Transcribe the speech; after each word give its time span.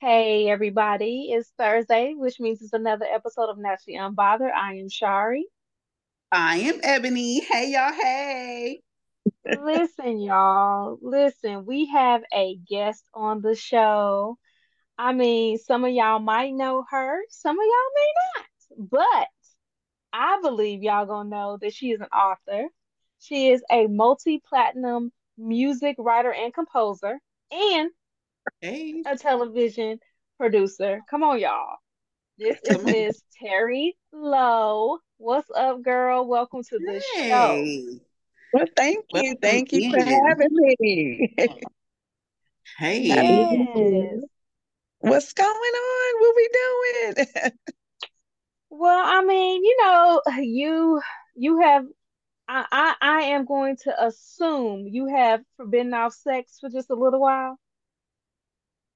Hey 0.00 0.48
everybody, 0.48 1.30
it's 1.30 1.52
Thursday, 1.56 2.14
which 2.16 2.40
means 2.40 2.60
it's 2.60 2.72
another 2.72 3.04
episode 3.04 3.50
of 3.50 3.58
Naturally 3.58 3.98
Unbothered. 3.98 4.52
I 4.52 4.74
am 4.74 4.88
Shari. 4.88 5.46
I 6.32 6.58
am 6.58 6.78
Ebony. 6.84 7.40
Hey 7.40 7.72
y'all, 7.72 7.92
hey. 7.92 8.80
Listen, 9.44 10.20
y'all, 10.20 10.96
listen, 11.02 11.66
we 11.66 11.86
have 11.86 12.22
a 12.32 12.56
guest 12.68 13.04
on 13.12 13.40
the 13.42 13.56
show. 13.56 14.38
I 14.96 15.12
mean, 15.12 15.58
some 15.58 15.84
of 15.84 15.90
y'all 15.90 16.20
might 16.20 16.54
know 16.54 16.84
her, 16.88 17.20
some 17.30 17.58
of 17.58 17.64
y'all 17.64 17.92
may 17.96 18.12
not, 18.36 18.90
but 18.90 19.28
I 20.12 20.38
believe 20.40 20.84
y'all 20.84 21.06
gonna 21.06 21.28
know 21.28 21.58
that 21.60 21.74
she 21.74 21.90
is 21.90 22.00
an 22.00 22.06
author. 22.08 22.68
She 23.18 23.48
is 23.48 23.64
a 23.70 23.88
multi-platinum 23.88 25.10
music 25.36 25.96
writer 25.98 26.32
and 26.32 26.54
composer, 26.54 27.18
and 27.50 27.90
Hey. 28.60 29.02
a 29.04 29.16
television 29.16 29.98
producer. 30.38 31.00
Come 31.10 31.24
on, 31.24 31.40
y'all. 31.40 31.78
This 32.40 32.58
is 32.64 32.82
Miss 32.82 33.22
Terri 33.38 33.96
Lowe. 34.14 34.98
What's 35.18 35.50
up, 35.54 35.82
girl? 35.82 36.26
Welcome 36.26 36.62
to 36.62 36.78
the 36.78 37.04
show. 37.28 37.66
Well, 38.54 38.64
thank 38.74 39.04
you. 39.12 39.20
Welcome 39.24 39.38
Thank 39.42 39.72
you 39.72 39.90
for 39.90 39.98
in. 39.98 40.06
having 40.06 40.48
me. 40.50 41.34
Hey. 42.78 43.08
Happy 43.10 43.44
to 43.44 43.68
be 43.74 43.90
Yes. 43.92 44.24
What's 45.00 45.34
going 45.34 45.48
on? 45.48 46.20
What 46.20 46.34
we 46.34 46.48
doing? 47.12 47.52
Well, 48.70 49.02
I 49.04 49.22
mean, 49.22 49.62
you 49.62 49.76
know, 49.82 50.22
you 50.38 51.02
you 51.34 51.60
have 51.60 51.84
I, 52.48 52.64
I 52.72 52.94
I 53.02 53.20
am 53.32 53.44
going 53.44 53.76
to 53.84 54.02
assume 54.02 54.86
you 54.88 55.08
have 55.08 55.42
forbidden 55.58 55.92
off 55.92 56.14
sex 56.14 56.56
for 56.58 56.70
just 56.70 56.88
a 56.88 56.94
little 56.94 57.20
while. 57.20 57.58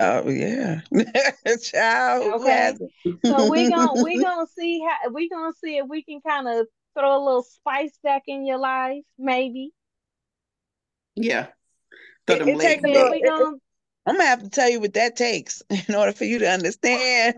Oh 0.05 0.29
yeah. 0.29 0.81
Child, 1.63 2.35
Okay. 2.35 2.51
hasn't? 2.51 2.93
So 3.25 3.51
we 3.51 3.71
gonna 3.71 4.03
we 4.03 4.23
gonna 4.23 4.47
see 4.57 4.81
how 4.81 5.11
we 5.11 5.29
gonna 5.29 5.53
see 5.63 5.79
if 5.79 5.87
we 5.89 6.03
can 6.05 6.21
kind 6.27 6.49
of 6.49 6.67
throw 6.99 7.17
a 7.17 7.23
little 7.25 7.43
spice 7.43 7.99
back 8.03 8.23
in 8.27 8.47
your 8.47 8.59
life, 8.59 9.03
maybe. 9.19 9.73
Yeah. 11.17 11.49
Throw 12.27 12.39
them 12.39 12.49
it 12.49 12.57
legs 12.59 12.83
takes 12.83 12.85
See 12.85 12.91
a 12.91 12.93
if 12.93 12.95
little, 12.95 13.11
back. 13.11 13.13
we 13.13 13.19
it, 13.19 13.25
it- 13.25 13.29
gonna 13.29 13.57
I'm 14.07 14.17
gonna 14.17 14.29
have 14.29 14.43
to 14.43 14.51
tell 14.51 14.69
you 14.69 14.81
what 14.81 14.93
that 14.95 15.17
takes 15.17 15.63
in 15.89 15.95
order 15.95 16.13
for 16.13 16.25
you 16.25 16.39
to 16.41 16.51
understand. 16.51 17.37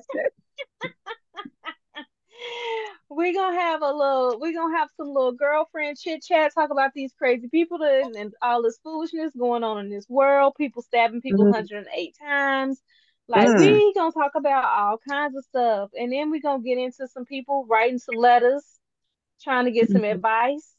We're 3.09 3.33
gonna 3.33 3.61
have 3.61 3.83
a 3.83 3.93
little, 3.93 4.39
we're 4.41 4.53
gonna 4.53 4.77
have 4.77 4.89
some 4.97 5.09
little 5.09 5.33
girlfriend 5.33 5.97
chit 5.99 6.25
chat, 6.25 6.53
talk 6.53 6.71
about 6.71 6.93
these 6.93 7.13
crazy 7.17 7.49
people 7.49 7.79
that, 7.79 8.13
and, 8.17 8.35
all 8.43 8.63
this 8.63 8.79
foolishness 8.83 9.33
going 9.39 9.63
on 9.63 9.79
in 9.79 9.91
this 9.91 10.09
world, 10.09 10.55
people 10.57 10.83
stabbing 10.83 11.21
people 11.21 11.45
Mm, 11.45 11.53
108 11.53 12.17
times. 12.19 12.83
Like, 13.29 13.49
mm, 13.49 13.59
we 13.61 13.95
gonna 13.95 14.13
talk 14.13 14.33
about 14.35 14.65
all 14.65 14.99
kinds 15.09 15.37
of 15.37 15.45
stuff. 15.45 15.91
And 15.99 16.13
then 16.13 16.31
we 16.31 16.41
gonna 16.41 16.63
get 16.63 16.79
into 16.79 17.07
some 17.09 17.25
people 17.25 17.65
writing 17.69 17.99
some 17.99 18.17
letters, 18.17 18.65
trying 19.43 19.67
to 19.67 19.71
get 19.71 19.89
some 19.89 20.03
mm. 20.03 20.13
advice. 20.13 20.73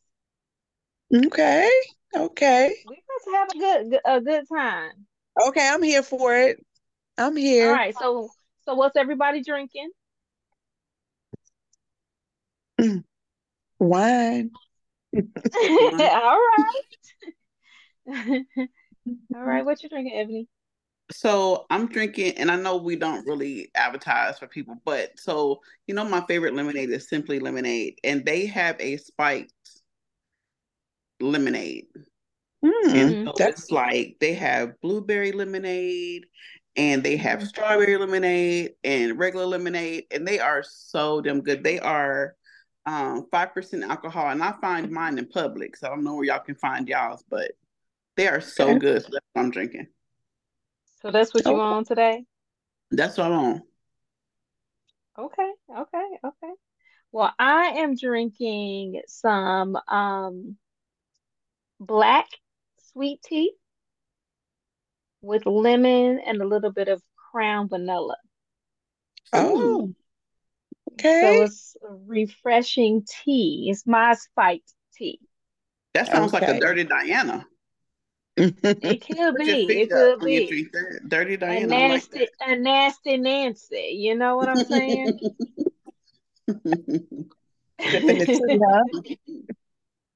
Okay. 1.14 1.70
Okay. 2.16 2.76
We're 2.86 2.96
gonna 3.26 3.38
have 3.38 3.50
a 3.50 3.58
good- 3.58 4.02
a 4.06 4.22
good 4.22 4.48
time. 4.50 5.08
Okay, 5.48 5.68
I'm 5.68 5.84
here 5.84 6.04
for 6.04 6.36
it. 6.36 6.66
I'm 7.18 7.36
here. 7.36 7.70
all 7.70 7.74
right 7.74 7.96
so, 7.98 8.30
so 8.66 8.76
what's 8.76 8.96
everybody 8.96 9.42
drinking? 9.42 9.90
Wine. 13.80 14.52
All 15.16 16.40
right. 16.40 16.84
All 19.36 19.44
right, 19.44 19.66
what 19.66 19.82
you 19.84 19.90
drinking, 19.90 20.18
Ebony? 20.18 20.48
So 21.12 21.66
I'm 21.70 21.88
drinking, 21.88 22.38
and 22.38 22.52
I 22.52 22.58
know 22.58 22.78
we 22.78 22.96
don't 22.98 23.26
really 23.26 23.70
advertise 23.76 24.40
for 24.40 24.48
people, 24.48 24.76
but 24.84 25.18
so 25.18 25.62
you 25.88 25.96
know, 25.96 26.04
my 26.04 26.22
favorite 26.28 26.54
lemonade 26.54 26.90
is 26.90 27.08
Simply 27.10 27.40
Lemonade, 27.40 28.00
and 28.04 28.26
they 28.26 28.46
have 28.48 28.76
a 28.80 28.98
spiked 28.98 29.54
lemonade. 31.20 31.88
Mm, 32.64 32.96
And 32.96 33.28
so 33.28 33.34
that's 33.38 33.72
like 33.72 34.18
they 34.20 34.34
have 34.34 34.80
blueberry 34.82 35.32
lemonade 35.32 36.26
and 36.76 37.04
they 37.04 37.16
have 37.18 37.40
Mhm. 37.40 37.48
strawberry 37.48 37.98
lemonade 37.98 38.72
and 38.84 39.18
regular 39.18 39.46
lemonade, 39.46 40.06
and 40.12 40.28
they 40.28 40.40
are 40.40 40.64
so 40.64 41.22
damn 41.22 41.42
good. 41.42 41.64
They 41.64 41.80
are 41.80 42.36
um 42.88 43.28
five 43.30 43.54
percent 43.54 43.84
alcohol, 43.84 44.30
and 44.30 44.42
I 44.42 44.54
find 44.54 44.90
mine 44.90 45.20
in 45.20 45.26
Publix. 45.26 45.78
So 45.78 45.88
I 45.88 45.90
don't 45.92 46.04
know 46.04 46.16
where 46.16 46.26
y'all 46.26 46.40
can 46.40 46.56
find 46.56 46.88
y'all's, 46.88 47.24
but 47.30 47.52
they 48.16 48.28
are 48.28 48.42
so 48.42 48.72
okay. 48.72 48.80
good. 48.80 49.04
So 49.04 49.10
that's 49.12 49.26
what 49.34 49.44
I'm 49.44 49.52
drinking. 49.52 49.88
So 51.02 51.12
that's 51.12 51.34
what 51.34 51.46
you 51.46 51.52
Okay. 51.52 51.60
on 51.60 51.86
today? 51.86 52.26
That's 52.90 53.18
what 53.18 53.28
I'm 53.28 53.34
on. 53.34 53.62
Okay, 55.20 55.52
okay, 55.70 56.08
okay. 56.24 56.54
Well, 57.12 57.34
I 57.38 57.70
am 57.78 57.96
drinking 57.96 59.02
some 59.08 59.76
um 59.88 60.58
black 61.80 62.28
sweet 62.92 63.22
tea 63.24 63.52
with 65.22 65.46
lemon 65.46 66.20
and 66.26 66.42
a 66.42 66.48
little 66.48 66.72
bit 66.72 66.88
of 66.88 67.02
crown 67.32 67.68
vanilla. 67.68 68.18
Oh, 69.34 69.58
Ooh, 69.58 69.96
So 71.02 71.42
it's 71.44 71.76
refreshing 71.84 73.06
tea. 73.08 73.68
It's 73.70 73.86
my 73.86 74.14
spiked 74.14 74.74
tea. 74.96 75.20
that 75.94 76.08
sounds 76.08 76.34
like 76.34 76.44
a 76.44 76.60
Dirty 76.60 76.84
Diana. 76.84 77.46
It 78.38 79.02
could 79.08 79.36
Put 79.36 79.46
your 79.46 79.58
be. 79.66 79.82
It 79.82 79.90
could 79.90 80.20
be. 80.22 80.48
drink 80.48 80.72
that. 80.74 81.10
Dirty 81.10 81.34
A 81.36 81.38
Diana, 81.38 81.76
I 81.76 81.88
like 81.88 82.10
nasty, 82.12 82.28
a 82.42 82.56
nasty 82.56 83.18
Nancy. 83.18 83.98
You 84.00 84.16
know 84.16 84.36
what 84.38 84.50
I'm 84.50 84.64
saying? 84.64 85.20
that. 86.48 87.26
Sipping 87.92 88.18
the 88.18 88.28
tea, 88.28 88.60
huh? 88.64 88.84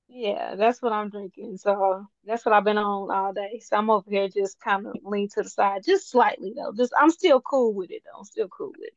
Yeah, 0.10 0.56
that's 0.56 0.82
what 0.82 0.92
I'm 0.92 1.10
drinking. 1.10 1.58
So 1.58 2.06
that's 2.26 2.46
what 2.46 2.54
I've 2.54 2.66
been 2.66 2.78
on 2.78 3.10
all 3.12 3.34
day. 3.34 3.60
So 3.64 3.78
I'm 3.78 3.90
over 3.90 4.10
here 4.10 4.28
just 4.28 4.60
kind 4.60 4.86
of 4.88 4.96
lean 5.04 5.30
to 5.30 5.44
the 5.44 5.50
side, 5.50 5.84
just 5.86 6.10
slightly 6.10 6.54
though. 6.56 6.74
Just 6.76 6.94
I'm 7.00 7.12
still 7.12 7.40
cool 7.42 7.74
with 7.74 7.92
it 7.92 8.04
though. 8.06 8.20
I'm 8.20 8.26
still 8.26 8.50
cool 8.50 8.72
with 8.78 8.88
it. 8.88 8.94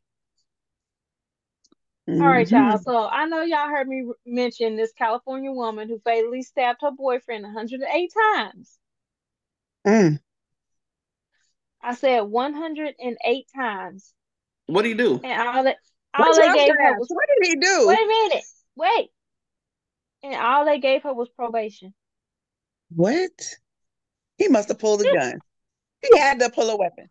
All 2.09 2.17
right, 2.17 2.49
y'all. 2.51 2.77
hmm 2.77 2.83
So 2.83 3.07
I 3.09 3.27
know 3.27 3.43
y'all 3.43 3.69
heard 3.69 3.89
me 3.89 4.07
mention 4.27 4.77
this 4.77 4.93
California 4.93 5.51
woman 5.51 5.89
who 5.89 5.99
fatally 6.01 6.43
stabbed 6.43 6.81
her 6.83 6.91
boyfriend 6.91 7.45
108 7.45 8.13
times. 8.35 8.79
Mm. 9.87 10.19
I 11.83 11.95
said 11.95 12.21
108 12.21 13.47
times, 13.55 14.15
What 14.67 14.83
do 14.83 14.89
you 14.89 14.95
do? 14.95 15.21
and 15.23 15.49
all 15.49 15.65
that 15.65 15.77
What 16.17 16.29
all 16.29 16.35
they 16.35 16.43
drop 16.47 16.57
gave 16.57 16.75
her 16.75 16.95
was 16.95 17.09
What 17.09 17.27
did 17.41 17.49
he 17.49 17.57
do? 17.57 17.87
wait 17.89 17.99
a 18.03 18.07
minute, 18.07 18.45
wait, 18.77 19.11
and 20.23 20.35
all 20.35 20.65
they 20.65 20.79
gave 20.79 21.03
her 21.03 21.13
was 21.13 21.29
probation. 21.31 21.93
What? 22.95 23.57
He 24.39 24.49
must 24.49 24.69
have 24.69 24.79
pulled 24.79 25.03
a 25.03 25.05
gun. 25.05 25.41
He 26.03 26.19
had 26.19 26.41
to 26.41 26.51
pull 26.51 26.71
a 26.71 26.77
weapon. 26.77 27.09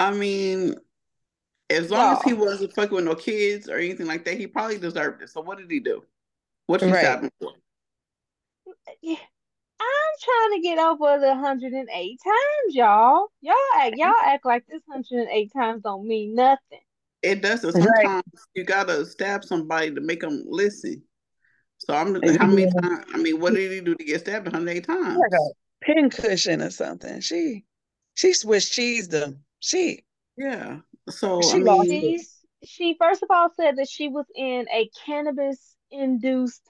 I 0.00 0.12
mean, 0.12 0.74
as 1.70 1.90
long 1.90 2.12
as 2.16 2.22
he 2.22 2.32
wasn't 2.34 2.72
fucking 2.74 2.94
with 2.94 3.04
no 3.04 3.14
kids 3.14 3.68
or 3.68 3.76
anything 3.76 4.06
like 4.06 4.24
that, 4.24 4.36
he 4.36 4.46
probably 4.46 4.78
deserved 4.78 5.22
it. 5.22 5.30
So 5.30 5.40
what 5.40 5.58
did 5.58 5.70
he 5.70 5.80
do? 5.80 6.02
What 6.66 6.80
she 6.80 6.86
Right. 6.86 6.98
stabbed 6.98 7.24
him 7.24 7.30
for? 7.40 7.52
yeah, 9.02 9.16
I'm 9.80 9.86
trying 10.22 10.60
to 10.60 10.60
get 10.62 10.78
over 10.78 11.18
the 11.18 11.28
108 11.28 12.18
times, 12.22 12.74
y'all. 12.74 13.28
Y'all 13.40 13.54
act, 13.76 13.94
y'all 13.96 14.14
act 14.24 14.44
like 14.46 14.66
this 14.66 14.82
108 14.86 15.52
times 15.52 15.82
don't 15.82 16.06
mean 16.06 16.34
nothing. 16.34 16.80
It 17.22 17.40
doesn't. 17.42 17.74
Right. 17.74 18.04
Sometimes 18.04 18.22
you 18.54 18.64
gotta 18.64 19.06
stab 19.06 19.44
somebody 19.44 19.94
to 19.94 20.00
make 20.00 20.20
them 20.20 20.44
listen. 20.46 21.02
So 21.78 21.94
I'm 21.94 22.14
how 22.36 22.46
many 22.46 22.70
times? 22.70 23.04
I 23.12 23.18
mean, 23.18 23.40
what 23.40 23.54
did 23.54 23.72
he 23.72 23.80
do 23.80 23.94
to 23.94 24.04
get 24.04 24.20
stabbed 24.20 24.46
108 24.46 24.86
Like 24.88 24.98
times? 24.98 25.18
a 25.32 25.84
pin 25.84 26.10
cushion 26.10 26.62
or 26.62 26.70
something. 26.70 27.20
She 27.20 27.64
she 28.14 28.32
Swiss 28.32 28.70
cheesed 28.70 29.10
them. 29.10 29.44
She 29.60 30.04
Yeah. 30.36 30.80
So 31.08 31.40
she 31.40 31.60
lost 31.62 31.90
mean, 31.90 32.04
it. 32.04 32.20
She's 32.20 32.30
she 32.64 32.96
first 32.98 33.22
of 33.22 33.30
all 33.30 33.50
said 33.56 33.76
that 33.76 33.88
she 33.88 34.08
was 34.08 34.26
in 34.34 34.66
a 34.72 34.90
cannabis 35.04 35.76
induced 35.90 36.62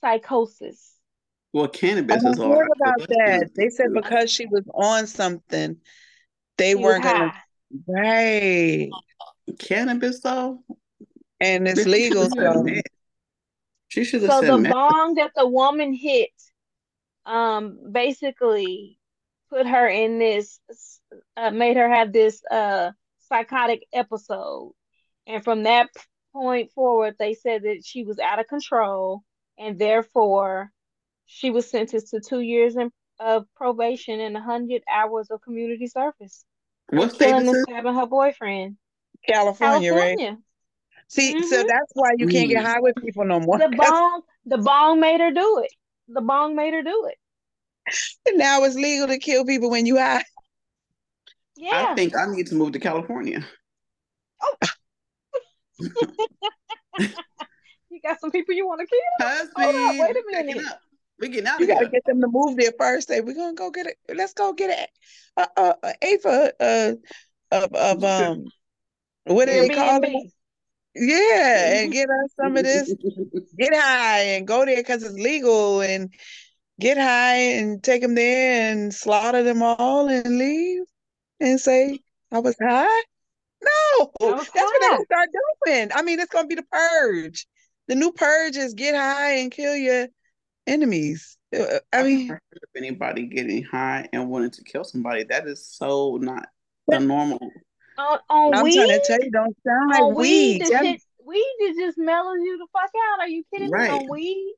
psychosis. 0.00 0.94
well, 1.52 1.68
I 1.68 1.72
cannabis 1.76 2.22
is 2.24 2.38
a 2.38 2.46
heard 2.46 2.48
lot. 2.48 2.70
So 2.84 2.92
about 2.96 3.08
that. 3.08 3.50
They 3.54 3.68
said 3.70 3.88
because 3.94 4.30
she 4.30 4.46
was 4.46 4.64
on 4.74 5.06
something, 5.06 5.76
they 6.56 6.74
She 6.74 6.82
weren't 6.82 7.04
gonna 7.04 7.30
high. 7.30 7.42
right. 7.86 8.90
Cannabis 9.58 10.20
though, 10.20 10.62
And 11.40 11.66
it's 11.68 11.84
listen 11.84 11.92
legal, 11.92 12.24
this 12.24 12.32
so. 12.34 12.64
She 13.88 14.04
should 14.04 14.22
have 14.22 14.32
So 14.32 14.40
said 14.40 14.52
the 14.52 14.58
meth. 14.58 14.72
bong 14.72 15.14
that 15.14 15.32
the 15.34 15.46
woman 15.46 15.92
hit, 15.94 16.30
um, 17.26 17.78
basically 17.92 18.98
put 19.50 19.66
her 19.66 19.88
in 19.88 20.18
this, 20.18 20.60
uh, 21.36 21.50
made 21.50 21.76
her 21.76 21.88
have 21.88 22.12
this 22.12 22.42
uh 22.50 22.92
psychotic 23.28 23.86
episode, 23.92 24.72
and 25.26 25.44
from 25.44 25.64
that 25.64 25.88
point 26.32 26.72
forward, 26.72 27.16
they 27.18 27.34
said 27.34 27.62
that 27.62 27.82
she 27.84 28.04
was 28.04 28.18
out 28.18 28.38
of 28.38 28.46
control, 28.48 29.22
and 29.58 29.78
therefore 29.78 30.70
she 31.26 31.50
was 31.50 31.70
sentenced 31.70 32.10
to 32.10 32.20
two 32.20 32.40
years 32.40 32.76
in, 32.76 32.90
of 33.20 33.44
probation 33.56 34.20
and 34.20 34.36
a 34.36 34.40
hundred 34.40 34.82
hours 34.90 35.30
of 35.30 35.40
community 35.42 35.86
service 35.86 36.44
for 36.88 36.96
What 36.96 37.12
state 37.12 37.30
killing 37.30 37.42
is 37.44 37.54
and 37.54 37.62
stabbing 37.64 37.94
her 37.94 38.06
boyfriend. 38.06 38.76
California, 39.26 39.92
right? 39.92 40.18
See, 41.08 41.42
so 41.42 41.56
Mhm. 41.56 41.66
that's 41.66 41.92
why 41.94 42.12
you 42.16 42.26
can't 42.28 42.48
get 42.48 42.64
high 42.64 42.80
with 42.80 42.96
people 42.96 43.24
no 43.24 43.40
more. 43.40 43.58
The 43.58 43.68
bong, 43.76 44.22
the 44.46 44.58
bong 44.58 45.00
made 45.00 45.20
her 45.20 45.30
do 45.30 45.58
it. 45.64 45.72
The 46.08 46.20
bong 46.20 46.54
made 46.54 46.74
her 46.74 46.82
do 46.82 47.10
it. 47.10 47.18
now 48.36 48.64
it's 48.64 48.76
legal 48.76 49.06
to 49.08 49.18
kill 49.18 49.44
people 49.44 49.70
when 49.70 49.86
you 49.86 49.96
high. 49.96 50.24
Yeah. 51.58 51.88
I 51.90 51.94
think 51.94 52.16
I 52.16 52.26
need 52.26 52.46
to 52.48 52.54
move 52.54 52.72
to 52.72 52.78
California. 52.78 53.44
Oh. 54.42 54.54
You 57.90 58.00
got 58.02 58.20
some 58.20 58.30
people 58.30 58.54
you 58.54 58.66
want 58.66 58.80
to 58.80 58.86
kill? 58.86 59.28
Husband, 59.28 59.52
Hold 59.56 59.74
on, 59.74 59.98
wait 59.98 60.10
a 60.16 60.22
minute. 60.30 60.64
We 61.18 61.28
getting 61.28 61.46
out 61.48 61.58
You 61.58 61.64
of 61.64 61.68
gotta 61.68 61.86
here. 61.86 61.90
get 61.90 62.04
them 62.04 62.20
to 62.20 62.28
move 62.30 62.56
there 62.56 62.72
first. 62.78 63.08
Say 63.08 63.20
we're 63.20 63.34
gonna 63.34 63.54
go 63.54 63.70
get 63.70 63.86
it. 63.86 63.96
Let's 64.14 64.34
go 64.34 64.52
get 64.52 64.70
it. 64.70 64.90
Uh, 65.36 65.46
uh, 65.56 65.72
uh, 65.82 65.92
AFA 66.02 66.52
uh, 66.60 66.92
of 67.50 67.72
of 67.72 68.04
um, 68.04 68.44
what 69.24 69.46
do 69.46 69.52
they 69.52 69.68
call 69.74 70.00
it? 70.04 70.32
Yeah, 70.94 71.80
and 71.80 71.92
get 71.92 72.08
us 72.08 72.30
some 72.40 72.56
of 72.56 72.62
this. 72.62 72.94
Get 73.58 73.74
high 73.74 74.20
and 74.20 74.46
go 74.46 74.64
there 74.64 74.76
because 74.76 75.02
it's 75.02 75.14
legal, 75.14 75.80
and 75.80 76.12
get 76.78 76.98
high 76.98 77.36
and 77.36 77.82
take 77.82 78.02
them 78.02 78.14
there 78.14 78.70
and 78.70 78.94
slaughter 78.94 79.42
them 79.42 79.62
all 79.62 80.08
and 80.08 80.38
leave 80.38 80.82
and 81.40 81.60
say 81.60 82.00
I 82.32 82.38
was 82.40 82.56
high. 82.60 83.02
No, 83.62 84.12
was 84.20 84.36
that's 84.36 84.54
what 84.54 84.80
they're 84.80 84.90
high. 84.90 84.96
gonna 84.96 85.04
start 85.04 85.28
doing. 85.66 85.90
I 85.94 86.02
mean, 86.02 86.20
it's 86.20 86.32
gonna 86.32 86.46
be 86.48 86.54
the 86.54 86.62
purge. 86.70 87.46
The 87.88 87.94
new 87.94 88.12
purge 88.12 88.56
is 88.56 88.74
get 88.74 88.94
high 88.94 89.38
and 89.38 89.50
kill 89.50 89.74
your 89.76 90.08
enemies. 90.66 91.36
Uh, 91.56 91.78
I 91.92 92.02
mean, 92.02 92.26
never 92.28 92.34
heard 92.34 92.62
of 92.62 92.68
anybody 92.76 93.26
getting 93.26 93.64
high 93.64 94.08
and 94.12 94.28
wanting 94.28 94.50
to 94.52 94.64
kill 94.64 94.84
somebody. 94.84 95.24
That 95.24 95.46
is 95.46 95.66
so 95.66 96.18
not 96.20 96.46
the 96.86 97.00
normal. 97.00 97.40
On, 97.96 98.18
on 98.28 98.54
I'm 98.54 98.64
weed? 98.64 98.74
trying 98.74 98.88
to 99.00 99.00
tell 99.00 99.18
you, 99.20 99.30
don't 99.30 99.56
sound 99.66 99.90
like 99.90 100.16
weed, 100.16 100.60
weed. 100.60 100.62
the 100.62 100.66
shit, 100.84 101.02
weed 101.24 101.56
is 101.62 101.76
just 101.76 101.98
mellows 101.98 102.38
you 102.44 102.58
the 102.58 102.66
fuck 102.72 102.90
out. 103.12 103.20
Are 103.20 103.28
you 103.28 103.42
kidding 103.52 103.70
Right. 103.70 103.90
me? 103.90 103.98
On 103.98 104.08
weed? 104.08 104.54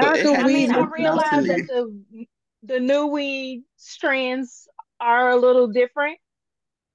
So 0.00 0.06
How 0.06 0.14
it 0.14 0.22
could 0.22 0.36
had 0.36 0.40
I 0.40 0.42
to 0.42 0.46
mean, 0.46 0.68
weed 0.68 0.70
I 0.70 0.80
something 0.80 1.04
else 1.06 1.32
in 1.32 1.38
realize 1.44 1.66
that 1.66 1.66
the 1.66 2.26
the 2.62 2.80
new 2.80 3.06
weed 3.06 3.64
strands 3.76 4.68
are 5.00 5.30
a 5.30 5.36
little 5.36 5.68
different, 5.68 6.18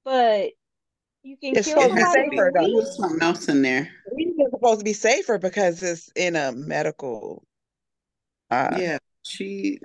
but 0.03 0.51
you 1.23 1.37
can 1.37 1.55
It's 1.55 1.67
kill 1.67 1.77
It 1.77 1.89
supposed 1.89 1.89
to 1.91 1.95
be 1.95 2.01
somebody 2.01 2.29
safer 2.29 2.45
with 2.45 2.53
though. 2.53 2.59
There 2.61 2.67
weed. 2.69 2.75
was 2.75 2.97
something 2.97 3.21
else 3.21 3.47
in 3.49 3.61
there. 3.61 3.89
Weed 4.15 4.33
is 4.39 4.51
supposed 4.51 4.79
to 4.79 4.83
be 4.85 4.93
safer 4.93 5.37
because 5.37 5.83
it's 5.83 6.09
in 6.15 6.35
a 6.35 6.51
medical. 6.51 7.43
Uh, 8.49 8.75
Yeah, 8.77 8.97
she. 9.23 9.79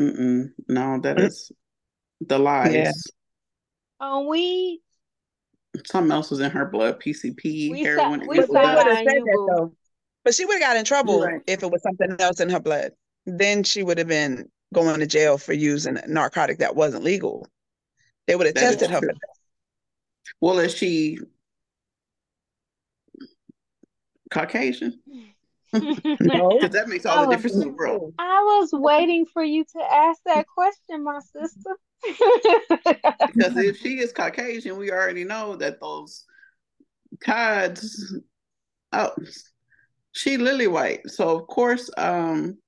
Mm-mm, 0.00 0.50
no, 0.68 0.98
that 1.02 1.16
Mm. 1.16 1.52
the 2.20 2.38
lies. 2.38 3.04
On 4.00 4.26
weed, 4.26 4.80
Something 5.86 6.12
else 6.12 6.30
was 6.30 6.40
in 6.40 6.50
her 6.50 6.66
blood. 6.66 7.00
PCP, 7.00 7.70
we 7.70 7.82
heroin, 7.82 8.20
si- 8.20 8.24
it 8.24 8.28
we 8.28 8.36
But 8.38 8.48
was 8.48 8.48
they 8.48 8.54
would 8.54 8.62
done. 8.62 8.76
have 8.76 8.86
sideline 8.86 9.04
said 9.06 9.22
that 9.24 9.46
though. 9.56 9.76
But 10.24 10.34
she 10.34 10.44
would 10.44 10.54
have 10.54 10.60
got 10.62 10.76
in 10.76 10.84
trouble 10.84 11.22
right. 11.22 11.40
if 11.46 11.62
it 11.62 11.70
was 11.70 11.82
something 11.82 12.16
else 12.20 12.40
in 12.40 12.48
her 12.50 12.60
blood. 12.60 12.92
Then 13.26 13.62
she 13.62 13.82
would 13.82 13.98
have 13.98 14.08
been 14.08 14.50
going 14.72 15.00
to 15.00 15.06
jail 15.06 15.38
for 15.38 15.52
using 15.52 15.96
a 15.96 16.06
narcotic 16.06 16.58
that 16.58 16.74
wasn't 16.74 17.04
legal. 17.04 17.46
They 18.26 18.36
would 18.36 18.46
have 18.46 18.54
That 18.54 18.64
is 18.64 18.76
tested 18.76 18.90
her 18.90 19.00
for 19.00 19.06
that. 19.06 19.20
Well, 20.40 20.58
is 20.58 20.74
she 20.74 21.18
Caucasian? 24.30 25.00
No. 26.20 26.50
Because 26.50 26.74
that 26.74 26.88
makes 26.88 27.04
all 27.04 27.18
I 27.18 27.20
the 27.22 27.26
was 27.26 27.36
difference 27.36 27.56
in 27.56 27.68
the 27.68 27.74
world. 27.74 28.14
I 28.18 28.40
was 28.60 28.70
waiting 28.72 29.26
for 29.26 29.42
you 29.42 29.64
to 29.64 29.80
ask 29.92 30.20
that 30.26 30.46
question, 30.46 31.04
my 31.04 31.20
sister. 31.20 31.76
Because 33.26 33.56
if 33.56 33.78
she 33.78 33.98
is 33.98 34.12
Caucasian, 34.12 34.76
we 34.76 34.92
already 34.92 35.24
know 35.24 35.56
that 35.56 35.80
those 35.80 36.24
cods. 37.20 38.14
Oh, 38.92 39.10
she 40.12 40.36
lily 40.36 40.68
white, 40.68 41.00
so 41.10 41.36
of 41.36 41.46
course, 41.48 41.90
um, 41.96 42.58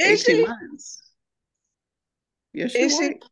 Is 0.00 0.20
eighteen 0.20 0.24
she? 0.24 0.42
months. 0.42 1.02
Yes, 2.52 2.72
she 2.72 2.84
Is 2.84 2.96
she? 2.96 3.08
white, 3.08 3.24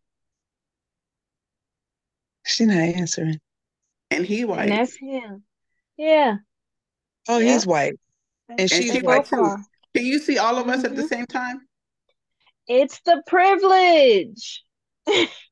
She 2.44 2.66
not 2.66 2.78
answering. 2.78 3.38
and 4.10 4.24
he 4.26 4.44
And 4.56 4.70
white, 4.70 4.70
that's 4.70 4.96
him. 4.96 5.44
Yeah, 5.96 6.38
Oh, 7.28 7.38
yeah. 7.38 7.44
he's 7.44 7.66
white. 7.66 7.94
And 8.48 8.70
and 8.70 8.70
she's 8.70 8.92
she 8.92 9.00
white 9.02 9.24
white 9.24 9.24
too. 9.24 9.56
Can 9.94 10.06
you 10.06 10.18
see 10.18 10.38
all 10.38 10.56
of 10.58 10.68
us 10.68 10.84
at 10.84 10.94
the 10.96 11.02
hmm 11.02 11.06
same 11.08 11.26
time? 11.26 11.66
It's 12.68 13.00
the 13.00 13.22
privilege. 13.26 14.64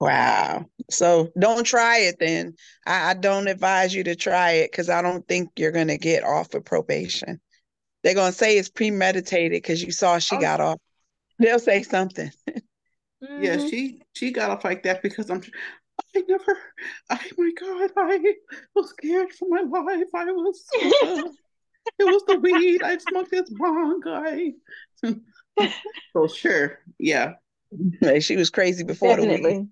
Wow. 0.00 0.66
So 0.90 1.32
don't 1.38 1.64
try 1.64 2.00
it 2.00 2.16
then. 2.20 2.54
I, 2.86 3.10
I 3.10 3.14
don't 3.14 3.48
advise 3.48 3.94
you 3.94 4.04
to 4.04 4.14
try 4.14 4.52
it 4.52 4.70
because 4.70 4.90
I 4.90 5.00
don't 5.02 5.26
think 5.26 5.50
you're 5.58 5.72
going 5.72 5.88
to 5.88 5.98
get 5.98 6.22
off 6.22 6.54
of 6.54 6.64
probation. 6.64 7.40
They're 8.02 8.14
going 8.14 8.32
to 8.32 8.38
say 8.38 8.56
it's 8.58 8.68
premeditated 8.68 9.52
because 9.56 9.82
you 9.82 9.90
saw 9.92 10.18
she 10.18 10.36
Oh, 10.36 10.40
got 10.40 10.60
off. 10.60 10.78
They'll 11.38 11.58
say 11.58 11.82
something. 11.82 12.30
yeah, 13.38 13.56
hmm 13.56 13.66
she 13.68 14.02
she 14.14 14.30
got 14.30 14.50
off 14.50 14.64
like 14.64 14.82
that 14.84 15.02
because 15.02 15.30
I'm. 15.30 15.42
I 16.14 16.22
never. 16.28 16.58
Oh 17.10 17.18
my 17.38 17.50
God! 17.58 17.90
I 17.96 18.34
was 18.74 18.90
scared 18.90 19.32
for 19.32 19.48
my 19.48 19.62
life. 19.62 20.08
I 20.14 20.24
was. 20.26 20.64
uh, 21.02 21.30
it 21.98 22.04
was 22.04 22.24
the 22.26 22.36
weed. 22.42 22.82
I 22.82 22.98
smoked 22.98 23.30
this 23.30 23.50
bong. 23.50 24.02
I. 24.06 24.52
so 26.12 26.26
sure, 26.28 26.78
yeah. 26.98 27.34
She 28.20 28.36
was 28.36 28.50
crazy 28.50 28.84
before 28.84 29.16
the 29.16 29.24
weed. 29.26 29.68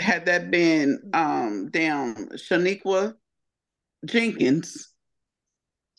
Had 0.00 0.26
that 0.26 0.50
been 0.50 1.00
um 1.14 1.70
damn 1.70 2.28
Shaniqua 2.30 3.14
Jenkins 4.04 4.88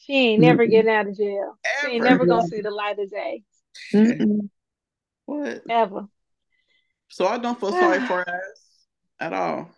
She 0.08 0.14
ain't 0.14 0.42
never 0.42 0.66
Mm-mm. 0.66 0.72
getting 0.72 0.90
out 0.92 1.08
of 1.08 1.18
jail. 1.18 1.58
She 1.82 1.88
ain't 1.88 2.04
never 2.06 2.26
gonna 2.26 2.48
see 2.48 2.62
the 2.62 2.72
light 2.72 2.98
of 2.98 3.10
day. 3.12 3.44
Mm-mm. 3.94 4.50
What? 5.26 5.62
Ever. 5.70 6.08
So 7.10 7.28
I 7.28 7.38
don't 7.38 7.60
feel 7.60 7.74
sorry 7.74 8.00
for 8.00 8.22
us 8.28 8.86
at 9.20 9.34
all. 9.34 9.70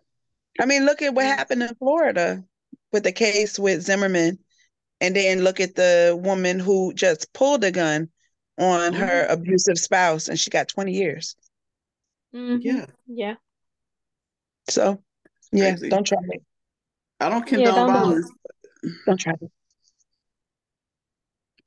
I 0.59 0.65
mean, 0.65 0.86
look 0.86 1.01
at 1.01 1.13
what 1.15 1.25
happened 1.25 1.63
in 1.63 1.74
Florida 1.75 2.43
with 2.91 3.03
the 3.03 3.12
case 3.12 3.57
with 3.57 3.81
Zimmerman. 3.81 4.39
And 5.01 5.15
then 5.15 5.43
look 5.43 5.59
at 5.59 5.75
the 5.75 6.19
woman 6.21 6.59
who 6.59 6.93
just 6.93 7.31
pulled 7.33 7.63
a 7.63 7.71
gun 7.71 8.09
on 8.59 8.93
her 8.93 9.25
Mhm. 9.25 9.31
abusive 9.31 9.77
spouse 9.79 10.27
and 10.27 10.38
she 10.39 10.50
got 10.50 10.67
20 10.67 10.91
years. 10.93 11.36
hmm 12.33 12.57
Yeah, 12.62 12.86
Yeah. 13.07 13.36
So, 14.69 15.01
yeah, 15.51 15.71
crazy. 15.71 15.89
don't 15.89 16.05
try 16.05 16.17
it. 16.29 16.43
I 17.19 17.29
don't 17.29 17.45
Yeah, 17.45 17.71
condone 17.71 17.75
don't 17.75 17.93
do 17.93 17.93
violence. 17.93 18.31
Don't 19.05 19.19
try 19.19 19.33
it. 19.41 19.51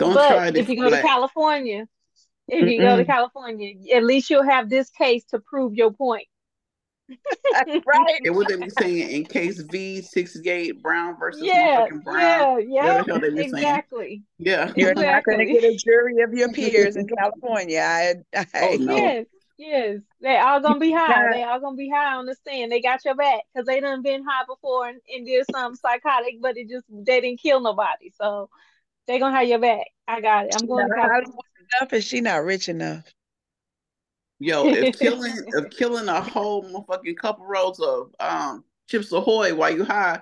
Don't 0.02 0.14
But 0.14 0.28
try 0.28 0.46
it 0.48 0.56
if 0.56 0.64
if 0.64 0.68
you 0.68 0.76
you're 0.76 0.90
go 0.90 0.96
to. 0.96 1.02
California, 1.02 1.86
if 2.48 2.68
you 2.68 2.80
go 2.80 2.96
to 2.96 3.04
California, 3.04 3.74
at 3.94 4.04
least 4.04 4.30
you'll 4.30 4.42
have 4.42 4.68
this 4.68 4.90
case 4.90 5.24
to 5.26 5.38
prove 5.38 5.74
your 5.74 5.92
point. 5.92 6.26
Right. 7.84 8.20
And 8.24 8.34
what 8.34 8.48
they 8.48 8.56
be 8.56 8.70
saying 8.70 9.10
in 9.10 9.24
case 9.24 9.60
V 9.60 10.00
sixty 10.00 10.48
eight 10.48 10.82
Brown 10.82 11.18
versus 11.18 11.42
Yeah, 11.42 11.86
Brown. 12.04 12.62
yeah, 12.62 12.86
yeah, 12.86 13.02
the 13.02 13.04
hell 13.12 13.20
they 13.20 13.30
be 13.30 13.36
saying. 13.36 13.52
exactly. 13.52 14.22
Yeah. 14.38 14.72
You're 14.74 14.94
not 14.94 15.24
going 15.24 15.38
to 15.38 15.44
Exactly. 15.44 15.60
get 15.60 15.64
a 15.64 15.76
jury 15.76 16.22
of 16.22 16.32
your 16.32 16.52
peers 16.52 16.96
in 16.96 17.06
California. 17.18 17.80
I, 17.80 18.14
Oh 18.54 18.76
no. 18.80 18.96
Yes, 18.96 19.26
yes. 19.58 20.00
They 20.20 20.36
all 20.38 20.60
gonna 20.60 20.80
be 20.80 20.92
high. 20.92 21.32
They 21.32 21.42
all 21.42 21.60
gonna 21.60 21.76
be 21.76 21.90
high 21.90 22.14
on 22.14 22.26
the 22.26 22.34
stand. 22.34 22.72
They 22.72 22.80
got 22.80 23.04
your 23.04 23.14
back 23.14 23.42
because 23.52 23.66
they 23.66 23.80
done 23.80 24.02
been 24.02 24.24
high 24.24 24.44
before 24.46 24.88
and, 24.88 25.00
and 25.14 25.26
did 25.26 25.44
something 25.50 25.76
psychotic, 25.76 26.36
but 26.40 26.56
it 26.56 26.68
just 26.70 26.86
they 26.90 27.20
didn't 27.20 27.40
kill 27.40 27.60
nobody. 27.60 28.10
So 28.16 28.48
they 29.12 29.18
gonna 29.18 29.36
have 29.36 29.46
your 29.46 29.58
back. 29.58 29.86
I 30.08 30.20
got 30.22 30.46
it. 30.46 30.56
I'm 30.56 30.66
going 30.66 30.88
not 30.88 30.94
to 30.94 31.00
California. 31.00 31.26
Hollywood 31.26 31.44
enough 31.80 31.92
and 31.92 32.04
she 32.04 32.20
not 32.22 32.44
rich 32.44 32.68
enough. 32.68 33.04
Yo, 34.38 34.66
if 34.68 34.98
killing 34.98 35.36
if 35.48 35.70
killing 35.70 36.08
a 36.08 36.20
whole 36.20 36.64
motherfucking 36.64 37.16
couple 37.18 37.46
rolls 37.46 37.78
of 37.78 38.10
um 38.20 38.64
Chips 38.88 39.12
Ahoy 39.12 39.54
while 39.54 39.70
you 39.70 39.84
high 39.84 40.20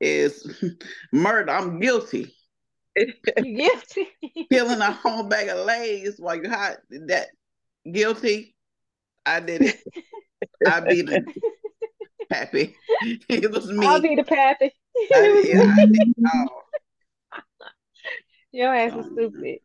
is 0.00 0.64
murder, 1.12 1.50
I'm 1.50 1.80
guilty. 1.80 2.32
You 2.96 3.56
guilty? 3.56 4.08
Killing 4.50 4.80
a 4.80 4.90
whole 4.90 5.22
bag 5.22 5.48
of 5.48 5.64
Lay's 5.64 6.18
while 6.18 6.34
you 6.34 6.48
high, 6.48 6.74
that 7.06 7.28
guilty. 7.92 8.56
I 9.24 9.38
did 9.38 9.62
it. 9.62 9.84
I 10.66 10.80
beat 10.80 11.08
it. 11.08 11.24
Happy. 12.28 12.76
It 13.28 13.52
was 13.52 13.68
me. 13.70 13.86
I'll 13.86 14.00
be 14.00 14.16
the 14.16 14.24
pappy. 14.24 14.72
I, 15.14 15.44
yeah, 15.46 15.74
I 15.78 15.86
did. 15.86 16.14
Oh, 16.26 16.62
Your 18.52 18.74
ass 18.74 18.94
is 18.96 19.06
stupid. 19.06 19.58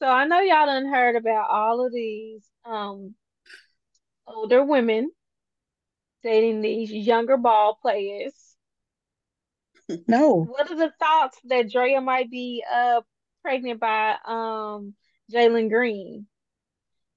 So 0.00 0.06
I 0.08 0.26
know 0.26 0.40
y'all 0.40 0.66
done 0.66 0.86
heard 0.86 1.16
about 1.16 1.50
all 1.50 1.84
of 1.86 1.92
these 1.92 2.48
um 2.64 3.14
older 4.26 4.64
women 4.64 5.10
dating 6.22 6.60
these 6.60 6.92
younger 6.92 7.36
ball 7.36 7.78
players. 7.80 8.56
No. 10.08 10.48
What 10.48 10.70
are 10.70 10.76
the 10.76 10.92
thoughts 10.98 11.38
that 11.44 11.70
Drea 11.70 12.00
might 12.00 12.30
be 12.30 12.64
uh 12.70 13.02
pregnant 13.42 13.80
by 13.80 14.16
um 14.24 14.94
Jalen 15.32 15.68
Green? 15.70 16.26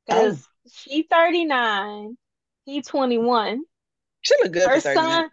Oh, 0.10 0.38
Because 0.38 0.48
she 0.72 1.04
39, 1.04 2.18
he 2.66 2.82
21. 2.82 3.64
she 4.22 4.36
look 4.42 4.52
good 4.54 4.72
Her 4.72 4.80
son, 4.80 5.30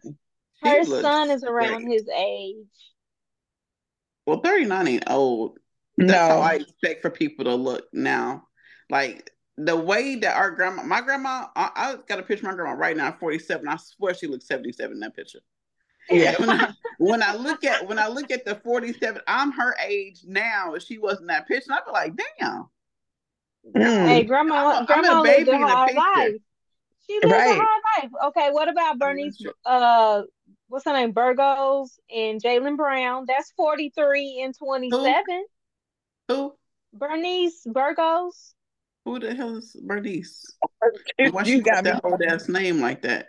her 0.62 0.84
son 0.84 1.30
is 1.30 1.44
around 1.44 1.86
great. 1.86 1.90
his 1.90 2.08
age. 2.08 2.66
Well, 4.26 4.40
39 4.40 4.88
ain't 4.88 5.10
old. 5.10 5.58
That's 5.98 6.12
how 6.12 6.36
No. 6.36 6.40
I 6.42 6.54
expect 6.54 7.02
for 7.02 7.10
people 7.10 7.44
to 7.46 7.54
look 7.54 7.86
now. 7.92 8.46
Like 8.90 9.30
the 9.56 9.76
way 9.76 10.16
that 10.16 10.36
our 10.36 10.50
grandma, 10.50 10.82
my 10.82 11.00
grandma, 11.00 11.46
I, 11.56 11.70
I 11.74 11.96
got 12.06 12.18
a 12.18 12.22
picture 12.22 12.46
of 12.46 12.52
my 12.52 12.56
grandma 12.56 12.72
right 12.78 12.96
now, 12.96 13.12
47. 13.18 13.66
I 13.66 13.76
swear 13.76 14.14
she 14.14 14.26
looks 14.26 14.46
77 14.46 14.92
in 14.92 15.00
that 15.00 15.16
picture. 15.16 15.40
Yeah. 16.10 16.36
When 16.38 16.50
I 16.50 16.72
when 16.98 17.22
I 17.22 17.34
look 17.34 17.64
at 17.64 17.88
when 17.88 17.98
I 17.98 18.06
look 18.08 18.30
at 18.30 18.44
the 18.44 18.54
47, 18.56 19.20
I'm 19.26 19.50
her 19.52 19.74
age 19.84 20.20
now. 20.26 20.74
If 20.74 20.84
she 20.84 20.98
wasn't 20.98 21.28
that 21.28 21.48
picture, 21.48 21.72
I'd 21.72 21.84
be 21.84 21.90
like, 21.90 22.12
damn. 22.38 22.66
Mm. 23.74 24.06
Hey, 24.06 24.22
grandma, 24.22 24.54
I'm 24.54 24.66
a- 24.66 24.76
I'm 24.76 24.82
a 24.84 24.86
grandma 24.86 25.20
lived 25.22 25.46
baby 25.46 25.50
a 25.50 25.66
hard 25.66 25.94
life. 25.94 26.34
She 27.06 27.14
lived 27.14 27.32
Right. 27.32 27.56
a 27.58 27.60
hard 27.60 27.82
life. 28.02 28.10
Okay, 28.26 28.50
what 28.52 28.68
about 28.68 28.98
Bernice? 28.98 29.36
sure. 29.38 29.52
Uh, 29.64 30.22
what's 30.68 30.84
her 30.84 30.92
name? 30.92 31.10
Burgos 31.12 31.98
and 32.14 32.40
Jaylen 32.40 32.76
Brown. 32.76 33.24
That's 33.26 33.50
43 33.56 34.42
and 34.44 34.56
27. 34.56 35.14
Who? 35.26 35.46
Bernice 36.92 37.62
Burgos. 37.66 38.54
Who 39.04 39.18
the 39.20 39.34
hell 39.34 39.56
is 39.56 39.76
Bernice? 39.80 40.56
Why 41.30 41.44
she 41.44 41.52
You 41.52 41.62
got 41.62 41.84
got 41.84 41.84
that 41.84 42.04
old 42.04 42.22
ass 42.22 42.48
name 42.48 42.80
like 42.80 43.02
that? 43.02 43.28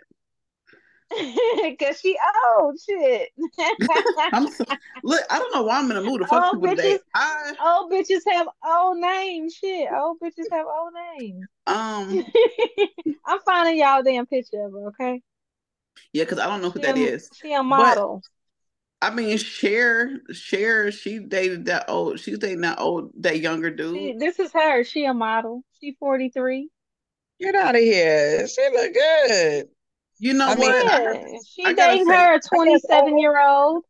Cause 1.80 2.00
she 2.00 2.16
old 2.58 2.78
shit. 2.84 3.30
I'm 4.32 4.46
so, 4.48 4.64
look. 5.02 5.22
I 5.30 5.38
don't 5.38 5.54
know 5.54 5.62
why 5.62 5.78
I'm 5.78 5.90
in 5.90 5.96
the 5.96 6.02
mood 6.02 6.20
to 6.20 6.26
fuck 6.26 6.44
Old 6.44 6.62
people 6.62 6.76
today. 6.76 6.94
bitches. 6.96 7.00
I 7.14 7.54
old 7.64 7.90
bitches 7.90 8.20
have 8.30 8.46
old 8.66 8.98
names. 8.98 9.54
Shit, 9.54 9.88
old 9.90 10.18
bitches 10.20 10.50
have 10.52 10.66
old 10.66 10.92
names. 11.18 11.46
um 11.66 12.24
I'm 13.26 13.40
finding 13.40 13.78
y'all 13.78 14.02
damn 14.02 14.26
picture 14.26 14.62
of 14.66 14.72
her. 14.72 14.88
Okay, 14.88 15.22
yeah, 16.12 16.24
because 16.24 16.38
I 16.38 16.46
don't 16.46 16.60
know 16.60 16.70
who 16.70 16.78
she 16.80 16.86
that 16.86 16.96
a, 16.96 17.00
is. 17.00 17.30
she 17.40 17.52
a 17.54 17.62
model. 17.62 18.22
I 19.00 19.10
mean, 19.10 19.38
Cher, 19.38 20.20
Cher, 20.32 20.90
she 20.90 21.20
dated 21.20 21.66
that 21.66 21.88
old. 21.88 22.18
She's 22.20 22.38
dating 22.38 22.62
that 22.62 22.80
old, 22.80 23.12
that 23.22 23.38
younger 23.40 23.70
She, 23.92 24.12
dude. 24.12 24.18
this 24.18 24.38
is 24.38 24.52
her. 24.52 24.84
She 24.84 25.04
a 25.04 25.12
model. 25.12 25.64
She 25.80 25.92
43. 25.98 26.70
Get 27.40 27.54
out 27.54 27.74
of 27.76 27.80
here. 27.80 28.46
She 28.48 28.62
look 28.72 28.92
good. 28.94 29.68
You 30.18 30.34
know 30.34 30.50
I 30.50 30.56
what? 30.56 30.84
I, 30.88 30.98
Yeah, 31.12 31.38
she 31.48 31.62
I 31.64 31.74
gotta 31.74 31.98
dating 31.98 32.08
say, 32.08 32.16
her 32.16 32.34
a 32.34 32.40
I 32.52 32.58
guess 32.58 32.84
27 32.84 32.90
old, 32.90 33.18
year 33.18 33.40
old, 33.40 33.84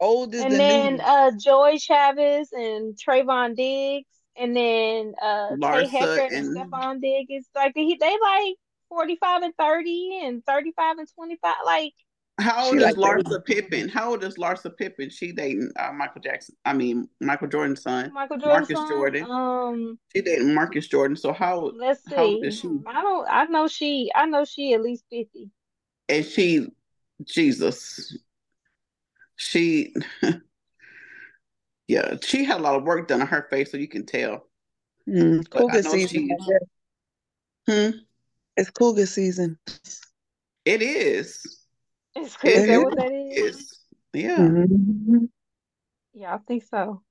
old 0.00 0.34
is 0.34 0.46
and 0.46 0.48
the 0.48 0.60
then 0.60 1.00
new. 1.00 1.02
uh 1.02 1.30
Joie 1.38 1.76
Chavis 1.76 2.48
and 2.52 2.96
Trevon 2.96 3.56
Diggs, 3.56 4.08
and 4.36 4.54
then 4.56 5.14
uh 5.20 5.56
Tay 5.62 5.86
Larsa 5.86 5.88
Heckert 5.88 6.32
and 6.32 6.44
and 6.54 6.54
Stefon 6.54 7.00
Diggs. 7.00 7.28
It's 7.30 7.48
like 7.54 7.74
they 7.74 7.96
they 7.98 8.16
like 8.20 8.56
45 8.88 9.42
and 9.42 9.54
30 9.58 10.20
and 10.24 10.44
35 10.44 10.98
and 10.98 11.08
25. 11.14 11.54
Like 11.64 11.94
how 12.38 12.62
She 12.62 12.66
old 12.68 12.76
is 12.76 12.82
like 12.82 12.96
baby. 12.96 13.06
Larsa 13.22 13.44
Pippen? 13.44 13.88
How 13.88 14.10
old 14.10 14.22
is 14.24 14.36
Larsa 14.36 14.76
Pippen? 14.76 15.08
She 15.10 15.32
dating 15.32 15.70
uh, 15.78 15.92
Michael 15.92 16.20
Jackson. 16.20 16.54
I 16.64 16.72
mean, 16.74 17.08
Michael 17.20 17.48
Jordan's 17.48 17.82
son, 17.82 18.12
Michael 18.12 18.36
Jordan's 18.38 18.68
Marcus 18.70 18.76
son. 18.78 18.88
Jordan. 18.88 19.30
Um, 19.30 19.98
She 20.14 20.22
dating 20.22 20.54
Marcus 20.54 20.86
Jordan. 20.88 21.16
So 21.16 21.32
how 21.32 21.72
let's 21.74 22.02
how 22.08 22.24
old 22.24 22.42
see. 22.42 22.48
is 22.48 22.58
she? 22.60 22.68
I 22.86 23.00
don't. 23.02 23.26
I 23.30 23.44
know 23.46 23.68
she. 23.68 24.10
I 24.14 24.26
know 24.26 24.44
she 24.44 24.74
at 24.74 24.82
least 24.82 25.04
50. 25.10 25.50
And 26.08 26.24
she, 26.24 26.68
Jesus, 27.24 28.16
she, 29.34 29.92
yeah, 31.88 32.14
she 32.22 32.44
had 32.44 32.60
a 32.60 32.62
lot 32.62 32.76
of 32.76 32.84
work 32.84 33.08
done 33.08 33.22
on 33.22 33.26
her 33.26 33.46
face, 33.50 33.72
so 33.72 33.76
you 33.76 33.88
can 33.88 34.06
tell. 34.06 34.46
Mm, 35.08 35.44
But 35.50 35.58
I 35.58 35.60
cougar 35.62 35.82
season. 35.82 36.28
she. 37.66 37.72
Hmm, 37.72 37.90
It's 38.56 38.70
cougar 38.70 39.06
season. 39.06 39.58
it 40.64 40.82
is. 40.82 41.62
Is, 42.16 42.26
is 42.26 42.36
It, 42.42 42.48
It 42.52 42.66
that 42.66 42.68
it 42.68 42.78
what 42.78 42.92
is. 42.92 42.96
that 42.96 43.12
is? 43.12 43.56
is. 43.60 43.78
Yeah. 44.12 44.38
Mhm. 44.38 45.28
Yeah, 46.14 46.34
I 46.34 46.38
think 46.38 46.64
so. 46.64 47.02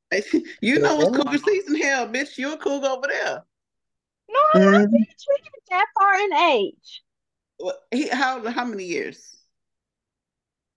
You 0.62 0.79
know 0.79 1.01
it's 1.01 1.12
Yeah. 1.12 1.24
cougar 1.24 1.38
season. 1.38 1.75
Hell, 1.75 2.07
bitch, 2.07 2.38
You're 2.38 2.53
a 2.53 2.57
cougar 2.57 2.88
over 2.88 3.07
there. 3.07 3.43
No, 4.29 4.39
I'm 4.53 4.63
not 4.63 4.81
bitch. 4.89 4.89
We 4.89 5.35
ain't 5.35 5.69
that 5.69 5.88
far 5.97 6.15
in 6.15 6.33
age. 6.33 7.03
Well, 7.59 7.79
he, 7.91 8.07
how 8.09 8.45
how 8.50 8.65
many 8.65 8.85
years? 8.85 9.38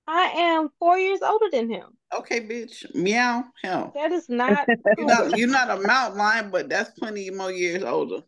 I 0.06 0.32
am 0.36 0.70
four 0.78 0.98
years 0.98 1.20
older 1.22 1.46
than 1.52 1.70
him. 1.70 1.96
Okay, 2.12 2.40
bitch. 2.40 2.94
Meow. 2.94 3.44
Hell, 3.62 3.92
That 3.94 4.12
is 4.12 4.28
not 4.28 4.66
you're 4.98 5.06
not 5.06 5.36
you're 5.36 5.48
not 5.48 5.70
a 5.70 5.80
mountain 5.80 6.18
lion, 6.18 6.50
but 6.50 6.68
that's 6.68 6.90
plenty 6.98 7.30
more 7.30 7.52
years 7.52 7.82
older. 7.82 8.22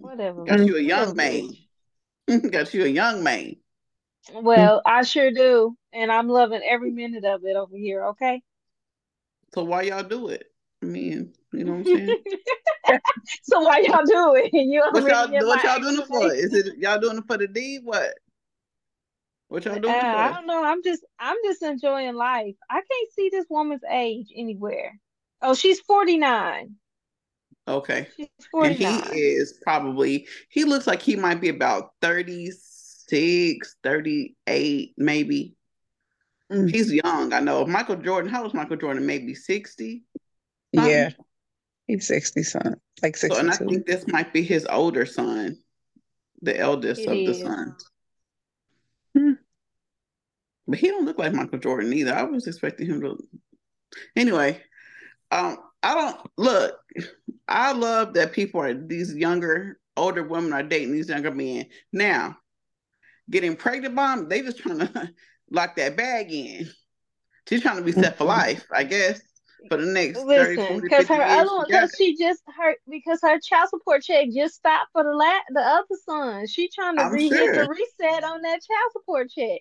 Whatever. 0.00 0.44
Got 0.44 0.66
you 0.66 0.76
a 0.76 0.80
Mhm. 0.80 0.86
young 0.86 1.16
man. 1.16 1.50
Got 2.50 2.72
you 2.74 2.84
a 2.84 2.88
young 2.88 3.22
man. 3.22 3.56
Well, 4.32 4.82
I 4.86 5.02
sure 5.02 5.30
do, 5.30 5.76
and 5.92 6.10
I'm 6.10 6.28
loving 6.28 6.62
every 6.64 6.90
minute 6.90 7.24
of 7.24 7.44
it 7.44 7.56
over 7.56 7.76
here. 7.76 8.04
Okay. 8.06 8.42
So 9.54 9.64
why 9.64 9.82
y'all 9.82 10.02
do 10.02 10.28
it? 10.28 10.50
I 10.82 10.86
mean, 10.86 11.32
you 11.52 11.64
know 11.64 11.72
what 11.72 11.78
I'm 11.78 11.84
saying? 11.86 12.24
so 13.42 13.60
why 13.60 13.78
y'all 13.78 14.04
do 14.04 14.34
it? 14.36 14.50
You 14.52 14.82
What 14.90 15.04
y'all 15.04 15.28
what 15.46 15.62
y'all 15.62 15.80
doing 15.80 15.98
it 15.98 16.06
for? 16.06 16.32
Is 16.32 16.54
it 16.54 16.78
y'all 16.78 17.00
doing 17.00 17.18
it 17.18 17.24
for 17.26 17.38
the 17.38 17.46
D? 17.46 17.78
What? 17.82 18.14
What 19.48 19.64
y'all 19.64 19.74
Uh, 19.76 19.80
doing 19.80 19.94
it 19.94 20.04
I 20.04 20.32
don't 20.32 20.46
know. 20.46 20.64
I'm 20.64 20.82
just 20.82 21.04
I'm 21.18 21.36
just 21.44 21.62
enjoying 21.62 22.14
life. 22.14 22.56
I 22.68 22.74
can't 22.76 23.12
see 23.12 23.28
this 23.30 23.46
woman's 23.48 23.84
age 23.88 24.28
anywhere. 24.34 24.98
Oh, 25.40 25.54
she's 25.54 25.80
49. 25.80 26.74
Okay. 27.66 28.08
She's 28.16 28.28
And 28.52 28.74
he 28.74 28.96
is 29.12 29.54
probably 29.62 30.26
he 30.48 30.64
looks 30.64 30.86
like 30.86 31.00
he 31.00 31.16
might 31.16 31.40
be 31.40 31.48
about 31.48 31.92
36, 32.02 32.73
38, 33.10 34.94
maybe. 34.96 35.56
Mm. 36.52 36.70
He's 36.70 36.92
young, 36.92 37.32
I 37.32 37.40
know. 37.40 37.66
Michael 37.66 37.96
Jordan, 37.96 38.30
how 38.30 38.42
old 38.42 38.50
is 38.50 38.54
Michael 38.54 38.76
Jordan? 38.76 39.06
Maybe 39.06 39.34
60? 39.34 40.04
Yeah. 40.72 41.10
He's 41.86 42.06
60 42.06 42.42
son. 42.42 42.76
Like 43.02 43.16
So 43.16 43.36
and 43.36 43.50
I 43.50 43.56
think 43.56 43.86
this 43.86 44.06
might 44.06 44.32
be 44.32 44.42
his 44.42 44.66
older 44.66 45.06
son, 45.06 45.56
the 46.42 46.58
eldest 46.58 47.02
It 47.02 47.08
of 47.08 47.26
the 47.26 47.34
sons. 47.34 47.84
Hmm. 49.16 49.32
But 50.66 50.78
he 50.78 50.88
don't 50.88 51.04
look 51.04 51.18
like 51.18 51.34
Michael 51.34 51.58
Jordan 51.58 51.92
either. 51.92 52.14
I 52.14 52.22
was 52.22 52.46
expecting 52.46 52.86
him 52.86 53.00
to 53.02 53.18
anyway. 54.16 54.62
Um, 55.30 55.58
I 55.82 55.94
don't 55.94 56.30
look. 56.38 56.74
I 57.48 57.72
love 57.72 58.14
that 58.14 58.32
people 58.32 58.62
are 58.62 58.72
these 58.72 59.14
younger, 59.14 59.78
older 59.96 60.22
women 60.22 60.52
are 60.52 60.62
dating 60.62 60.92
these 60.92 61.10
younger 61.10 61.30
men. 61.30 61.66
Now, 61.92 62.38
getting 63.30 63.56
pregnant 63.56 63.94
by 63.94 64.14
them, 64.16 64.28
they 64.28 64.42
just 64.42 64.58
trying 64.58 64.78
to 64.80 65.10
lock 65.50 65.76
that 65.76 65.96
bag 65.96 66.32
in. 66.32 66.68
She's 67.48 67.62
trying 67.62 67.76
to 67.76 67.82
be 67.82 67.92
set 67.92 68.16
for 68.16 68.24
Mhm. 68.24 68.28
life, 68.28 68.66
I 68.72 68.84
guess, 68.84 69.20
for 69.68 69.76
the 69.76 69.86
next 69.86 70.18
30, 70.20 70.56
Listen, 70.56 70.68
40, 70.74 70.88
because 70.88 71.06
50 71.08 71.14
her 71.14 71.20
years. 71.20 71.48
other 71.50 71.64
because 71.66 71.94
she 71.96 72.16
just 72.16 72.42
her 72.56 72.74
because 72.88 73.20
her 73.22 73.38
child 73.40 73.68
support 73.68 74.02
check 74.02 74.28
just 74.34 74.54
stopped 74.56 74.90
for 74.92 75.04
the 75.04 75.12
la 75.12 75.32
the 75.50 75.60
other 75.60 75.86
son. 76.04 76.46
She 76.46 76.68
trying 76.68 76.96
to 76.96 77.02
I'm 77.02 77.12
re-hit 77.12 77.52
the 77.52 77.68
reset 77.68 78.24
on 78.24 78.42
that 78.42 78.60
child 78.62 78.92
support 78.92 79.30
check. 79.30 79.60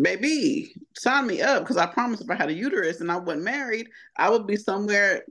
Baby, 0.00 0.72
sign 0.96 1.26
me 1.26 1.42
up 1.42 1.62
because 1.64 1.76
I 1.76 1.86
promise 1.86 2.20
if 2.20 2.30
I 2.30 2.34
had 2.34 2.50
a 2.50 2.54
uterus 2.54 3.00
and 3.00 3.10
I 3.10 3.16
wasn't 3.16 3.44
married, 3.44 3.88
I 4.16 4.30
would 4.30 4.46
be 4.46 4.56
somewhere 4.56 5.24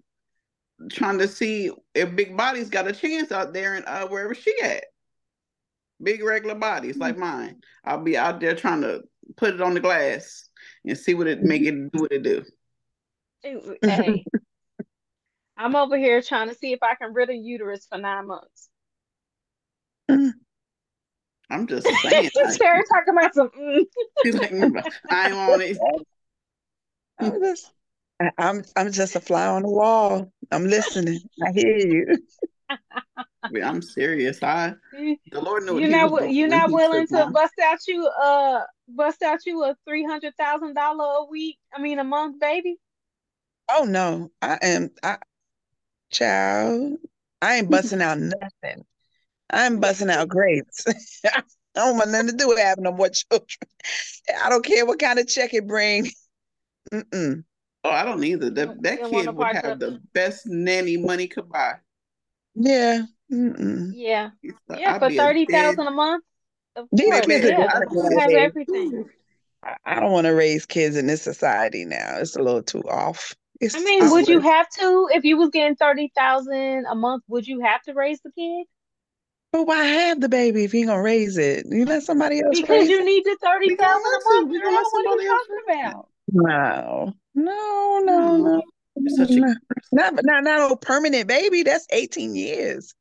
trying 0.91 1.17
to 1.19 1.27
see 1.27 1.71
if 1.95 2.15
Big 2.15 2.35
Body's 2.35 2.69
got 2.69 2.87
a 2.87 2.91
chance 2.93 3.31
out 3.31 3.53
there 3.53 3.75
and 3.75 3.85
uh, 3.85 4.07
wherever 4.07 4.35
she 4.35 4.53
at. 4.61 4.83
Big 6.01 6.23
regular 6.23 6.55
bodies 6.55 6.97
like 6.97 7.17
mine. 7.17 7.61
I'll 7.83 8.03
be 8.03 8.17
out 8.17 8.39
there 8.39 8.55
trying 8.55 8.81
to 8.81 9.03
put 9.35 9.53
it 9.53 9.61
on 9.61 9.73
the 9.73 9.79
glass 9.79 10.49
and 10.85 10.97
see 10.97 11.13
what 11.13 11.27
it 11.27 11.41
make 11.41 11.63
it 11.63 11.91
do 11.91 12.01
what 12.01 12.11
it 12.11 12.23
do. 12.23 12.43
Hey, 13.41 14.25
I'm 15.57 15.75
over 15.75 15.97
here 15.97 16.21
trying 16.21 16.49
to 16.49 16.55
see 16.55 16.73
if 16.73 16.83
I 16.83 16.95
can 16.95 17.13
rid 17.13 17.29
a 17.29 17.35
uterus 17.35 17.87
for 17.89 17.97
nine 17.97 18.27
months. 18.27 18.69
I'm 21.49 21.67
just 21.67 21.87
saying. 21.87 22.29
I, 22.45 22.51
Sarah 22.51 22.83
talking 22.93 23.17
about 23.17 23.33
some. 23.33 23.49
Mm. 23.49 23.83
she's 24.23 24.35
like, 24.35 24.51
"Mm, 24.51 24.83
I 25.09 25.29
ain't 25.29 25.33
on 25.33 25.61
it. 25.61 25.77
I'm 27.19 27.41
just, 27.41 27.71
I'm, 28.37 28.63
I'm 28.75 28.91
just 28.91 29.15
a 29.15 29.19
fly 29.19 29.47
on 29.47 29.63
the 29.63 29.69
wall. 29.69 30.31
I'm 30.51 30.67
listening. 30.67 31.21
I 31.43 31.51
hear 31.51 31.77
you. 31.77 32.17
Yeah, 33.51 33.69
I'm 33.69 33.81
serious. 33.81 34.43
I 34.43 34.75
the 35.31 35.41
Lord 35.41 35.63
knew 35.63 35.79
You're 35.79 35.89
not 35.89 36.09
doing 36.09 36.33
you're 36.33 36.47
not 36.47 36.71
willing 36.71 37.07
to 37.07 37.29
bust 37.33 37.53
out 37.63 37.79
you 37.87 38.05
uh 38.07 38.61
bust 38.89 39.21
out 39.21 39.45
you 39.45 39.63
a 39.63 39.75
three 39.87 40.03
hundred 40.03 40.35
thousand 40.37 40.73
dollar 40.73 41.05
a 41.19 41.25
week. 41.25 41.57
I 41.73 41.81
mean 41.81 41.99
a 41.99 42.03
month, 42.03 42.39
baby. 42.39 42.77
Oh 43.69 43.83
no, 43.83 44.31
I 44.41 44.59
am. 44.61 44.89
I 45.03 45.17
child, 46.11 46.97
I 47.41 47.57
ain't 47.57 47.69
busting 47.71 48.01
out 48.01 48.19
nothing. 48.19 48.85
I'm 49.49 49.79
busting 49.79 50.09
out 50.09 50.27
grapes. 50.27 50.85
I 51.25 51.43
don't 51.73 51.97
want 51.97 52.11
nothing 52.11 52.31
to 52.31 52.35
do 52.35 52.47
with 52.47 52.59
having 52.59 52.83
no 52.83 52.91
more 52.91 53.09
children. 53.09 53.47
I 54.43 54.49
don't 54.49 54.65
care 54.65 54.85
what 54.85 54.99
kind 54.99 55.19
of 55.19 55.27
check 55.27 55.53
it 55.53 55.67
bring. 55.67 56.09
Mm-mm. 56.93 57.43
Oh, 57.83 57.89
I 57.89 58.03
don't 58.03 58.23
either. 58.23 58.49
That 58.49 58.81
that 58.83 59.09
kid 59.09 59.33
would 59.33 59.47
have 59.47 59.79
the 59.79 60.01
best 60.13 60.47
nanny 60.47 60.97
money 60.97 61.27
could 61.27 61.49
buy. 61.49 61.75
Yeah. 62.59 63.03
Mm-mm. 63.31 63.91
Yeah. 63.93 64.29
Yeah, 64.69 64.95
I'd 64.95 64.99
for 64.99 65.09
thirty 65.09 65.45
dead 65.45 65.77
a 65.77 65.91
month. 65.91 66.23
Of 66.75 66.87
These 66.91 67.21
kids 67.21 67.45
are 67.45 67.49
yeah. 67.49 67.67
I'd 67.73 67.81
have 67.81 67.89
be 67.89 67.97
a 67.97 68.09
nowadays. 68.09 68.37
everything. 68.37 69.05
I, 69.85 69.99
don't 69.99 70.11
want 70.11 70.25
to 70.25 70.33
raise 70.33 70.65
kids 70.65 70.95
in 70.95 71.07
this 71.07 71.21
society 71.21 71.83
now. 71.83 72.17
It's 72.19 72.35
a 72.35 72.41
little 72.41 72.63
too 72.63 72.83
off. 72.83 73.35
I 73.73 73.83
mean, 73.83 74.09
would 74.11 74.27
you 74.27 74.39
have 74.39 74.69
to 74.69 75.09
if 75.11 75.23
you 75.23 75.37
was 75.37 75.49
getting 75.49 75.75
thirty 75.75 76.11
thousand 76.15 76.85
a 76.89 76.95
month? 76.95 77.23
Would 77.27 77.47
you 77.47 77.61
have 77.61 77.81
to 77.83 77.93
raise 77.93 78.21
the 78.21 78.31
kid 78.31 78.67
but 79.51 79.65
why 79.65 79.83
have 79.83 80.19
the 80.19 80.29
baby 80.29 80.63
if 80.65 80.73
you 80.73 80.85
gonna 80.85 81.01
raise 81.01 81.37
it? 81.37 81.65
You 81.69 81.85
let 81.85 82.03
somebody 82.03 82.41
else 82.41 82.59
because 82.59 82.89
you 82.89 82.99
it? 82.99 83.05
need 83.05 83.23
the 83.23 83.37
thirty 83.41 83.69
We 83.69 83.75
a 83.75 83.79
month, 83.79 84.61
girl? 84.61 84.71
What 84.71 85.07
are 85.07 85.21
you 85.21 85.29
talking 85.29 85.89
about? 85.89 86.09
No, 86.29 87.13
no, 87.33 88.01
no, 88.03 88.37
No, 88.37 88.63
no, 88.99 89.15
you're 89.17 89.25
such 89.25 89.35
a. 89.35 89.39
Mm-hmm. 89.39 89.51
Not 89.91 90.13
not 90.23 90.43
not 90.43 90.71
a 90.71 90.77
permanent 90.77 91.27
baby. 91.27 91.63
That's 91.63 91.87
18 91.91 92.35
years. 92.35 92.93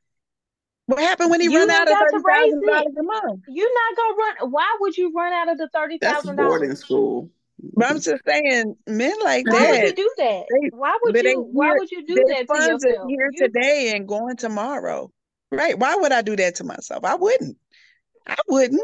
What 0.87 1.01
happened 1.01 1.31
when 1.31 1.41
he 1.41 1.49
You 1.49 1.59
run 1.59 1.71
out 1.71 1.83
of 1.83 1.89
got 1.89 2.05
to 2.05 2.11
thirty 2.11 2.25
raise 2.25 2.53
thousand 2.53 2.63
it. 2.63 2.67
dollars 2.67 2.95
a 2.99 3.03
month? 3.03 3.43
You're 3.49 3.75
not 3.75 3.97
gonna 3.97 4.17
run. 4.17 4.51
Why 4.53 4.77
would 4.81 4.97
you 4.97 5.13
run 5.13 5.33
out 5.33 5.49
of 5.51 5.59
the 5.59 5.69
thirty 5.73 5.99
that's 6.01 6.25
boarding 6.25 6.69
dollars? 6.69 6.81
school. 6.81 7.31
But 7.75 7.91
I'm 7.91 8.01
just 8.01 8.23
saying, 8.27 8.77
men 8.87 9.15
like 9.25 9.47
Why 9.47 9.71
would 9.71 9.81
that, 9.81 9.87
you 9.89 9.95
do 9.95 10.11
that? 10.19 10.45
they 10.51 10.69
Why 10.71 10.97
would 11.03 11.15
but 11.15 11.25
they 11.25 11.31
you? 11.33 11.41
Why 11.41 11.73
would 11.73 11.91
you 11.91 12.07
do 12.07 12.15
that 12.15 12.47
to 12.47 12.55
yourself? 12.55 13.09
here 13.09 13.31
You 13.33 13.47
today 13.47 13.93
and 13.97 14.07
going 14.07 14.37
tomorrow. 14.37 15.11
Right. 15.51 15.79
Why 15.79 15.97
would 15.97 16.13
I 16.13 16.23
do 16.23 16.37
that 16.37 16.57
to 16.57 16.65
myself? 16.65 17.05
I 17.05 17.15
wouldn't. 17.17 17.57
I 18.27 18.37
wouldn't. 18.47 18.81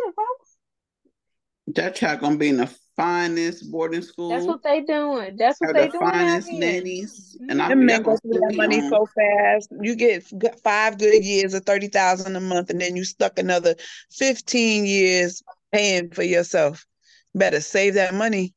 That 1.69 1.95
child 1.95 2.21
gonna 2.21 2.37
be 2.37 2.49
in 2.49 2.57
the 2.57 2.75
finest 2.97 3.71
boarding 3.71 4.03
school. 4.03 4.31
that's 4.31 4.47
what 4.47 4.63
they 4.63 4.81
doing. 4.83 5.37
That's 5.37 5.61
what 5.61 5.73
they 5.73 5.89
the 5.89 5.89
doing 5.89 6.05
out 6.05 6.09
finest 6.11 6.47
here. 6.47 6.61
nannies, 6.61 7.37
and 7.49 7.61
I 7.63 7.69
Them 7.69 7.89
y'all 7.89 8.01
men 8.01 8.03
go 8.03 8.17
through 8.17 8.35
that 8.35 8.53
money 8.57 8.81
on. 8.81 8.91
so 8.91 9.07
fast. 9.07 9.69
You 9.83 9.95
get 9.97 10.25
five 10.63 10.99
good 10.99 11.25
years 11.25 11.55
of 11.55 11.65
thirty 11.65 11.89
thousand 11.89 12.37
a 12.37 12.41
month, 12.41 12.71
and 12.71 12.81
then 12.81 12.97
you 12.97 13.05
stuck 13.05 13.39
another 13.39 13.75
fifteen 14.11 14.87
years 14.87 15.43
paying 15.73 16.11
for 16.11 16.23
yourself. 16.23 16.87
Better 17.35 17.61
save 17.61 17.95
that 17.95 18.15
money, 18.15 18.55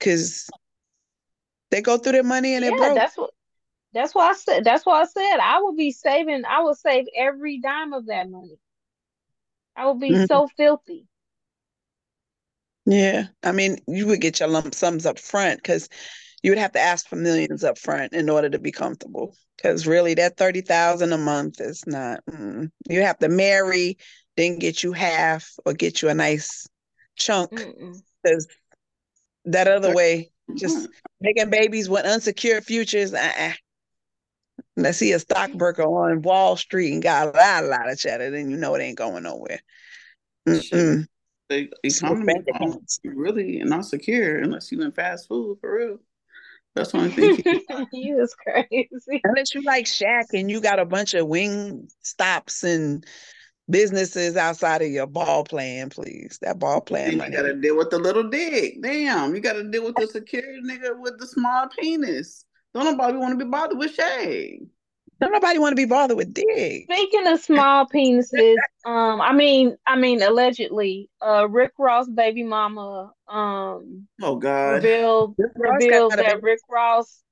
cause 0.00 0.48
they 1.70 1.80
go 1.82 1.98
through 1.98 2.12
their 2.12 2.22
money 2.24 2.54
and 2.54 2.64
they're 2.64 2.72
broke. 2.72 2.94
that's 2.94 3.16
what. 3.16 3.30
That's 3.94 4.14
why 4.14 4.28
I 4.30 4.34
said. 4.34 4.64
That's 4.64 4.84
why 4.86 5.02
I 5.02 5.04
said 5.06 5.38
I 5.38 5.62
would 5.62 5.76
be 5.76 5.92
saving. 5.92 6.44
I 6.44 6.62
would 6.62 6.76
save 6.76 7.06
every 7.16 7.58
dime 7.60 7.92
of 7.94 8.06
that 8.06 8.30
money. 8.30 8.58
I 9.76 9.86
would 9.86 10.00
be 10.00 10.14
Mhm. 10.14 10.28
so 10.28 10.48
filthy. 10.56 11.06
Yeah, 12.90 13.24
I 13.42 13.52
mean, 13.52 13.76
you 13.86 14.06
would 14.06 14.22
get 14.22 14.40
your 14.40 14.48
lump 14.48 14.74
sums 14.74 15.04
up 15.04 15.18
front 15.18 15.58
because 15.58 15.90
you 16.42 16.50
would 16.50 16.58
have 16.58 16.72
to 16.72 16.80
ask 16.80 17.06
for 17.06 17.16
millions 17.16 17.62
up 17.62 17.76
front 17.76 18.14
in 18.14 18.30
order 18.30 18.48
to 18.48 18.58
be 18.58 18.72
comfortable. 18.72 19.36
Because 19.56 19.86
really, 19.86 20.14
that 20.14 20.38
thirty 20.38 20.62
thousand 20.62 21.12
a 21.12 21.18
month 21.18 21.60
is 21.60 21.84
not. 21.86 22.20
Mm. 22.30 22.70
You 22.88 23.02
have 23.02 23.18
to 23.18 23.28
marry, 23.28 23.98
then 24.38 24.58
get 24.58 24.82
you 24.82 24.92
half, 24.92 25.52
or 25.66 25.74
get 25.74 26.00
you 26.00 26.08
a 26.08 26.14
nice 26.14 26.66
chunk. 27.16 27.50
Because 28.22 28.48
that 29.44 29.68
other 29.68 29.94
way, 29.94 30.30
just 30.54 30.88
making 31.20 31.50
babies 31.50 31.90
with 31.90 32.06
unsecured 32.06 32.64
futures. 32.64 33.12
Uh-uh. 33.12 33.52
Let's 34.78 34.96
see 34.96 35.12
a 35.12 35.18
stockbroker 35.18 35.82
on 35.82 36.22
Wall 36.22 36.56
Street 36.56 36.94
and 36.94 37.02
got 37.02 37.28
a 37.28 37.36
lot, 37.36 37.64
a 37.64 37.66
lot 37.66 37.92
of 37.92 37.98
chatter, 37.98 38.30
then 38.30 38.48
you 38.48 38.56
know 38.56 38.74
it 38.76 38.80
ain't 38.80 38.96
going 38.96 39.24
nowhere. 39.24 39.60
Mm-mm. 40.48 41.06
The 41.48 41.68
Switch 41.84 41.96
economy 42.02 42.26
bank 42.26 42.46
don't 42.58 42.82
really 43.04 43.62
not 43.64 43.84
secure 43.86 44.38
unless 44.38 44.70
you 44.70 44.82
in 44.82 44.92
fast 44.92 45.28
food 45.28 45.58
for 45.60 45.74
real. 45.76 45.98
That's 46.74 46.92
the 46.92 46.98
only 46.98 47.10
thing. 47.10 47.36
keep- 47.36 47.62
You 47.92 48.22
is 48.22 48.34
crazy. 48.34 49.20
Unless 49.24 49.54
you 49.54 49.62
like 49.62 49.86
Shaq 49.86 50.26
and 50.34 50.50
you 50.50 50.60
got 50.60 50.78
a 50.78 50.84
bunch 50.84 51.14
of 51.14 51.26
wing 51.26 51.88
stops 52.02 52.62
and 52.64 53.04
businesses 53.70 54.36
outside 54.36 54.82
of 54.82 54.88
your 54.88 55.06
ball 55.06 55.44
playing, 55.44 55.88
please. 55.90 56.38
That 56.42 56.58
ball 56.58 56.80
playing 56.80 57.06
Then 57.06 57.12
you 57.12 57.18
money. 57.18 57.36
gotta 57.36 57.54
deal 57.54 57.76
with 57.76 57.90
the 57.90 57.98
little 57.98 58.28
dick. 58.28 58.82
Damn, 58.82 59.34
you 59.34 59.40
gotta 59.40 59.64
deal 59.64 59.84
with 59.84 59.96
the 59.96 60.06
security 60.06 60.60
nigga 60.62 60.98
with 61.00 61.18
the 61.18 61.26
small 61.26 61.68
penis. 61.68 62.44
Don't 62.74 62.84
nobody 62.84 63.16
want 63.18 63.38
to 63.38 63.44
be 63.44 63.50
bothered 63.50 63.78
with 63.78 63.94
Shay. 63.94 64.60
Don't 65.20 65.32
nobody 65.32 65.58
want 65.58 65.72
to 65.72 65.76
be 65.76 65.84
bothered 65.84 66.16
with 66.16 66.32
dick. 66.32 66.84
Speaking 66.84 67.26
of 67.26 67.40
small 67.40 67.86
penises, 67.86 68.56
um, 68.86 69.20
I 69.20 69.32
mean, 69.32 69.76
I 69.86 69.96
mean, 69.96 70.22
allegedly, 70.22 71.10
uh, 71.20 71.48
Rick 71.48 71.72
Ross' 71.78 72.08
baby 72.08 72.44
mama, 72.44 73.12
um, 73.28 74.06
Oh 74.22 74.36
God. 74.36 74.74
revealed 74.74 75.34
Rick 75.38 75.52
revealed 75.56 76.12
that 76.12 76.26
baby. 76.26 76.40
Rick 76.42 76.60
Ross 76.70 77.22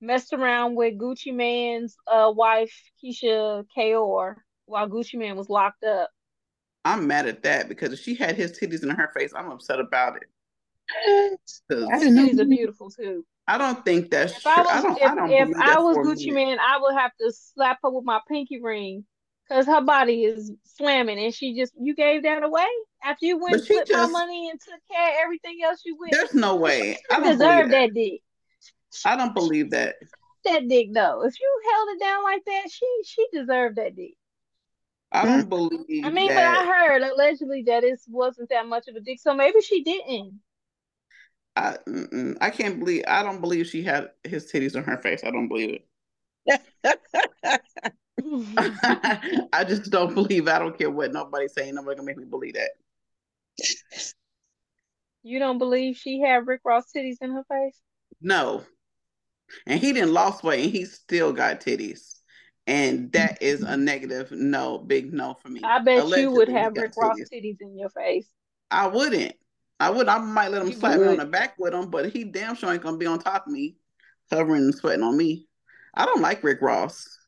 messed 0.00 0.32
around 0.32 0.74
with 0.74 0.98
Gucci 0.98 1.34
Mane's 1.34 1.96
uh 2.06 2.32
wife 2.34 2.72
Keyshia 3.02 3.64
Ka'oir 3.74 4.44
while 4.66 4.88
Gucci 4.88 5.14
Mane 5.14 5.36
was 5.36 5.48
locked 5.48 5.84
up. 5.84 6.10
I'm 6.84 7.06
mad 7.06 7.26
at 7.26 7.42
that 7.44 7.68
because 7.68 7.92
if 7.92 8.00
she 8.00 8.14
had 8.14 8.34
his 8.34 8.52
titties 8.52 8.82
in 8.82 8.90
her 8.90 9.10
face, 9.14 9.32
I'm 9.34 9.50
upset 9.50 9.78
about 9.78 10.16
it. 10.16 10.24
I 10.94 11.36
Because 11.68 12.00
didn't 12.00 12.40
are 12.40 12.44
beautiful 12.44 12.90
too. 12.90 13.24
I 13.48 13.58
don't 13.58 13.84
think 13.84 14.10
that's 14.10 14.32
If 14.34 14.42
true. 14.42 14.52
I 14.52 14.62
I 14.78 14.82
don't. 14.82 15.02
if 15.02 15.10
I 15.10 15.14
don't 15.14 15.30
if 15.32 15.56
I 15.60 15.78
was 15.80 15.96
Gucci 15.98 16.26
minute. 16.26 16.34
Mane, 16.34 16.58
I 16.60 16.78
would 16.80 16.94
have 16.94 17.12
to 17.20 17.32
slap 17.32 17.78
her 17.82 17.90
with 17.90 18.04
my 18.04 18.20
pinky 18.28 18.60
ring 18.60 19.04
because 19.48 19.66
her 19.66 19.80
body 19.82 20.24
is 20.24 20.52
slamming, 20.64 21.18
and 21.18 21.34
she 21.34 21.56
just 21.56 21.72
you 21.80 21.94
gave 21.94 22.22
that 22.22 22.42
away 22.42 22.66
after 23.02 23.26
you 23.26 23.38
went 23.38 23.52
But 23.68 23.76
and 23.78 23.88
she 23.88 23.94
my 23.94 24.06
money 24.06 24.50
and 24.50 24.60
took 24.60 24.80
care 24.90 25.08
of 25.10 25.16
everything 25.24 25.58
else 25.64 25.82
you 25.84 25.96
went. 25.98 26.12
There's 26.12 26.34
no 26.34 26.56
way. 26.56 26.98
I 27.10 27.20
don't 27.20 27.32
deserve 27.32 27.70
that. 27.70 27.88
that 27.88 27.94
dick. 27.94 28.20
I 29.04 29.16
don't 29.16 29.34
believe 29.34 29.70
that. 29.70 29.96
That 30.44 30.68
dick 30.68 30.88
though. 30.92 31.24
If 31.24 31.34
you 31.40 31.60
held 31.70 31.88
it 31.90 32.00
down 32.00 32.22
like 32.22 32.44
that, 32.46 32.70
she 32.70 32.86
she 33.04 33.26
deserved 33.32 33.76
that 33.76 33.96
dick. 33.96 34.14
I 35.12 35.24
Mm. 35.24 35.26
don't 35.26 35.48
believe. 35.48 35.80
I 36.04 36.10
believe 36.10 36.14
mean, 36.14 36.28
but 36.28 36.44
I 36.44 36.64
heard 36.66 37.02
allegedly 37.02 37.62
that 37.66 37.84
it 37.84 38.00
wasn't 38.08 38.48
that 38.48 38.66
much 38.66 38.88
of 38.88 38.96
a 38.96 39.00
dick, 39.00 39.20
so 39.20 39.34
maybe 39.34 39.60
she 39.60 39.82
didn't. 39.82 40.40
I. 41.56 41.76
I 42.40 42.50
can't 42.50 42.78
believe. 42.78 43.04
I 43.06 43.22
don't 43.22 43.40
believe 43.40 43.66
she 43.66 43.82
had 43.82 44.10
his 44.24 44.50
titties 44.50 44.76
on 44.76 44.84
her 44.84 44.98
face. 44.98 45.22
I 45.24 45.30
don't 45.30 45.48
believe 45.48 45.80
it. 45.80 45.86
I 49.52 49.64
just 49.64 49.90
don't 49.90 50.14
believe. 50.14 50.48
I 50.48 50.58
don't 50.58 50.76
care 50.76 50.90
what 50.90 51.12
nobody's 51.12 51.54
saying. 51.54 51.74
Nobody 51.74 51.96
gonna 51.96 52.06
make 52.06 52.16
me 52.18 52.24
believe 52.24 52.54
that. 52.54 52.70
You 55.22 55.38
don't 55.38 55.58
believe 55.58 55.96
she 55.96 56.20
had 56.20 56.46
Rick 56.46 56.62
Ross 56.64 56.90
titties 56.94 57.18
in 57.20 57.30
her 57.30 57.44
face? 57.44 57.78
No. 58.20 58.64
And 59.66 59.80
he 59.80 59.92
didn't 59.92 60.12
lost 60.12 60.42
weight, 60.42 60.64
and 60.64 60.72
he 60.72 60.84
still 60.84 61.32
got 61.32 61.60
titties, 61.60 62.20
and 62.66 63.12
that 63.12 63.42
is 63.42 63.62
a 63.62 63.76
negative 63.76 64.32
no, 64.32 64.78
big 64.78 65.12
no 65.12 65.34
for 65.34 65.48
me. 65.48 65.60
I 65.62 65.78
bet 65.80 66.08
you 66.16 66.30
would 66.32 66.48
have 66.48 66.74
got 66.74 66.82
Rick 66.82 66.92
Ross 66.96 67.18
titties. 67.18 67.32
titties 67.32 67.60
in 67.60 67.78
your 67.78 67.90
face. 67.90 68.28
I 68.70 68.86
wouldn't. 68.86 69.36
I 69.80 69.90
would. 69.90 70.08
I 70.08 70.18
might 70.18 70.50
let 70.50 70.62
him 70.62 70.68
You 70.68 70.74
slap 70.74 71.00
me 71.00 71.06
on 71.06 71.16
the 71.16 71.26
back 71.26 71.58
with 71.58 71.74
him, 71.74 71.90
but 71.90 72.10
he 72.10 72.24
damn 72.24 72.54
sure 72.54 72.72
ain't 72.72 72.82
gonna 72.82 72.96
be 72.96 73.06
on 73.06 73.18
top 73.18 73.46
of 73.46 73.52
me, 73.52 73.76
hovering 74.30 74.62
and 74.62 74.74
sweating 74.74 75.02
on 75.02 75.16
me. 75.16 75.48
I 75.94 76.06
don't 76.06 76.20
like 76.22 76.44
Rick 76.44 76.62
Ross 76.62 77.18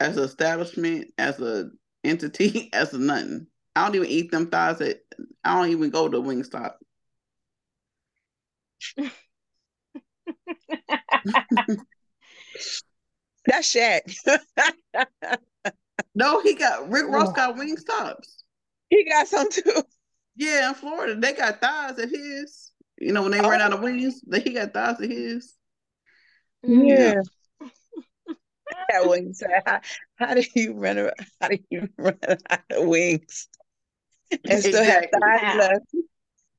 as 0.00 0.16
an 0.16 0.24
establishment, 0.24 1.12
as 1.18 1.40
a 1.40 1.70
entity, 2.04 2.70
as 2.72 2.94
a 2.94 2.98
nothing. 2.98 3.46
I 3.74 3.84
don't 3.84 3.94
even 3.94 4.08
eat 4.08 4.30
them 4.30 4.48
thighs. 4.48 4.80
At, 4.80 5.00
I 5.44 5.60
don't 5.60 5.70
even 5.70 5.90
go 5.90 6.08
to 6.08 6.18
Wingstop. 6.18 6.74
That's 13.46 13.74
Shaq. 13.74 14.00
No, 16.16 16.40
he 16.40 16.54
got 16.54 16.90
Rick 16.90 17.08
Ross 17.08 17.28
oh. 17.28 17.32
got 17.32 17.56
Wingstops. 17.56 18.42
he 18.88 19.04
got 19.04 19.28
some 19.28 19.50
too. 19.50 19.82
Yeah, 20.36 20.68
in 20.68 20.74
Florida, 20.74 21.14
they 21.18 21.32
got 21.32 21.60
thighs 21.60 21.98
of 21.98 22.10
his. 22.10 22.70
You 22.98 23.12
know, 23.12 23.22
when 23.22 23.32
they 23.32 23.40
ran 23.40 23.60
out 23.60 23.72
of 23.72 23.80
wings, 23.82 24.20
that 24.28 24.46
he 24.46 24.52
got 24.54 24.72
thighs 24.72 25.00
of 25.00 25.10
his. 25.10 25.54
Yeah. 26.62 27.20
That 28.90 29.06
what 29.06 29.20
he 29.20 29.32
said. 29.32 29.48
How, 29.64 29.80
how 30.16 30.34
do 30.34 30.44
you 30.54 30.74
run? 30.74 30.98
a- 30.98 31.12
How 31.40 31.48
do 31.48 31.58
you 31.70 31.88
run 31.98 32.18
out 32.50 32.60
of 32.70 32.86
wings 32.86 33.48
and 34.48 34.60
still 34.62 34.84
have 34.84 35.04
thighs 35.04 35.40
How? 35.40 35.58
left? 35.58 35.94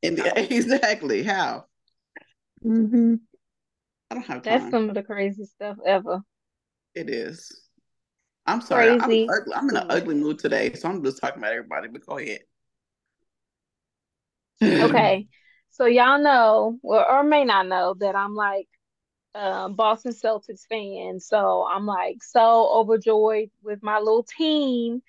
And, 0.04 0.20
exactly. 0.52 1.24
How? 1.24 1.66
Mm-hmm. 2.66 3.16
I 4.10 4.16
don't 4.16 4.26
have 4.26 4.44
That's 4.44 4.64
time. 4.64 4.72
some 4.72 4.90
of 4.90 4.96
the 4.96 5.04
crazy 5.04 5.46
stuff 5.46 5.78
ever. 5.86 6.22
It 6.96 7.10
is. 7.10 7.62
I'm 8.46 8.62
sorry. 8.62 8.90
I'm 8.90 9.02
ugly. 9.02 9.54
I'm 9.54 9.70
in 9.70 9.76
an 9.76 9.86
ugly 9.90 10.16
mood 10.16 10.40
today, 10.40 10.74
so 10.74 10.90
I'm 10.90 11.04
just 11.04 11.20
talking 11.22 11.40
about 11.40 11.52
everybody. 11.52 11.90
But 11.90 12.06
go 12.06 12.18
ahead. 12.18 12.40
Okay. 14.62 15.28
So 15.70 15.86
y'all 15.86 16.20
know, 16.20 16.80
or, 16.82 17.08
or 17.10 17.24
may 17.24 17.46
not 17.46 17.68
know, 17.68 17.94
that 18.00 18.16
I'm 18.16 18.34
like 18.34 18.68
uh, 19.36 19.70
Boston 19.70 20.14
Celtics 20.14 20.66
fan. 20.68 21.20
So 21.20 21.68
I'm 21.70 21.86
like 21.86 22.24
so 22.24 22.70
overjoyed 22.74 23.52
with 23.64 23.84
my 23.84 24.00
little 24.00 24.24
team. 24.24 25.02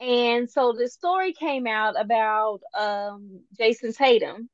And 0.00 0.50
so 0.50 0.72
the 0.72 0.88
story 0.88 1.32
came 1.32 1.66
out 1.66 1.98
about 1.98 2.60
um, 2.78 3.40
Jayson 3.58 3.92
Tatum. 3.92 4.50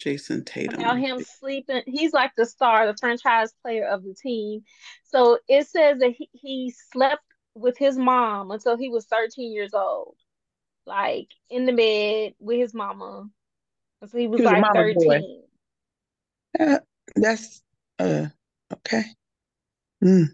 Jayson 0.00 0.44
Tatum. 0.44 0.80
About 0.80 0.98
him 0.98 1.22
sleeping. 1.22 1.82
He's 1.86 2.12
like 2.12 2.32
the 2.36 2.46
star, 2.46 2.86
the 2.86 2.96
franchise 2.98 3.52
player 3.62 3.86
of 3.86 4.02
the 4.02 4.14
team. 4.14 4.62
So 5.04 5.38
it 5.48 5.68
says 5.68 6.00
that 6.00 6.10
he, 6.10 6.28
he 6.32 6.74
slept 6.92 7.22
with 7.54 7.78
his 7.78 7.96
mom 7.96 8.50
until 8.50 8.76
he 8.76 8.90
was 8.90 9.06
13 9.06 9.52
years 9.52 9.72
old. 9.72 10.16
Like 10.86 11.28
in 11.48 11.66
the 11.66 11.72
bed 11.72 12.34
with 12.38 12.58
his 12.58 12.74
mama. 12.74 13.28
So 14.06 14.18
he 14.18 14.26
was, 14.26 14.40
He 14.40 14.46
was 14.46 14.52
like 14.52 14.72
13. 14.72 15.42
Yeah, 16.58 16.78
that's 17.16 17.62
uh 17.98 18.26
okay. 18.72 19.04
Mm. 20.02 20.28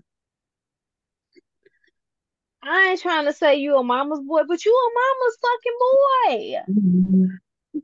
I 2.63 2.89
ain't 2.91 3.01
trying 3.01 3.25
to 3.25 3.33
say 3.33 3.57
you 3.57 3.77
a 3.77 3.83
mama's 3.83 4.21
boy, 4.21 4.43
but 4.47 4.65
you 4.65 4.73
a 4.73 4.91
mama's 5.01 5.39
fucking 5.43 5.79
boy. 5.81 6.73
Mm-hmm. 6.81 7.25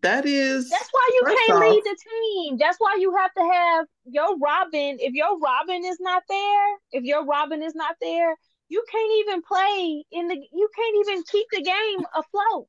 That 0.03 0.27
is 0.27 0.69
That's 0.69 0.89
why 0.91 1.11
you 1.15 1.25
can't 1.25 1.61
lead 1.61 1.83
the 1.85 1.97
team. 1.97 2.59
That's 2.59 2.77
why 2.79 2.97
you 3.01 3.17
have 3.17 3.33
to 3.35 3.43
have 3.43 3.87
your 4.05 4.37
Robin. 4.39 4.99
If 5.01 5.15
your 5.15 5.39
Robin 5.39 5.85
is 5.85 5.99
not 6.01 6.25
there, 6.29 6.77
if 6.93 7.05
your 7.05 7.25
Robin 7.25 7.63
is 7.63 7.75
not 7.75 7.97
there, 8.01 8.37
you 8.69 8.85
can't 8.91 9.13
even 9.21 9.43
play 9.43 10.05
in 10.13 10.29
the. 10.29 10.35
You 10.35 10.69
can't 10.77 11.09
even 11.09 11.23
keep 11.31 11.47
the 11.53 11.63
game 11.63 12.07
afloat. 12.15 12.67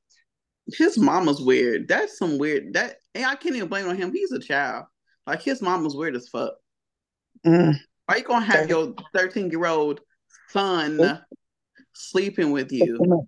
his 0.76 0.98
mama's 0.98 1.40
weird. 1.40 1.88
That's 1.88 2.18
some 2.18 2.38
weird 2.38 2.74
that 2.74 2.96
and 3.14 3.24
I 3.26 3.34
can't 3.36 3.56
even 3.56 3.68
blame 3.68 3.86
it 3.86 3.90
on 3.90 3.96
him. 3.96 4.12
He's 4.12 4.32
a 4.32 4.38
child. 4.38 4.84
Like 5.26 5.42
his 5.42 5.60
mama's 5.62 5.96
weird 5.96 6.14
as 6.16 6.28
fuck. 6.28 6.54
Mm. 7.46 7.78
Why 8.06 8.16
you 8.16 8.22
gonna 8.24 8.44
have 8.44 8.68
your 8.68 8.94
13 9.14 9.50
year 9.50 9.66
old 9.66 10.00
son 10.50 11.20
sleeping 11.94 12.50
with 12.52 12.72
you? 12.72 13.26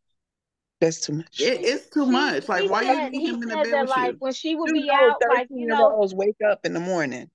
That's 0.80 1.00
too 1.00 1.12
much. 1.14 1.40
It, 1.40 1.60
it's 1.62 1.90
too 1.90 2.06
He- 2.06 2.10
much. 2.10 2.48
Like 2.48 2.62
he 2.62 2.68
why 2.68 2.84
said, 2.84 3.12
you 3.14 3.20
he 3.20 3.26
leave 3.32 3.34
him 3.34 3.42
in 3.42 3.48
the 3.48 3.54
said 3.56 3.64
bed 3.64 3.72
that 3.72 3.80
with 3.82 3.90
like 3.90 4.12
you? 4.12 4.16
when 4.20 4.32
she 4.32 4.54
would 4.54 4.68
You 4.68 4.74
be 4.82 4.86
know, 4.86 4.94
out, 4.94 5.16
like 5.28 5.48
you 5.50 5.66
know, 5.66 6.08
wake 6.14 6.36
up 6.50 6.60
in 6.64 6.72
the 6.72 6.80
morning. 6.80 7.30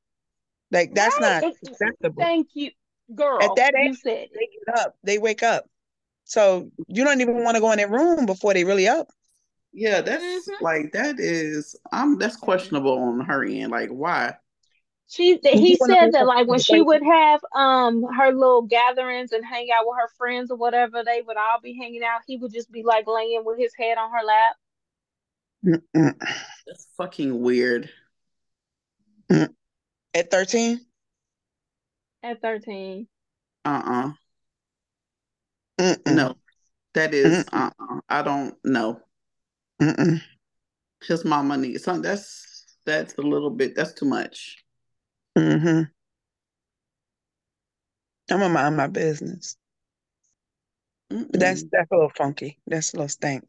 Like 0.71 0.95
that's 0.95 1.19
right? 1.19 1.41
not 1.41 1.43
Ex- 1.43 1.59
acceptable. 1.67 2.23
Thank 2.23 2.47
you, 2.55 2.71
girl. 3.13 3.41
At 3.41 3.55
that 3.55 3.73
you 3.77 3.91
age, 3.91 3.99
said 4.01 4.29
they 4.33 4.47
get 4.47 4.77
up. 4.77 4.95
They 5.03 5.17
wake 5.17 5.43
up. 5.43 5.69
So 6.23 6.71
you 6.87 7.03
don't 7.03 7.21
even 7.21 7.43
want 7.43 7.55
to 7.55 7.61
go 7.61 7.71
in 7.71 7.77
their 7.77 7.89
room 7.89 8.25
before 8.25 8.53
they 8.53 8.63
really 8.63 8.87
up. 8.87 9.09
Yeah, 9.73 10.01
that's 10.01 10.23
Mhm. 10.49 10.61
like 10.61 10.93
that 10.93 11.19
is 11.19 11.75
um 11.91 12.17
that's 12.17 12.37
questionable 12.37 12.97
on 12.97 13.19
her 13.25 13.43
end. 13.43 13.71
Like 13.71 13.89
why? 13.89 14.37
She 15.07 15.37
he 15.43 15.75
said 15.75 16.13
that 16.13 16.25
like 16.25 16.47
when 16.47 16.59
she 16.59 16.81
would 16.81 17.03
have 17.03 17.41
um 17.53 18.03
her 18.03 18.31
little 18.31 18.63
gatherings 18.63 19.33
and 19.33 19.45
hang 19.45 19.67
out 19.71 19.85
with 19.85 19.97
her 19.99 20.07
friends 20.17 20.49
or 20.49 20.57
whatever, 20.57 21.03
they 21.03 21.21
would 21.21 21.37
all 21.37 21.59
be 21.61 21.77
hanging 21.79 22.03
out. 22.03 22.21
He 22.25 22.37
would 22.37 22.51
just 22.53 22.71
be 22.71 22.83
like 22.83 23.05
laying 23.05 23.43
with 23.45 23.59
his 23.59 23.73
head 23.77 23.97
on 23.97 24.11
her 24.11 24.23
lap. 24.23 24.55
Mm-mm. 25.65 26.15
That's 26.65 26.87
fucking 26.97 27.41
weird. 27.41 27.89
At 29.29 30.31
13? 30.31 30.79
At 32.25 32.41
13. 32.41 33.07
Uh-uh. 33.65 34.11
Mm-mm. 35.79 36.15
No. 36.15 36.35
That 36.95 37.13
is 37.13 37.45
uh-uh. 37.53 37.99
I 38.09 38.23
don't 38.23 38.55
know. 38.63 38.99
Mm-mm. 39.79 40.21
His 41.03 41.23
mama 41.23 41.55
needs 41.55 41.83
something. 41.83 42.01
That's 42.01 42.65
that's 42.83 43.15
a 43.19 43.21
little 43.21 43.51
bit 43.51 43.75
that's 43.75 43.93
too 43.93 44.07
much. 44.07 44.63
Mm-hmm. 45.37 45.83
I'm 48.31 48.39
gonna 48.39 48.49
mind 48.49 48.75
my 48.75 48.87
business. 48.87 49.55
That's 51.11 51.63
Mm-mm. 51.63 51.69
that's 51.71 51.91
a 51.91 51.95
little 51.95 52.11
funky. 52.17 52.57
That's 52.65 52.93
a 52.93 52.97
little 52.97 53.09
stank. 53.09 53.45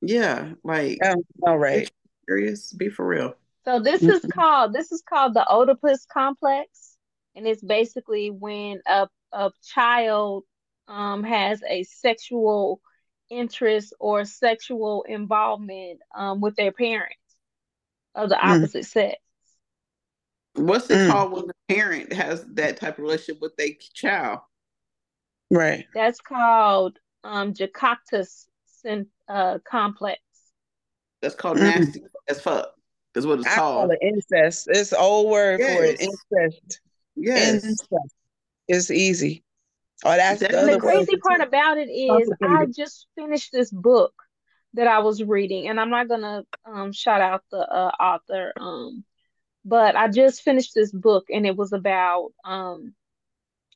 Yeah, 0.00 0.52
like 0.64 0.98
Um, 1.04 1.18
all 1.42 1.58
right. 1.58 1.90
serious. 2.26 2.72
Be 2.72 2.88
for 2.88 3.06
real. 3.06 3.34
So 3.66 3.80
this 3.80 4.02
is 4.02 4.24
called 4.32 4.72
this 4.72 4.92
is 4.92 5.02
called 5.06 5.34
the 5.34 5.46
Oedipus 5.46 6.06
complex, 6.10 6.93
and 7.34 7.46
it's 7.46 7.62
basically 7.62 8.30
when 8.30 8.80
a 8.86 9.08
a 9.32 9.50
child 9.62 10.44
um 10.88 11.24
has 11.24 11.62
a 11.68 11.82
sexual 11.84 12.80
interest 13.30 13.94
or 13.98 14.24
sexual 14.24 15.02
involvement 15.08 16.00
um 16.14 16.40
with 16.40 16.54
their 16.56 16.72
parents 16.72 17.16
of 18.14 18.28
the 18.28 18.36
Mm. 18.36 18.58
opposite 18.58 18.84
sex. 18.84 19.16
What's 20.54 20.88
it 20.90 20.98
Mm. 20.98 21.10
called 21.10 21.32
when 21.32 21.46
the 21.48 21.54
parent 21.68 22.12
has 22.12 22.44
that 22.54 22.76
type 22.76 22.98
of 22.98 23.02
relationship 23.04 23.40
with 23.42 23.56
their 23.56 23.70
child? 23.92 24.40
Right. 25.50 25.86
That's 25.94 26.20
called 26.20 26.98
um 27.24 27.54
Jocasta 27.54 28.26
syn- 28.66 29.08
uh 29.28 29.58
complex. 29.68 30.20
That's 31.22 31.34
called 31.34 31.56
Mm. 31.58 31.78
nasty 31.78 32.02
as 32.28 32.40
fuck. 32.40 32.74
That's 33.14 33.26
what 33.26 33.38
it's 33.40 33.48
I 33.48 33.56
call 33.56 33.88
called. 33.88 33.92
it 33.92 33.98
incest. 34.02 34.68
It's 34.70 34.92
old 34.92 35.30
word 35.30 35.60
for 35.60 35.84
it. 35.84 36.00
Incest. 36.00 36.80
Yes. 37.16 37.64
Incest. 37.64 38.14
It's 38.68 38.90
easy. 38.90 39.42
Oh, 40.04 40.16
that's 40.16 40.40
the 40.40 40.48
the 40.48 40.78
crazy 40.78 41.16
part 41.16 41.40
about 41.40 41.78
it 41.78 41.88
is 41.88 42.30
I 42.42 42.66
just 42.66 43.06
finished 43.14 43.52
this 43.52 43.70
book 43.70 44.12
that 44.74 44.86
I 44.86 44.98
was 45.00 45.22
reading, 45.22 45.68
and 45.68 45.80
I'm 45.80 45.90
not 45.90 46.08
gonna 46.08 46.44
um 46.64 46.92
shout 46.92 47.20
out 47.20 47.42
the 47.50 47.58
uh, 47.58 47.90
author, 48.00 48.52
um, 48.58 49.04
but 49.64 49.96
I 49.96 50.08
just 50.08 50.42
finished 50.42 50.74
this 50.74 50.92
book, 50.92 51.26
and 51.30 51.46
it 51.46 51.56
was 51.56 51.72
about 51.72 52.32
um 52.44 52.94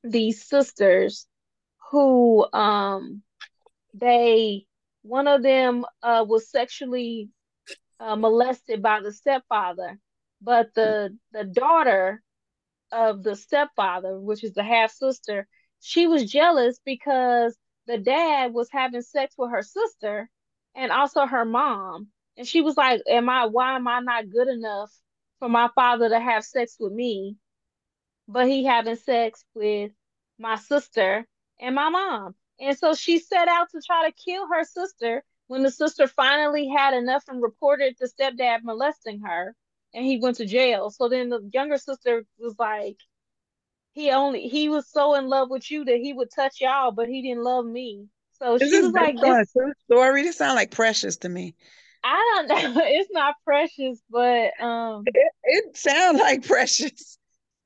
these 0.02 0.44
sisters 0.44 1.26
who 1.90 2.46
um 2.52 3.22
they 3.94 4.66
one 5.02 5.28
of 5.28 5.42
them 5.42 5.84
uh 6.02 6.24
was 6.28 6.50
sexually 6.50 7.30
uh, 8.00 8.16
molested 8.16 8.82
by 8.82 9.00
the 9.00 9.12
stepfather, 9.12 9.98
but 10.42 10.74
the 10.74 11.16
the 11.32 11.44
daughter 11.44 12.22
of 12.92 13.22
the 13.22 13.36
stepfather, 13.36 14.18
which 14.18 14.44
is 14.44 14.54
the 14.54 14.62
half 14.62 14.92
sister, 14.92 15.46
she 15.80 16.06
was 16.06 16.30
jealous 16.30 16.78
because 16.84 17.56
the 17.86 17.98
dad 17.98 18.52
was 18.52 18.68
having 18.70 19.02
sex 19.02 19.34
with 19.38 19.50
her 19.50 19.62
sister 19.62 20.28
and 20.74 20.92
also 20.92 21.26
her 21.26 21.44
mom. 21.44 22.08
And 22.36 22.46
she 22.46 22.60
was 22.60 22.76
like, 22.76 23.02
Am 23.08 23.28
I 23.28 23.46
why 23.46 23.76
am 23.76 23.88
I 23.88 24.00
not 24.00 24.30
good 24.30 24.48
enough 24.48 24.92
for 25.38 25.48
my 25.48 25.68
father 25.74 26.08
to 26.08 26.20
have 26.20 26.44
sex 26.44 26.76
with 26.78 26.92
me? 26.92 27.36
But 28.28 28.46
he 28.48 28.64
having 28.64 28.96
sex 28.96 29.44
with 29.54 29.92
my 30.38 30.56
sister 30.56 31.26
and 31.60 31.74
my 31.74 31.88
mom. 31.88 32.34
And 32.60 32.76
so 32.76 32.94
she 32.94 33.18
set 33.18 33.48
out 33.48 33.70
to 33.70 33.80
try 33.84 34.08
to 34.08 34.14
kill 34.14 34.46
her 34.48 34.64
sister 34.64 35.24
when 35.46 35.62
the 35.62 35.70
sister 35.70 36.06
finally 36.06 36.68
had 36.68 36.94
enough 36.94 37.24
and 37.28 37.42
reported 37.42 37.96
the 37.98 38.08
stepdad 38.08 38.60
molesting 38.62 39.20
her 39.20 39.54
and 39.94 40.04
he 40.04 40.18
went 40.18 40.36
to 40.38 40.46
jail. 40.46 40.90
So 40.90 41.08
then 41.08 41.28
the 41.30 41.48
younger 41.52 41.78
sister 41.78 42.24
was 42.38 42.54
like, 42.58 42.98
he 43.92 44.10
only 44.12 44.48
he 44.48 44.68
was 44.68 44.90
so 44.90 45.14
in 45.14 45.28
love 45.28 45.50
with 45.50 45.70
you 45.70 45.84
that 45.84 45.98
he 45.98 46.12
would 46.12 46.30
touch 46.34 46.60
y'all, 46.60 46.92
but 46.92 47.08
he 47.08 47.22
didn't 47.22 47.44
love 47.44 47.66
me. 47.66 48.08
So 48.32 48.58
Is 48.60 48.70
she 48.70 48.80
this 48.82 48.82
was 48.82 48.92
like, 48.94 49.16
this 49.20 49.38
true 49.52 49.72
story? 49.86 50.22
This 50.22 50.36
sounds 50.38 50.56
like 50.56 50.70
precious 50.70 51.16
to 51.18 51.28
me. 51.28 51.54
I 52.04 52.44
don't 52.46 52.48
know, 52.74 52.80
it's 52.86 53.10
not 53.12 53.34
precious, 53.44 54.00
but 54.10 54.60
um, 54.62 55.10
It, 55.14 55.32
it 55.44 55.76
sounds 55.76 56.20
like 56.20 56.46
precious. 56.46 57.18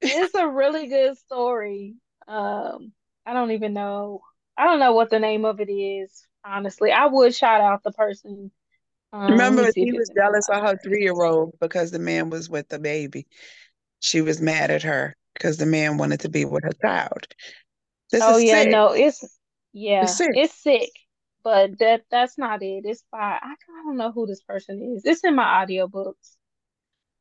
it's 0.09 0.35
a 0.35 0.49
really 0.49 0.89
good 0.89 1.17
story. 1.19 1.95
Um, 2.29 2.93
I 3.27 3.33
don't 3.35 3.53
even 3.53 3.73
know. 3.75 4.23
I 4.57 4.65
don't 4.67 4.81
know 4.81 4.93
what 4.93 5.11
the 5.11 5.19
name 5.19 5.45
of 5.45 5.61
it 5.61 5.71
is, 5.71 6.27
honestly. 6.45 6.93
I 6.93 7.07
would 7.07 7.35
shout 7.35 7.61
out 7.61 7.83
the 7.83 7.93
person. 7.93 8.51
Um, 9.12 9.59
Remember, 9.59 9.72
he 9.79 9.92
was 9.92 10.11
it's 10.11 10.11
in 10.11 10.22
my 10.22 10.33
jealous 10.33 10.48
of 10.48 10.62
her 10.62 10.77
three 10.83 11.03
year 11.03 11.22
old 11.22 11.59
because 11.61 11.90
the 11.90 11.98
man 11.98 12.31
was 12.31 12.48
with 12.51 12.68
the 12.68 12.79
baby. 12.79 13.27
She 14.01 14.20
was 14.22 14.40
mad 14.42 14.70
at 14.70 14.83
her 14.85 15.16
because 15.35 15.59
the 15.59 15.66
man 15.66 15.98
wanted 15.98 16.20
to 16.20 16.31
be 16.31 16.44
with 16.44 16.64
her 16.64 16.72
child. 16.83 17.27
This 18.12 18.27
Oh 18.27 18.37
yeah, 18.37 18.62
sick. 18.62 18.64
no, 18.64 18.92
it's 18.92 19.38
yeah, 19.72 20.14
It's 20.14 20.16
sick. 20.16 20.31
it's 20.33 20.55
sick, 20.62 20.90
but 21.42 21.79
that 21.79 22.05
that's 22.11 22.38
not 22.38 22.62
it. 22.62 22.85
It's 22.85 23.05
by 23.11 23.38
I 23.42 23.55
don't 23.85 23.96
know 23.96 24.12
who 24.12 24.27
this 24.27 24.42
person 24.42 24.83
is. 24.96 25.05
It's 25.05 25.25
in 25.25 25.35
my 25.35 25.64
audiobooks. 25.64 26.37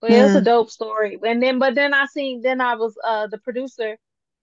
But 0.01 0.12
it's 0.12 0.36
a 0.36 0.41
Mm. 0.41 0.43
dope 0.43 0.69
story. 0.71 1.19
And 1.25 1.41
then 1.43 1.60
but 1.60 1.75
then 1.75 1.93
I 1.93 2.06
seen 2.08 2.41
then 2.41 2.62
I 2.62 2.75
was 2.75 2.97
uh 3.04 3.27
the 3.27 3.38
producer 3.39 3.97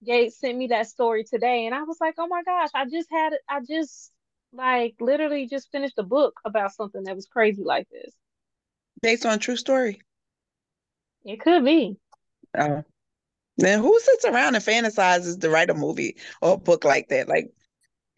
Gates 0.04 0.38
sent 0.40 0.58
me 0.58 0.68
that 0.68 0.88
story 0.88 1.24
today 1.24 1.66
and 1.66 1.74
I 1.74 1.82
was 1.84 1.98
like, 2.00 2.14
"Oh 2.18 2.28
my 2.28 2.42
gosh, 2.44 2.70
I 2.74 2.86
just 2.86 3.10
had 3.10 3.32
it 3.34 3.42
I 3.48 3.60
just 3.62 4.12
like 4.52 4.94
literally 5.00 5.46
just 5.46 5.70
finished 5.70 5.98
a 5.98 6.02
book 6.02 6.40
about 6.44 6.74
something 6.74 7.02
that 7.04 7.16
was 7.16 7.26
crazy 7.26 7.62
like 7.64 7.88
this." 7.90 8.14
Based 9.02 9.26
on 9.26 9.38
true 9.38 9.56
story. 9.56 10.00
It 11.24 11.40
could 11.40 11.64
be. 11.64 11.96
Oh. 12.56 12.84
Then 13.58 13.80
who 13.80 13.98
sits 14.00 14.24
around 14.24 14.54
and 14.54 14.64
fantasizes 14.64 15.40
to 15.40 15.50
write 15.50 15.70
a 15.70 15.74
movie 15.74 16.16
or 16.40 16.54
a 16.54 16.58
book 16.58 16.84
like 16.84 17.08
that? 17.08 17.28
Like, 17.28 17.50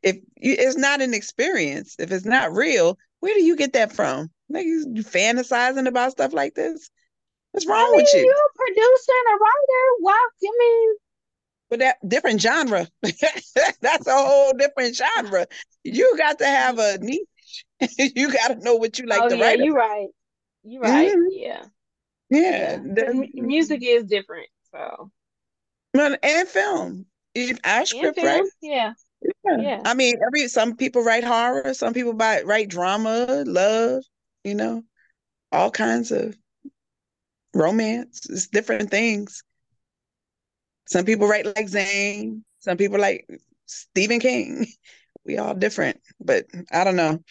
if 0.02 0.16
you, 0.36 0.54
it's 0.58 0.76
not 0.76 1.00
an 1.00 1.14
experience, 1.14 1.96
if 1.98 2.12
it's 2.12 2.26
not 2.26 2.52
real, 2.52 2.98
where 3.20 3.34
do 3.34 3.42
you 3.42 3.56
get 3.56 3.72
that 3.72 3.92
from? 3.92 4.30
Like, 4.48 4.66
you, 4.66 4.86
you 4.94 5.02
fantasizing 5.02 5.86
about 5.86 6.12
stuff 6.12 6.32
like 6.32 6.54
this? 6.54 6.90
What's 7.52 7.66
I 7.66 7.70
wrong 7.70 7.92
mean, 7.92 8.02
with 8.02 8.14
you? 8.14 8.20
you're 8.20 8.34
a 8.34 8.54
producer 8.54 9.12
and 9.12 9.34
a 9.34 9.38
writer. 9.40 9.84
Why? 10.00 10.28
I 10.44 10.50
mean, 10.58 10.96
But 11.70 11.78
that 11.80 11.96
different 12.06 12.40
genre. 12.40 12.86
That's 13.02 14.06
a 14.06 14.12
whole 14.12 14.52
different 14.52 14.96
genre. 14.96 15.46
You 15.84 16.16
got 16.18 16.38
to 16.40 16.46
have 16.46 16.78
a 16.78 16.98
niche. 17.00 17.64
you 17.98 18.32
got 18.32 18.48
to 18.48 18.58
know 18.60 18.74
what 18.74 18.98
you 18.98 19.06
like 19.06 19.22
oh 19.22 19.28
to 19.28 19.36
yeah, 19.36 19.42
write. 19.42 19.60
you're 19.60 19.74
right. 19.74 20.08
You're 20.64 20.82
right. 20.82 21.12
Mhm. 21.12 21.26
Yeah, 21.30 21.64
Yeah, 22.28 22.78
yeah. 22.96 23.12
mu- 23.12 23.26
music 23.34 23.80
is 23.82 24.04
different. 24.04 24.48
So 24.72 25.10
and 25.94 26.48
film. 26.48 27.06
And 27.34 27.86
script, 27.86 28.16
film, 28.16 28.26
right? 28.26 28.42
yeah, 28.62 28.92
Yeah. 29.44 29.56
Yeah. 29.58 29.82
I 29.84 29.94
mean, 29.94 30.16
every 30.26 30.48
some 30.48 30.76
people 30.76 31.02
write 31.02 31.24
horror, 31.24 31.74
some 31.74 31.94
people 31.94 32.12
buy, 32.12 32.42
write 32.42 32.68
drama, 32.68 33.44
love, 33.46 34.02
you 34.44 34.54
know, 34.54 34.82
all 35.52 35.70
kinds 35.70 36.10
of 36.12 36.36
romance. 37.54 38.26
It's 38.28 38.48
different 38.48 38.90
things. 38.90 39.42
Some 40.90 41.04
people 41.04 41.28
write 41.28 41.46
like 41.46 41.68
Zane, 41.68 42.44
some 42.60 42.76
people 42.76 43.00
like 43.00 43.26
Stephen 43.66 44.20
King. 44.20 44.66
We 45.26 45.36
all 45.38 45.54
different, 45.54 46.00
but 46.18 46.46
I 46.72 46.82
don't 46.82 46.96
know. 46.96 47.22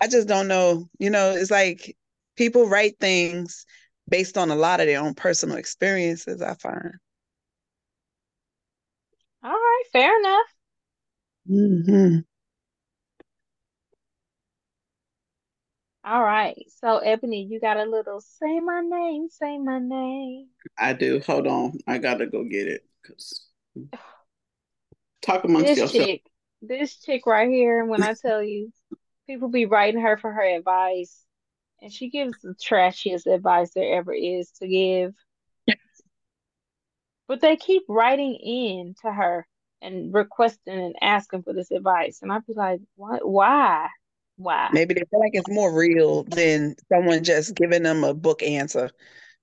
I 0.00 0.08
just 0.08 0.28
don't 0.28 0.48
know. 0.48 0.88
You 0.98 1.10
know, 1.10 1.32
it's 1.32 1.50
like 1.50 1.96
people 2.36 2.68
write 2.68 2.98
things 3.00 3.66
based 4.08 4.38
on 4.38 4.50
a 4.50 4.56
lot 4.56 4.80
of 4.80 4.86
their 4.86 5.00
own 5.00 5.14
personal 5.14 5.58
experiences, 5.58 6.42
I 6.42 6.54
find. 6.54 6.92
all 9.42 9.50
right, 9.50 9.82
fair 9.92 10.18
enough. 10.18 10.46
hmm 11.46 12.22
All 16.04 16.22
right, 16.22 16.56
so 16.82 16.98
Ebony, 16.98 17.44
you 17.44 17.60
got 17.60 17.76
a 17.76 17.84
little 17.84 18.20
say 18.20 18.58
my 18.60 18.80
name, 18.80 19.28
say 19.28 19.58
my 19.58 19.78
name. 19.78 20.48
I 20.78 20.94
do. 20.94 21.20
Hold 21.20 21.46
on. 21.46 21.78
I 21.86 21.98
gotta 21.98 22.26
go 22.26 22.44
get 22.44 22.68
it. 22.68 22.87
Cause 23.08 23.48
talk 25.22 25.44
amongst 25.44 25.66
This 25.68 25.78
yourself. 25.78 26.06
chick, 26.06 26.22
this 26.62 26.96
chick 26.96 27.26
right 27.26 27.48
here, 27.48 27.84
when 27.84 28.02
I 28.02 28.14
tell 28.14 28.42
you, 28.42 28.70
people 29.26 29.48
be 29.48 29.66
writing 29.66 30.00
her 30.00 30.16
for 30.16 30.32
her 30.32 30.42
advice, 30.42 31.24
and 31.80 31.92
she 31.92 32.10
gives 32.10 32.40
the 32.42 32.54
trashiest 32.54 33.26
advice 33.26 33.70
there 33.72 33.96
ever 33.96 34.12
is 34.12 34.50
to 34.60 34.68
give. 34.68 35.14
But 37.28 37.40
they 37.40 37.56
keep 37.56 37.82
writing 37.88 38.34
in 38.34 38.94
to 39.02 39.12
her 39.12 39.46
and 39.82 40.12
requesting 40.12 40.78
and 40.78 40.96
asking 41.00 41.42
for 41.42 41.52
this 41.52 41.70
advice, 41.70 42.20
and 42.22 42.32
I'd 42.32 42.46
be 42.46 42.54
like, 42.54 42.80
what? 42.96 43.26
Why? 43.26 43.88
Why? 44.36 44.70
Maybe 44.72 44.94
they 44.94 45.02
feel 45.10 45.20
like 45.20 45.32
it's 45.34 45.50
more 45.50 45.74
real 45.74 46.24
than 46.24 46.76
someone 46.90 47.24
just 47.24 47.54
giving 47.54 47.82
them 47.82 48.04
a 48.04 48.14
book 48.14 48.42
answer. 48.42 48.90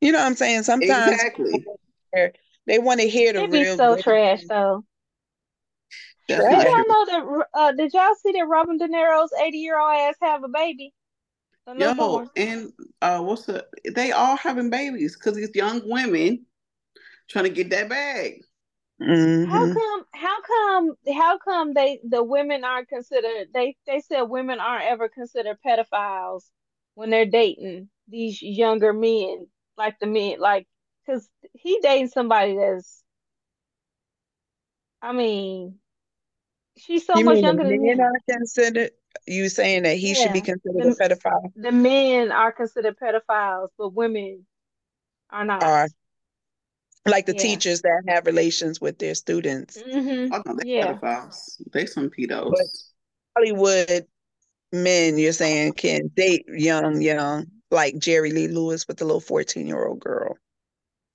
You 0.02 0.12
know 0.12 0.20
what 0.20 0.26
I'm 0.26 0.36
saying? 0.36 0.64
Sometimes 0.64 1.12
Exactly. 1.12 1.66
They 2.68 2.80
want 2.80 3.00
to 3.02 3.08
hear 3.10 3.34
the 3.34 3.40
It'd 3.40 3.52
be 3.52 3.66
so 3.66 3.96
gritty 3.96 4.04
trash 4.04 4.40
thing. 4.40 4.50
though. 4.50 4.86
That's 6.28 6.42
Trash. 6.42 6.52
not 6.52 6.64
Did 6.64 6.68
y'all 6.68 6.88
know 6.88 7.06
that? 7.06 7.46
Uh, 7.54 7.72
did 7.74 7.94
y'all 7.94 8.16
see 8.16 8.32
that 8.34 8.48
Robin 8.48 8.78
De 8.78 8.88
Niro's 8.88 9.32
eighty-year-old 9.42 9.96
ass 9.96 10.16
have 10.22 10.44
a 10.44 10.48
baby, 10.48 10.94
a 11.68 11.74
Yo, 11.78 11.94
newborn? 11.96 12.30
and 12.36 12.74
uh, 13.02 13.20
what's 13.22 13.46
the? 13.46 13.66
They 13.94 14.12
all 14.12 14.36
having 14.38 14.70
babies 14.70 15.16
because 15.16 15.36
these 15.36 15.56
young 15.56 15.82
women 15.88 16.46
trying 17.30 17.46
to 17.46 17.50
get 17.52 17.70
that 17.72 17.90
bag. 17.90 18.42
How 19.46 19.68
Mhm. 19.68 19.74
come? 19.74 20.06
How 20.14 20.42
come? 20.42 20.96
How 21.14 21.38
come 21.38 21.74
they 21.74 22.00
the 22.08 22.24
women 22.24 22.64
aren't 22.64 22.90
considered? 22.90 23.50
They 23.54 23.76
they 23.86 24.02
said 24.02 24.24
women 24.24 24.60
aren't 24.60 24.86
ever 24.86 25.10
considered 25.10 25.58
pedophiles 25.66 26.50
when 26.96 27.10
they're 27.10 27.26
dating 27.26 27.90
these 28.08 28.42
younger 28.42 28.94
men, 28.94 29.48
like 29.78 30.00
the 30.00 30.08
men, 30.08 30.40
like 30.40 30.68
because 31.06 31.30
he 31.54 31.80
dating 31.82 32.10
somebody 32.10 32.56
that's. 32.58 33.04
I 35.02 35.12
mean, 35.14 35.76
she's 36.78 37.06
so 37.06 37.20
You 37.20 37.26
much 37.26 37.36
mean 37.36 37.44
younger 37.44 37.64
the 37.64 37.70
than 37.70 37.82
men 37.82 38.00
him. 38.00 38.06
are 38.06 38.38
considered? 38.38 38.92
You 39.28 39.50
saying 39.50 39.84
that 39.84 39.98
he 39.98 40.14
should 40.14 40.34
be 40.34 40.42
Yeah, 40.42 40.42
considered 40.42 40.86
a 40.86 40.90
the 40.90 41.16
pedophile? 41.16 41.54
the 41.56 41.72
men 41.72 42.32
are 42.32 42.52
considered 42.52 42.98
pedophiles, 43.00 43.70
but 43.78 43.90
women 43.94 44.46
are 45.30 45.46
not. 45.46 45.64
Or 45.64 45.88
like 47.06 47.26
the 47.28 47.34
Yeah. 47.34 47.42
teachers 47.42 47.82
that 47.82 48.04
have 48.08 48.26
relations 48.26 48.82
with 48.82 48.98
their 48.98 49.16
students? 49.16 49.82
hmm 49.82 50.28
Oh 50.32 50.42
no, 50.46 50.56
they 50.56 50.66
Yeah. 50.66 50.94
pedophiles. 50.94 51.62
They 51.72 51.86
some 51.86 52.10
pedos. 52.10 52.52
But 52.52 52.66
Hollywood 53.36 54.08
men, 54.72 55.18
you're 55.18 55.34
saying, 55.34 55.74
can 55.74 56.08
date 56.16 56.46
young, 56.50 57.02
young, 57.02 57.48
like 57.72 57.98
Jerry 58.00 58.32
Lee 58.32 58.48
Lewis 58.48 58.88
with 58.88 58.98
the 58.98 59.06
little 59.06 59.20
14 59.22 59.68
year 59.68 59.86
old 59.86 60.00
girl. 60.00 60.38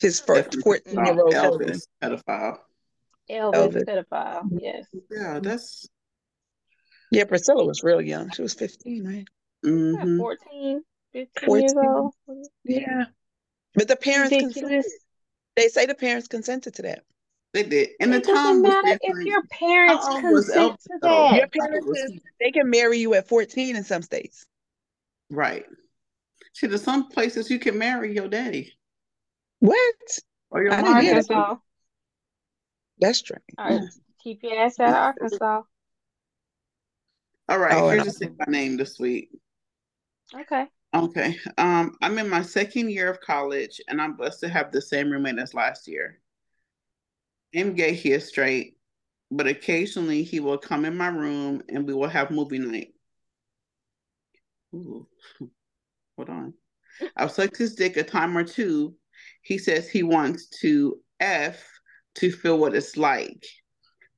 His 0.01 0.21
first 0.21 0.57
14 0.63 1.05
year 1.05 1.21
old 1.21 1.35
cousin, 1.35 1.61
Elvis 1.61 1.87
pedophile. 2.03 2.59
Elvis 3.31 3.53
Elvis. 3.53 3.85
pedophile. 3.85 4.43
Yes. 4.61 4.87
Yeah, 5.11 5.41
that's 5.41 5.89
Yeah, 7.11 7.25
Priscilla 7.25 7.65
was 7.65 7.83
real 7.85 8.01
young. 8.01 8.31
She 8.31 8.43
was 8.43 8.55
15, 8.55 9.07
right? 9.07 9.29
Yeah, 9.63 9.71
hmm 9.71 10.17
14, 10.17 10.83
15 11.13 11.61
years 11.61 11.75
old. 11.77 12.15
Yeah. 12.65 13.05
But 13.75 13.89
the 13.89 13.97
parents 13.97 14.35
consented. 14.37 14.85
They 15.57 15.69
say 15.69 15.87
the 15.87 15.95
parents 15.95 16.29
consented 16.29 16.75
to 16.77 16.83
that. 16.83 17.05
they 17.53 17.65
did. 17.65 17.91
And 18.01 18.13
the 18.13 18.17
It 18.17 18.25
doesn't 18.25 18.43
time 18.43 18.63
was 18.63 18.75
matter 18.83 18.99
if 19.03 19.27
your 19.27 19.43
parents 19.51 20.07
How 20.07 20.15
old 20.15 20.25
was 20.25 20.47
consent 20.47 20.73
Elvis 20.73 20.83
to 20.85 20.99
that. 21.03 21.37
Your 21.37 21.49
parents, 21.49 21.87
was 21.87 21.99
is, 21.99 22.21
they 22.41 22.51
can 22.51 22.71
marry 22.71 22.99
you 22.99 23.15
at 23.15 23.29
14 23.29 23.77
in 23.77 23.85
some 23.85 24.03
states. 24.03 24.47
Right. 25.29 25.67
See, 26.55 26.67
there's 26.67 26.83
some 26.83 27.09
places 27.09 27.51
you 27.51 27.59
can 27.59 27.79
marry 27.79 28.15
your 28.15 28.29
daddy 28.29 28.73
What? 29.61 30.19
or 30.51 30.63
your 30.63 30.73
I 30.73 30.77
didn't 30.77 30.93
mom. 30.93 31.03
hear 31.03 31.15
that. 31.15 31.31
Arkansas. 31.31 31.57
That's 32.99 33.19
strange. 33.19 33.43
All 33.59 33.67
right, 33.67 33.81
keep 34.23 34.43
your 34.43 34.59
ass 34.59 34.79
out 34.81 34.89
of 34.89 34.95
Arkansas. 34.95 35.63
All 37.49 37.59
right, 37.59 37.75
Oh, 37.75 37.89
here's 37.91 38.03
and 38.03 38.11
a 38.11 38.13
say 38.13 38.31
my 38.39 38.45
name 38.49 38.77
this 38.77 38.99
week. 38.99 39.31
Okay. 40.35 40.67
Okay. 40.95 41.37
Um, 41.57 41.97
I'm 42.03 42.19
in 42.19 42.29
my 42.29 42.43
second 42.43 42.91
year 42.91 43.11
of 43.11 43.21
college 43.21 43.81
and 43.89 44.01
I'm 44.01 44.17
blessed 44.17 44.41
to 44.41 44.49
have 44.49 44.73
the 44.73 44.83
same 44.83 45.11
roommate 45.11 45.39
as 45.39 45.55
last 45.55 45.87
year. 45.87 46.21
I'm 47.55 47.75
gay, 47.75 47.95
he 47.95 48.13
is 48.13 48.27
straight, 48.29 48.77
but 49.31 49.47
occasionally 49.47 50.23
he 50.23 50.41
will 50.41 50.59
come 50.59 50.85
in 50.85 50.97
my 50.97 51.09
room 51.09 51.63
and 51.69 51.87
we 51.87 51.95
will 51.95 52.09
have 52.09 52.31
movie 52.31 52.59
night. 52.59 52.95
Ooh, 54.75 55.07
hold 56.17 56.29
on. 56.29 56.55
I've 57.17 57.31
sucked 57.33 57.57
his 57.57 57.75
dick 57.75 57.97
a 57.97 58.03
time 58.03 58.37
or 58.37 58.45
two. 58.45 58.95
He 59.43 59.59
says 59.59 59.89
he 59.89 60.03
wants 60.03 60.47
to 60.61 61.01
F 61.19 61.65
to 62.17 62.31
feel 62.31 62.59
what 62.59 62.75
it's 62.75 62.97
like. 62.97 63.45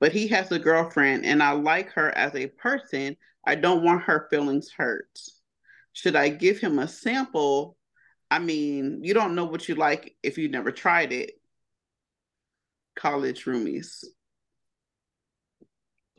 But 0.00 0.12
he 0.12 0.28
has 0.28 0.50
a 0.50 0.58
girlfriend 0.58 1.24
and 1.24 1.42
I 1.42 1.52
like 1.52 1.92
her 1.92 2.16
as 2.16 2.34
a 2.34 2.48
person. 2.48 3.16
I 3.46 3.54
don't 3.54 3.84
want 3.84 4.02
her 4.04 4.26
feelings 4.30 4.70
hurt. 4.76 5.18
Should 5.92 6.16
I 6.16 6.28
give 6.28 6.58
him 6.58 6.78
a 6.78 6.88
sample? 6.88 7.76
I 8.30 8.38
mean, 8.38 9.00
you 9.04 9.14
don't 9.14 9.34
know 9.34 9.44
what 9.44 9.68
you 9.68 9.74
like 9.74 10.16
if 10.22 10.38
you 10.38 10.48
never 10.48 10.72
tried 10.72 11.12
it. 11.12 11.32
College 12.96 13.44
roomies. 13.44 14.04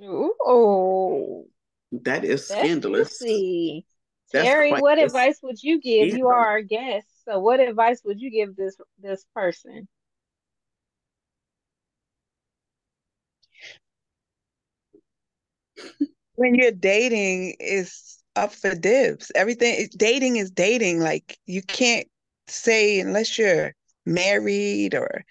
Ooh, 0.01 1.45
That 1.91 2.23
is 2.23 2.47
that's 2.47 2.59
scandalous. 2.59 3.21
Terri, 4.33 4.79
what 4.79 4.97
advice 4.99 5.39
would 5.43 5.61
you 5.61 5.79
give? 5.81 6.15
You 6.17 6.27
are 6.27 6.45
our 6.47 6.61
guest, 6.61 7.07
so 7.27 7.39
what 7.39 7.59
advice 7.59 8.01
would 8.05 8.21
you 8.21 8.31
give 8.31 8.55
this 8.55 8.77
this 9.01 9.25
person? 9.35 9.87
when 16.35 16.55
you're 16.55 16.71
dating 16.71 17.55
it's 17.59 18.23
up 18.35 18.53
for 18.53 18.75
dibs. 18.75 19.31
Everything 19.35 19.87
dating 19.97 20.37
is 20.37 20.51
dating. 20.51 20.99
Like 20.99 21.37
you 21.45 21.61
can't 21.61 22.07
say 22.47 22.99
unless 22.99 23.37
you're 23.37 23.73
married 24.05 24.95
or 24.95 25.23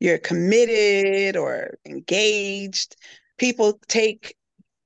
you're 0.00 0.18
committed 0.18 1.36
or 1.36 1.78
engaged 1.86 2.96
people 3.38 3.80
take 3.88 4.36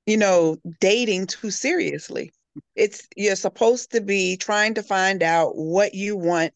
you 0.07 0.17
know 0.17 0.57
dating 0.81 1.27
too 1.27 1.51
seriously 1.51 2.33
it's 2.75 3.07
you're 3.17 3.37
supposed 3.37 3.93
to 3.93 4.01
be 4.01 4.37
trying 4.37 4.75
to 4.75 4.83
find 4.83 5.23
out 5.23 5.57
what 5.57 5.95
you 5.95 6.17
want 6.17 6.53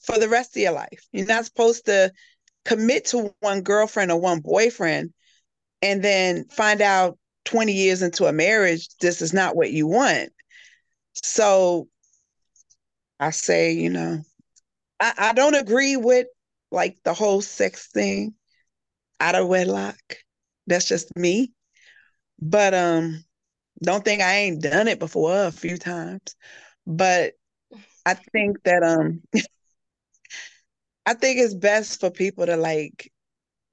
for 0.00 0.18
the 0.18 0.28
rest 0.28 0.56
of 0.56 0.62
your 0.62 0.72
life 0.72 1.06
you're 1.12 1.26
not 1.26 1.44
supposed 1.44 1.86
to 1.86 2.10
commit 2.64 3.04
to 3.06 3.34
one 3.40 3.62
girlfriend 3.62 4.10
or 4.10 4.20
one 4.20 4.40
boyfriend 4.40 5.12
and 5.82 6.02
then 6.02 6.44
find 6.44 6.80
out 6.80 7.18
20 7.44 7.72
years 7.72 8.02
into 8.02 8.26
a 8.26 8.32
marriage, 8.32 8.88
this 9.00 9.20
is 9.20 9.32
not 9.32 9.56
what 9.56 9.72
you 9.72 9.86
want. 9.86 10.30
So 11.14 11.88
I 13.18 13.30
say, 13.30 13.72
you 13.72 13.90
know, 13.90 14.20
I, 15.00 15.12
I 15.18 15.32
don't 15.32 15.54
agree 15.54 15.96
with 15.96 16.26
like 16.70 16.96
the 17.04 17.14
whole 17.14 17.42
sex 17.42 17.88
thing 17.88 18.34
out 19.20 19.34
of 19.34 19.48
wedlock. 19.48 19.98
That's 20.66 20.86
just 20.86 21.14
me. 21.16 21.52
But 22.40 22.74
um 22.74 23.24
don't 23.82 24.04
think 24.04 24.22
I 24.22 24.36
ain't 24.36 24.62
done 24.62 24.88
it 24.88 24.98
before 24.98 25.46
a 25.46 25.52
few 25.52 25.76
times. 25.76 26.36
But 26.86 27.34
I 28.06 28.14
think 28.14 28.62
that 28.64 28.82
um 28.82 29.22
I 31.06 31.14
think 31.14 31.40
it's 31.40 31.54
best 31.54 32.00
for 32.00 32.10
people 32.10 32.46
to 32.46 32.56
like 32.56 33.12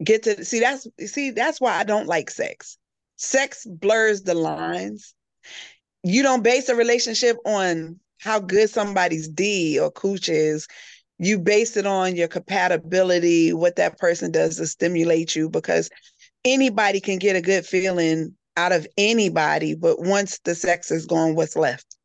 get 0.04 0.24
to 0.24 0.44
see 0.44 0.60
that's 0.60 0.88
see 1.06 1.32
that's 1.32 1.62
why 1.62 1.74
I 1.76 1.84
don't 1.84 2.08
like 2.08 2.30
sex. 2.30 2.78
Sex 3.18 3.66
blurs 3.66 4.24
the 4.24 4.34
lines. 4.34 5.14
You 6.04 6.24
don't 6.24 6.44
base 6.44 6.70
a 6.70 6.76
relationship 6.76 7.38
on 7.46 8.00
how 8.20 8.40
good 8.40 8.70
somebody's 8.70 9.28
D 9.28 9.80
or 9.80 9.92
cooch 9.92 10.30
is. 10.30 10.68
You 11.18 11.38
base 11.38 11.76
it 11.76 11.86
on 11.86 12.16
your 12.16 12.30
compatibility, 12.30 13.52
what 13.52 13.76
that 13.76 13.98
person 13.98 14.32
does 14.32 14.56
to 14.56 14.68
stimulate 14.68 15.36
you, 15.36 15.50
because 15.50 15.90
anybody 16.46 17.02
can 17.02 17.18
get 17.20 17.36
a 17.36 17.42
good 17.42 17.66
feeling 17.66 18.34
out 18.58 18.72
of 18.72 18.88
anybody, 18.98 19.76
but 19.76 20.00
once 20.00 20.40
the 20.44 20.56
sex 20.56 20.92
is 20.92 21.06
gone, 21.06 21.36
what's 21.36 21.56
left? 21.56 21.96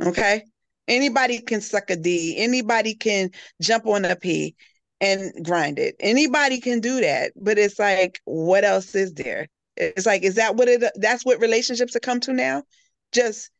Okay. 0.00 0.44
Anybody 0.88 1.40
can 1.40 1.60
suck 1.60 1.90
a 1.90 1.96
D. 1.96 2.36
Anybody 2.38 2.94
can 2.94 3.30
jump 3.60 3.86
on 3.86 4.04
a 4.04 4.14
P 4.14 4.54
and 5.00 5.32
grind 5.44 5.78
it. 5.78 5.96
Anybody 6.00 6.60
can 6.60 6.80
do 6.80 7.00
that. 7.00 7.32
But 7.36 7.58
it's 7.58 7.78
like, 7.78 8.20
what 8.24 8.64
else 8.64 8.94
is 8.94 9.12
there? 9.14 9.48
It's 9.76 10.06
like, 10.06 10.22
is 10.22 10.36
that 10.36 10.56
what 10.56 10.68
it 10.68 10.84
that's 10.96 11.24
what 11.24 11.40
relationships 11.40 11.94
have 11.94 12.02
come 12.02 12.20
to 12.20 12.32
now? 12.32 12.62
Just 13.12 13.50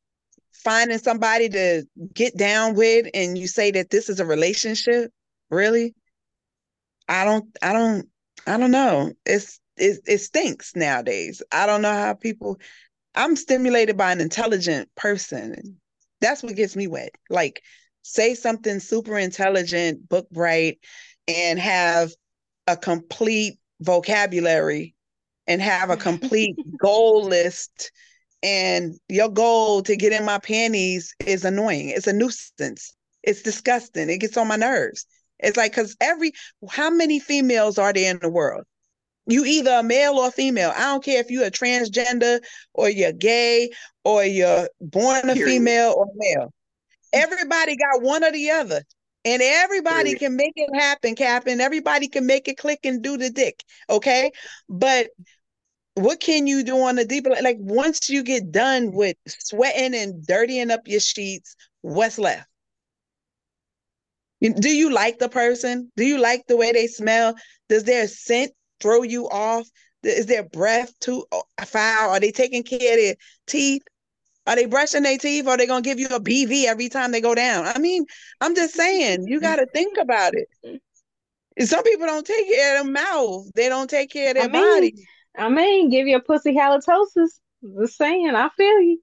finding 0.53 0.99
somebody 0.99 1.49
to 1.49 1.85
get 2.15 2.37
down 2.37 2.75
with 2.75 3.07
and 3.13 3.37
you 3.37 3.47
say 3.47 3.71
that 3.73 3.91
this 3.91 4.09
is 4.09 4.21
a 4.21 4.25
relationship? 4.25 5.11
Really? 5.51 5.95
I 7.09 7.25
don't 7.25 7.45
I 7.61 7.73
don't 7.73 8.09
I 8.47 8.57
don't 8.57 8.71
know. 8.71 9.13
It's 9.25 9.61
it, 9.77 10.01
it 10.07 10.19
stinks 10.19 10.75
nowadays. 10.75 11.43
I 11.53 11.67
don't 11.67 11.83
know 11.83 11.93
how 11.93 12.15
people 12.15 12.59
I'm 13.15 13.37
stimulated 13.37 13.97
by 13.97 14.13
an 14.13 14.21
intelligent 14.21 14.89
person. 14.95 15.81
That's 16.21 16.43
what 16.43 16.57
gets 16.57 16.77
me 16.77 16.87
wet. 16.87 17.11
Like 17.31 17.63
say 18.03 18.35
something 18.35 18.79
super 18.81 19.19
intelligent, 19.19 20.09
book 20.09 20.29
bright, 20.31 20.79
and 21.27 21.59
have 21.59 22.13
a 22.67 22.77
complete 22.77 23.59
vocabulary 23.81 24.95
and 25.47 25.63
have 25.63 25.91
a 25.91 25.97
complete 25.97 26.57
goal 26.81 27.25
list 27.25 27.93
and 28.43 28.95
your 29.09 29.29
goal 29.29 29.83
to 29.83 29.97
get 29.97 30.13
in 30.13 30.25
my 30.25 30.39
panties 30.39 31.15
is 31.27 31.45
annoying. 31.45 31.89
It's 31.89 32.07
a 32.07 32.13
nuisance. 32.13 32.95
It's 33.23 33.43
disgusting. 33.43 34.09
It 34.09 34.19
gets 34.21 34.37
on 34.37 34.49
my 34.49 34.57
nerves. 34.57 35.07
It's 35.39 35.57
like 35.57 35.73
because 35.73 35.97
every 36.01 36.33
how 36.71 36.91
many 36.91 37.19
females 37.19 37.79
are 37.79 37.93
there 37.93 38.11
in 38.11 38.21
the 38.21 38.31
world 38.31 38.65
you 39.27 39.45
either 39.45 39.73
a 39.73 39.83
male 39.83 40.15
or 40.15 40.31
female. 40.31 40.73
I 40.75 40.83
don't 40.83 41.05
care 41.05 41.21
if 41.21 41.31
you're 41.31 41.47
a 41.47 41.51
transgender 41.51 42.41
or 42.75 42.89
you're 42.89 43.13
gay 43.13 43.71
or 44.05 44.25
you're 44.25 44.69
born 44.81 45.29
a 45.29 45.35
Period. 45.35 45.47
female 45.47 45.95
or 45.97 46.07
male. 46.15 46.53
Everybody 47.13 47.77
got 47.77 48.03
one 48.03 48.25
or 48.25 48.33
the 48.33 48.51
other. 48.51 48.83
And 49.25 49.43
everybody 49.43 50.15
Period. 50.15 50.21
can 50.21 50.37
make 50.37 50.53
it 50.55 50.71
happen, 50.75 51.17
Captain. 51.17 51.61
Everybody 51.61 52.07
can 52.07 52.27
make 52.27 52.47
it 52.47 52.59
click 52.59 52.81
and 52.85 53.03
do 53.03 53.17
the 53.17 53.31
dick. 53.31 53.65
Okay. 53.91 54.31
But 54.69 55.09
what 55.95 56.21
can 56.21 56.47
you 56.47 56.63
do 56.63 56.81
on 56.83 56.95
the 56.97 57.05
deeper 57.05 57.31
like 57.43 57.57
once 57.59 58.09
you 58.09 58.23
get 58.23 58.53
done 58.53 58.93
with 58.93 59.17
sweating 59.27 59.95
and 59.95 60.25
dirtying 60.25 60.71
up 60.71 60.83
your 60.87 61.01
sheets, 61.01 61.57
what's 61.81 62.19
left? 62.19 62.47
Do 64.43 64.71
you 64.71 64.93
like 64.93 65.19
the 65.19 65.31
person? 65.31 65.91
Do 65.97 66.05
you 66.05 66.19
like 66.19 66.47
the 66.47 66.57
way 66.57 66.71
they 66.71 66.87
smell? 66.87 67.35
Does 67.69 67.85
their 67.85 68.07
scent 68.07 68.53
throw 68.81 69.03
you 69.03 69.29
off? 69.29 69.69
Is 70.03 70.27
their 70.27 70.45
breath 70.45 70.93
too 71.01 71.25
uh, 71.33 71.65
foul? 71.65 72.11
Are 72.11 72.21
they 72.21 72.31
taking 72.31 72.63
care 72.63 72.93
of 72.93 72.99
their 72.99 73.15
teeth? 73.47 73.83
Are 74.47 74.55
they 74.55 74.67
brushing 74.67 75.03
their 75.03 75.19
teeth? 75.19 75.47
Or 75.47 75.51
are 75.51 75.57
they 75.57 75.67
gonna 75.67 75.83
give 75.83 75.99
you 75.99 76.09
a 76.09 76.21
BV 76.21 76.65
every 76.65 76.89
time 76.89 77.11
they 77.11 77.21
go 77.21 77.35
down? 77.35 77.67
I 77.67 77.79
mean, 77.79 78.07
I'm 78.41 78.55
just 78.55 78.75
saying, 78.75 79.27
you 79.27 79.41
got 79.41 79.57
to 79.57 79.67
think 79.67 79.99
about 79.99 80.35
it. 80.35 80.81
Some 81.67 81.83
people 81.83 82.07
don't 82.07 82.27
take 82.27 82.47
care 82.49 82.79
of 82.79 82.85
their 82.85 82.93
mouth. 82.93 83.51
They 83.55 83.69
don't 83.69 83.89
take 83.89 84.11
care 84.11 84.31
of 84.31 84.35
their 84.35 84.45
I 84.45 84.49
mean, 84.49 84.75
body. 84.75 84.95
I 85.37 85.49
mean, 85.49 85.91
give 85.91 86.07
you 86.07 86.17
a 86.17 86.21
pussy 86.21 86.55
halitosis. 86.55 87.41
Just 87.81 87.97
saying, 87.97 88.35
I 88.35 88.49
feel 88.57 88.81
you. 88.81 89.01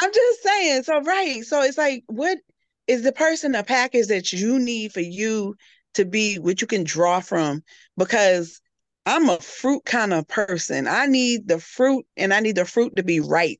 I'm 0.00 0.12
just 0.12 0.42
saying. 0.42 0.82
So 0.84 1.00
right. 1.02 1.44
So 1.44 1.62
it's 1.62 1.76
like, 1.76 2.04
what 2.06 2.38
is 2.86 3.02
the 3.02 3.12
person 3.12 3.54
a 3.54 3.62
package 3.62 4.06
that 4.06 4.32
you 4.32 4.58
need 4.58 4.92
for 4.92 5.00
you 5.00 5.56
to 5.94 6.04
be 6.04 6.38
what 6.38 6.60
you 6.60 6.66
can 6.66 6.84
draw 6.84 7.20
from? 7.20 7.62
Because 7.96 8.60
I'm 9.06 9.28
a 9.28 9.38
fruit 9.38 9.84
kind 9.84 10.12
of 10.12 10.28
person. 10.28 10.86
I 10.86 11.06
need 11.06 11.48
the 11.48 11.58
fruit 11.58 12.06
and 12.16 12.34
I 12.34 12.40
need 12.40 12.56
the 12.56 12.64
fruit 12.64 12.96
to 12.96 13.02
be 13.02 13.20
ripe. 13.20 13.58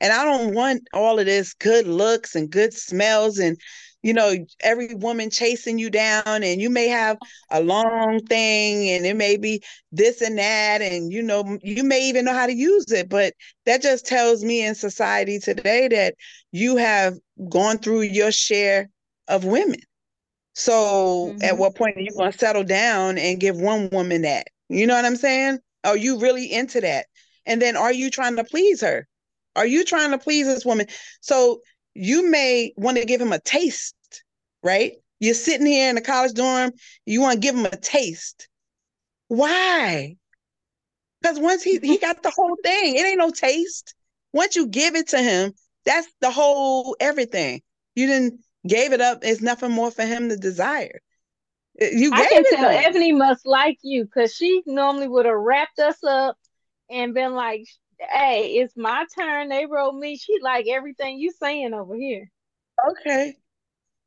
And 0.00 0.12
I 0.12 0.24
don't 0.24 0.54
want 0.54 0.88
all 0.92 1.18
of 1.18 1.26
this 1.26 1.54
good 1.54 1.86
looks 1.86 2.34
and 2.34 2.50
good 2.50 2.74
smells 2.74 3.38
and 3.38 3.58
you 4.02 4.12
know 4.12 4.34
every 4.60 4.94
woman 4.94 5.30
chasing 5.30 5.78
you 5.78 5.88
down 5.88 6.42
and 6.44 6.60
you 6.60 6.68
may 6.68 6.88
have 6.88 7.16
a 7.50 7.62
long 7.62 8.20
thing 8.28 8.90
and 8.90 9.06
it 9.06 9.16
may 9.16 9.38
be 9.38 9.62
this 9.92 10.20
and 10.20 10.38
that 10.38 10.82
and 10.82 11.10
you 11.10 11.22
know 11.22 11.58
you 11.62 11.82
may 11.82 12.06
even 12.06 12.26
know 12.26 12.34
how 12.34 12.46
to 12.46 12.52
use 12.52 12.92
it 12.92 13.08
but 13.08 13.32
that 13.64 13.80
just 13.80 14.04
tells 14.04 14.44
me 14.44 14.64
in 14.64 14.74
society 14.74 15.38
today 15.38 15.88
that 15.88 16.14
you 16.52 16.76
have 16.76 17.14
gone 17.48 17.78
through 17.78 18.02
your 18.02 18.30
share 18.30 18.90
of 19.26 19.44
women 19.44 19.80
so 20.52 21.30
mm-hmm. 21.30 21.42
at 21.42 21.56
what 21.56 21.74
point 21.74 21.96
are 21.96 22.02
you 22.02 22.10
going 22.14 22.30
to 22.30 22.38
settle 22.38 22.62
down 22.62 23.16
and 23.16 23.40
give 23.40 23.56
one 23.56 23.88
woman 23.90 24.20
that 24.20 24.48
you 24.68 24.86
know 24.86 24.94
what 24.94 25.04
I'm 25.04 25.16
saying? 25.16 25.58
Are 25.84 25.96
you 25.96 26.18
really 26.18 26.52
into 26.52 26.80
that? 26.80 27.06
And 27.46 27.60
then 27.60 27.76
are 27.76 27.92
you 27.92 28.10
trying 28.10 28.36
to 28.36 28.44
please 28.44 28.80
her? 28.80 29.06
Are 29.56 29.66
you 29.66 29.84
trying 29.84 30.10
to 30.10 30.18
please 30.18 30.46
this 30.46 30.64
woman? 30.64 30.86
So 31.20 31.60
you 31.94 32.28
may 32.30 32.72
want 32.76 32.96
to 32.96 33.04
give 33.04 33.20
him 33.20 33.32
a 33.32 33.38
taste, 33.38 33.94
right? 34.62 34.94
You're 35.20 35.34
sitting 35.34 35.66
here 35.66 35.88
in 35.88 35.94
the 35.94 36.00
college 36.00 36.34
dorm, 36.34 36.72
you 37.06 37.20
want 37.20 37.34
to 37.34 37.40
give 37.40 37.54
him 37.54 37.66
a 37.66 37.76
taste. 37.76 38.48
Why? 39.28 40.16
Because 41.20 41.38
once 41.38 41.62
he 41.62 41.78
he 41.82 41.98
got 41.98 42.22
the 42.22 42.32
whole 42.34 42.56
thing, 42.62 42.96
it 42.96 43.06
ain't 43.06 43.18
no 43.18 43.30
taste. 43.30 43.94
Once 44.32 44.56
you 44.56 44.66
give 44.66 44.94
it 44.94 45.08
to 45.08 45.18
him, 45.18 45.52
that's 45.84 46.08
the 46.20 46.30
whole 46.30 46.96
everything. 47.00 47.62
You 47.94 48.06
didn't 48.06 48.40
gave 48.66 48.92
it 48.92 49.00
up. 49.00 49.20
It's 49.22 49.40
nothing 49.40 49.70
more 49.70 49.90
for 49.90 50.04
him 50.04 50.28
to 50.28 50.36
desire. 50.36 51.00
You 51.80 52.10
I 52.12 52.26
can 52.26 52.44
tell 52.50 52.68
Ebony 52.68 53.12
must 53.12 53.46
like 53.46 53.78
you 53.82 54.04
because 54.04 54.34
she 54.34 54.62
normally 54.66 55.08
would 55.08 55.26
have 55.26 55.34
wrapped 55.34 55.78
us 55.80 56.02
up 56.04 56.38
and 56.88 57.14
been 57.14 57.34
like, 57.34 57.66
"Hey, 57.98 58.58
it's 58.58 58.76
my 58.76 59.06
turn." 59.18 59.48
They 59.48 59.66
wrote 59.66 59.94
me. 59.94 60.16
She 60.16 60.38
like 60.40 60.66
everything 60.68 61.18
you 61.18 61.32
saying 61.32 61.74
over 61.74 61.96
here. 61.96 62.30
Okay, 62.90 63.36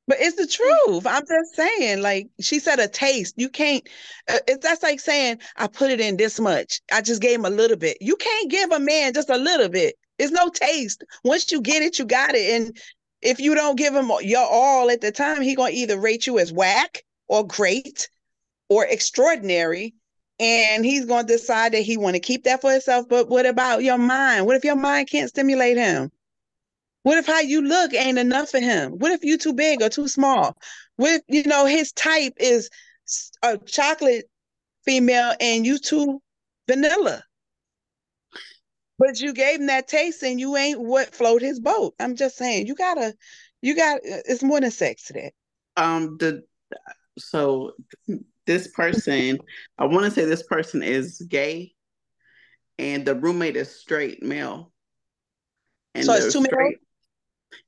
but 0.08 0.18
it's 0.22 0.38
the 0.38 0.48
truth. 0.48 1.06
I'm 1.06 1.24
just 1.28 1.56
saying. 1.56 2.02
Like 2.02 2.30
she 2.40 2.60
said, 2.60 2.80
a 2.80 2.88
taste. 2.88 3.34
You 3.38 3.50
can't. 3.50 3.88
Uh, 4.30 4.40
it's 4.48 4.66
that's 4.66 4.84
like 4.84 5.02
saying 5.02 5.40
I 5.58 5.68
put 5.68 5.92
it 5.92 6.00
in 6.00 6.16
this 6.16 6.40
much. 6.40 6.80
I 6.92 7.02
just 7.02 7.22
gave 7.22 7.40
him 7.40 7.46
a 7.46 7.50
little 7.50 7.78
bit. 7.78 7.98
You 8.00 8.16
can't 8.16 8.50
give 8.50 8.72
a 8.72 8.80
man 8.80 9.14
just 9.14 9.30
a 9.30 9.38
little 9.38 9.70
bit. 9.70 9.96
It's 10.18 10.32
no 10.32 10.50
taste. 10.50 11.04
Once 11.26 11.52
you 11.52 11.62
get 11.62 11.82
it, 11.82 12.00
you 12.00 12.06
got 12.06 12.34
it. 12.34 12.62
And 12.62 12.78
if 13.22 13.42
you 13.42 13.56
don't 13.56 13.78
give 13.78 13.94
him 13.94 14.10
your 14.22 14.48
all 14.50 14.90
at 14.90 15.02
the 15.02 15.12
time, 15.12 15.42
he 15.42 15.54
gonna 15.54 15.72
either 15.72 16.00
rate 16.00 16.26
you 16.28 16.40
as 16.40 16.54
whack 16.54 17.04
or 17.28 17.46
great 17.46 18.10
or 18.70 18.86
extraordinary 18.86 19.94
and 20.40 20.86
he's 20.86 21.06
going 21.06 21.26
to 21.26 21.34
decide 21.34 21.74
that 21.74 21.82
he 21.82 21.98
want 21.98 22.16
to 22.16 22.20
keep 22.20 22.44
that 22.44 22.62
for 22.62 22.72
himself 22.72 23.08
but 23.10 23.28
what 23.30 23.46
about 23.46 23.84
your 23.84 23.98
mind? 23.98 24.46
What 24.46 24.56
if 24.56 24.64
your 24.64 24.76
mind 24.76 25.10
can't 25.10 25.30
stimulate 25.30 25.78
him? 25.78 26.12
What 27.04 27.18
if 27.18 27.26
how 27.26 27.40
you 27.40 27.62
look 27.62 27.94
ain't 27.94 28.20
enough 28.20 28.50
for 28.50 28.60
him? 28.60 28.94
What 29.00 29.12
if 29.12 29.24
you 29.24 29.38
too 29.38 29.54
big 29.54 29.82
or 29.82 29.90
too 29.90 30.08
small? 30.08 30.58
What 30.98 31.14
if 31.14 31.22
you 31.28 31.44
know 31.50 31.66
his 31.66 31.92
type 31.94 32.34
is 32.38 32.70
a 33.44 33.58
chocolate 33.58 34.26
female 34.88 35.34
and 35.40 35.66
you 35.66 35.78
too 35.78 36.22
vanilla. 36.68 37.24
But 39.00 39.20
you 39.20 39.34
gave 39.34 39.60
him 39.60 39.68
that 39.68 39.88
taste 39.88 40.24
and 40.24 40.40
you 40.40 40.58
ain't 40.58 40.80
what 40.80 41.14
float 41.14 41.42
his 41.42 41.60
boat. 41.60 41.94
I'm 42.00 42.16
just 42.16 42.38
saying 42.38 42.66
you 42.66 42.74
gotta 42.74 43.14
you 43.62 43.76
got 43.76 44.00
it's 44.04 44.42
more 44.42 44.60
than 44.60 44.72
sex 44.72 45.06
to 45.06 45.14
that. 45.14 45.34
Um 45.76 46.18
the 46.18 46.44
so 47.18 47.74
this 48.46 48.68
person, 48.70 49.40
I 49.78 49.86
want 49.86 50.06
to 50.06 50.12
say 50.12 50.26
this 50.26 50.44
person 50.44 50.84
is 50.84 51.22
gay, 51.30 51.74
and 52.80 53.06
the 53.06 53.16
roommate 53.16 53.56
is 53.56 53.80
straight 53.80 54.24
male. 54.24 54.72
And 55.96 56.06
so 56.06 56.14
it's 56.14 56.34
two 56.34 56.44
straight, 56.44 56.78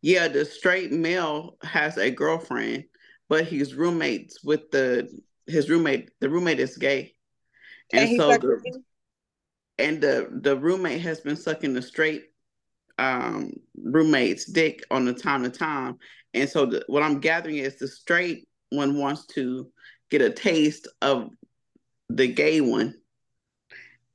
Yeah, 0.02 0.28
the 0.28 0.46
straight 0.46 0.92
male 0.92 1.58
has 1.64 1.98
a 1.98 2.12
girlfriend, 2.12 2.86
but 3.28 3.46
he's 3.46 3.74
roommates 3.74 4.44
with 4.44 4.70
the 4.72 5.10
his 5.48 5.70
roommate. 5.70 6.12
The 6.20 6.30
roommate 6.30 6.60
is 6.60 6.78
gay, 6.78 7.16
and, 7.92 8.10
and 8.10 8.18
so 8.18 8.30
the, 8.38 8.82
and 9.78 10.02
the 10.02 10.30
the 10.42 10.58
roommate 10.58 11.02
has 11.02 11.22
been 11.22 11.38
sucking 11.38 11.74
the 11.74 11.82
straight 11.82 12.26
um 13.00 13.54
roommate's 13.82 14.46
dick 14.46 14.84
on 14.92 15.06
the 15.06 15.14
time 15.14 15.44
to 15.44 15.50
time. 15.50 15.98
And 16.34 16.48
so 16.50 16.66
the, 16.68 16.84
what 16.88 17.02
I'm 17.02 17.20
gathering 17.20 17.58
is 17.58 17.80
the 17.80 17.88
straight 17.88 18.49
one 18.70 18.98
wants 18.98 19.26
to 19.28 19.70
get 20.10 20.22
a 20.22 20.30
taste 20.30 20.88
of 21.02 21.30
the 22.10 22.28
gay 22.28 22.62
one. 22.62 22.96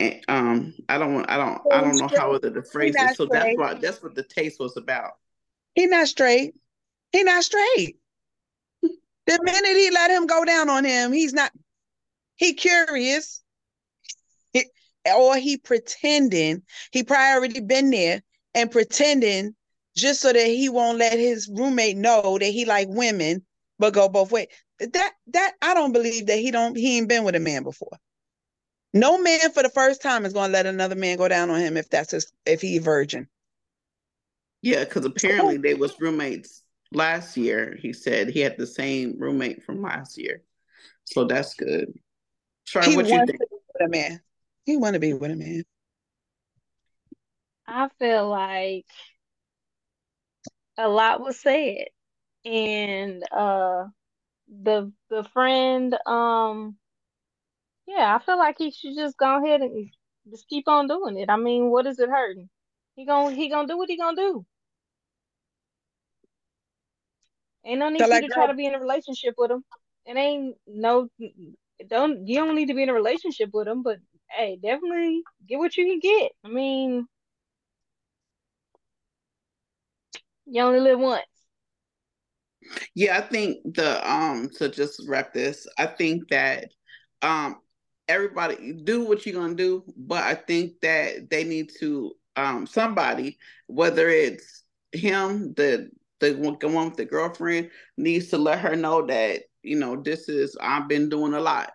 And 0.01 0.25
um, 0.29 0.75
I 0.89 0.99
don't 0.99 1.15
want, 1.15 1.31
I 1.31 1.37
don't, 1.37 1.61
I 1.73 1.81
don't 1.81 1.99
know 1.99 2.09
how 2.09 2.33
other 2.33 2.51
the 2.51 2.63
phrase 2.63 2.97
is. 2.97 3.17
So 3.17 3.27
that's 3.27 3.57
what 3.57 3.81
that's 3.81 4.03
what 4.03 4.15
the 4.15 4.25
taste 4.25 4.59
was 4.59 4.77
about. 4.77 5.13
He 5.75 5.87
not 5.87 6.09
straight. 6.09 6.55
He 7.13 7.23
not 7.23 7.45
straight. 7.45 7.97
The 9.27 9.39
minute 9.43 9.77
he 9.77 9.91
let 9.91 10.11
him 10.11 10.27
go 10.27 10.45
down 10.45 10.69
on 10.69 10.85
him, 10.85 11.13
he's 11.13 11.33
not 11.33 11.53
he 12.37 12.55
curious. 12.55 13.43
He, 14.53 14.65
or 15.07 15.37
he 15.37 15.57
pretending 15.57 16.63
he 16.91 17.05
probably 17.05 17.35
already 17.35 17.61
been 17.61 17.91
there 17.91 18.23
and 18.55 18.71
pretending 18.71 19.55
just 19.97 20.21
so 20.21 20.33
that 20.33 20.47
he 20.47 20.69
won't 20.69 20.99
let 20.99 21.19
his 21.19 21.49
roommate 21.49 21.97
know 21.97 22.37
that 22.39 22.47
he 22.47 22.65
like 22.65 22.89
women, 22.91 23.45
but 23.85 23.93
go 23.93 24.09
both 24.09 24.32
ways. 24.32 24.47
That 24.78 25.12
that 25.28 25.53
I 25.61 25.74
don't 25.74 25.93
believe 25.93 26.26
that 26.26 26.39
he 26.39 26.51
don't 26.51 26.74
he 26.74 26.97
ain't 26.97 27.09
been 27.09 27.24
with 27.24 27.35
a 27.35 27.41
man 27.41 27.64
before. 27.64 27.99
No 28.95 29.18
man 29.18 29.51
for 29.53 29.62
the 29.62 29.68
first 29.68 30.01
time 30.01 30.24
is 30.24 30.32
gonna 30.32 30.53
let 30.53 30.64
another 30.64 30.95
man 30.95 31.18
go 31.18 31.28
down 31.28 31.51
on 31.51 31.61
him 31.61 31.76
if 31.76 31.91
that's 31.91 32.12
his 32.12 32.32
if 32.47 32.62
he 32.62 32.78
virgin. 32.78 33.28
Yeah, 34.62 34.85
because 34.85 35.05
apparently 35.05 35.59
they 35.59 35.74
was 35.74 35.95
roommates 36.01 36.62
last 36.93 37.37
year. 37.37 37.76
He 37.78 37.93
said 37.93 38.30
he 38.30 38.41
had 38.41 38.57
the 38.57 38.66
same 38.66 39.16
roommate 39.18 39.62
from 39.62 39.82
last 39.82 40.16
year, 40.16 40.43
so 41.05 41.24
that's 41.24 41.55
good. 41.55 41.93
Try 42.66 42.87
what 42.97 43.07
you 43.07 43.26
think. 43.26 43.39
with 43.39 43.87
a 43.87 43.89
man. 43.89 44.20
He 44.64 44.78
want 44.78 44.95
to 44.95 45.01
be 45.01 45.12
with 45.12 45.30
a 45.30 45.37
man. 45.37 45.64
I 47.66 47.89
feel 47.99 48.28
like 48.30 48.87
a 50.78 50.89
lot 50.89 51.20
was 51.20 51.39
said, 51.39 51.89
and 52.45 53.23
uh, 53.33 53.87
the 54.63 54.93
the 55.11 55.25
friend, 55.33 55.95
um, 56.07 56.77
yeah, 57.87 58.15
I 58.17 58.25
feel 58.25 58.39
like 58.39 58.57
he 58.59 58.71
should 58.71 58.95
just 58.97 59.17
go 59.17 59.43
ahead 59.43 59.61
and 59.63 59.91
just 60.31 60.49
keep 60.49 60.69
on 60.69 60.87
doing 60.89 61.19
it. 61.19 61.31
I 61.31 61.37
mean, 61.37 61.71
what 61.71 61.87
is 61.87 61.99
it 61.99 62.09
hurting? 62.09 62.49
He 62.97 63.07
gonna 63.07 63.35
he 63.35 63.49
gonna 63.51 63.69
do 63.69 63.77
what 63.79 63.89
he 63.89 63.97
gonna 63.97 64.17
do. 64.17 64.47
Ain't 67.65 67.81
no 67.81 67.89
need 67.91 68.03
So 68.03 68.07
for 68.07 68.15
you 68.15 68.21
like 68.21 68.27
to 68.27 68.29
try 68.29 68.47
to 68.47 68.55
be 68.55 68.67
in 68.67 68.75
a 68.75 68.81
relationship 68.81 69.35
with 69.37 69.51
him. 69.51 69.65
It 70.07 70.17
ain't 70.17 70.57
no 70.67 71.09
don't 71.89 72.27
you 72.27 72.37
don't 72.39 72.55
need 72.57 72.69
to 72.69 72.75
be 72.75 72.83
in 72.83 72.89
a 72.91 72.95
relationship 72.95 73.51
with 73.53 73.67
him, 73.69 73.83
but 73.83 73.99
hey, 74.31 74.57
definitely 74.63 75.25
get 75.47 75.59
what 75.59 75.77
you 75.77 75.85
can 75.87 76.01
get. 76.01 76.33
I 76.45 76.49
mean, 76.49 77.07
you 80.47 80.63
only 80.63 80.81
live 80.81 80.99
once. 81.01 81.34
Yeah, 82.95 83.19
I 83.19 83.23
think 83.23 83.59
the 83.75 84.11
um 84.11 84.49
to 84.57 84.69
just 84.69 85.03
wrap 85.09 85.33
this, 85.33 85.67
I 85.79 85.87
think 85.87 86.29
that 86.31 86.71
um 87.23 87.57
everybody 88.09 88.73
do 88.73 89.05
what 89.05 89.25
you're 89.27 89.41
gonna 89.41 89.55
do, 89.55 89.85
but 89.97 90.23
I 90.23 90.35
think 90.35 90.81
that 90.83 91.31
they 91.31 91.45
need 91.45 91.71
to 91.81 92.12
um 92.37 92.67
somebody, 92.67 93.39
whether 93.67 94.09
it's 94.09 94.62
him, 94.93 95.55
the 95.55 95.91
the 96.21 96.35
one 96.35 96.89
with 96.89 96.97
the 96.97 97.05
girlfriend, 97.05 97.71
needs 97.97 98.29
to 98.29 98.39
let 98.39 98.61
her 98.61 98.77
know 98.77 99.07
that 99.07 99.43
you 99.62 99.77
know 99.79 99.97
this 100.01 100.29
is 100.29 100.57
I've 100.61 100.89
been 100.89 101.09
doing 101.09 101.35
a 101.35 101.41
lot, 101.41 101.73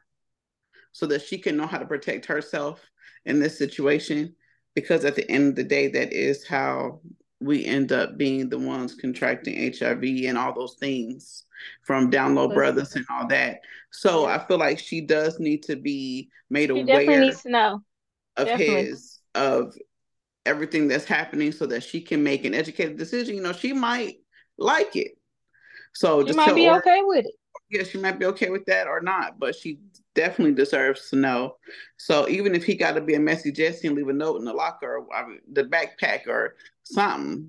so 0.91 1.05
that 1.07 1.21
she 1.21 1.37
can 1.37 1.57
know 1.57 1.67
how 1.67 1.77
to 1.77 1.85
protect 1.85 2.25
herself 2.25 2.81
in 3.25 3.39
this 3.39 3.57
situation. 3.57 4.35
Because 4.75 5.03
at 5.03 5.15
the 5.15 5.29
end 5.29 5.49
of 5.49 5.55
the 5.55 5.63
day, 5.63 5.87
that 5.89 6.13
is 6.13 6.47
how 6.47 7.01
we 7.39 7.65
end 7.65 7.91
up 7.91 8.17
being 8.17 8.49
the 8.49 8.59
ones 8.59 8.95
contracting 8.95 9.73
HIV 9.77 10.03
and 10.25 10.37
all 10.37 10.53
those 10.53 10.75
things 10.79 11.45
from 11.83 12.09
download 12.11 12.53
brothers 12.53 12.95
and 12.95 13.05
all 13.09 13.27
that. 13.27 13.61
So. 13.91 14.25
I 14.25 14.37
feel 14.37 14.57
like 14.57 14.79
she 14.79 15.01
does 15.01 15.39
need 15.39 15.63
to 15.63 15.75
be 15.75 16.29
made 16.49 16.69
she 16.69 16.79
aware 16.79 16.85
definitely 16.85 17.19
needs 17.19 17.41
to 17.43 17.49
know 17.49 17.83
of 18.37 18.47
definitely. 18.47 18.85
his 18.85 19.19
of 19.35 19.75
everything 20.45 20.87
that's 20.87 21.05
happening 21.05 21.51
so 21.51 21.65
that 21.67 21.83
she 21.83 22.01
can 22.01 22.23
make 22.23 22.45
an 22.45 22.53
educated 22.53 22.97
decision. 22.97 23.35
You 23.35 23.41
know, 23.41 23.53
she 23.53 23.73
might 23.73 24.17
like 24.57 24.95
it. 24.95 25.11
So 25.93 26.21
she 26.21 26.27
just 26.27 26.37
might 26.37 26.55
be 26.55 26.65
her, 26.65 26.77
okay 26.77 27.01
with 27.03 27.25
it. 27.25 27.35
Yeah, 27.69 27.83
she 27.83 27.97
might 27.97 28.19
be 28.19 28.25
okay 28.27 28.49
with 28.49 28.65
that 28.65 28.87
or 28.87 29.01
not, 29.01 29.39
but 29.39 29.55
she 29.55 29.79
definitely 30.15 30.55
deserves 30.55 31.09
to 31.09 31.15
know. 31.15 31.55
So 31.97 32.27
even 32.27 32.55
if 32.55 32.63
he 32.63 32.75
got 32.75 32.93
to 32.93 33.01
be 33.01 33.15
a 33.15 33.19
messy 33.19 33.51
Jesse 33.51 33.87
and 33.87 33.95
leave 33.95 34.07
a 34.07 34.13
note 34.13 34.37
in 34.37 34.45
the 34.45 34.53
locker, 34.53 34.97
or 34.97 35.15
I 35.15 35.27
mean, 35.27 35.39
the 35.51 35.63
backpack, 35.63 36.27
or 36.27 36.55
something, 36.93 37.47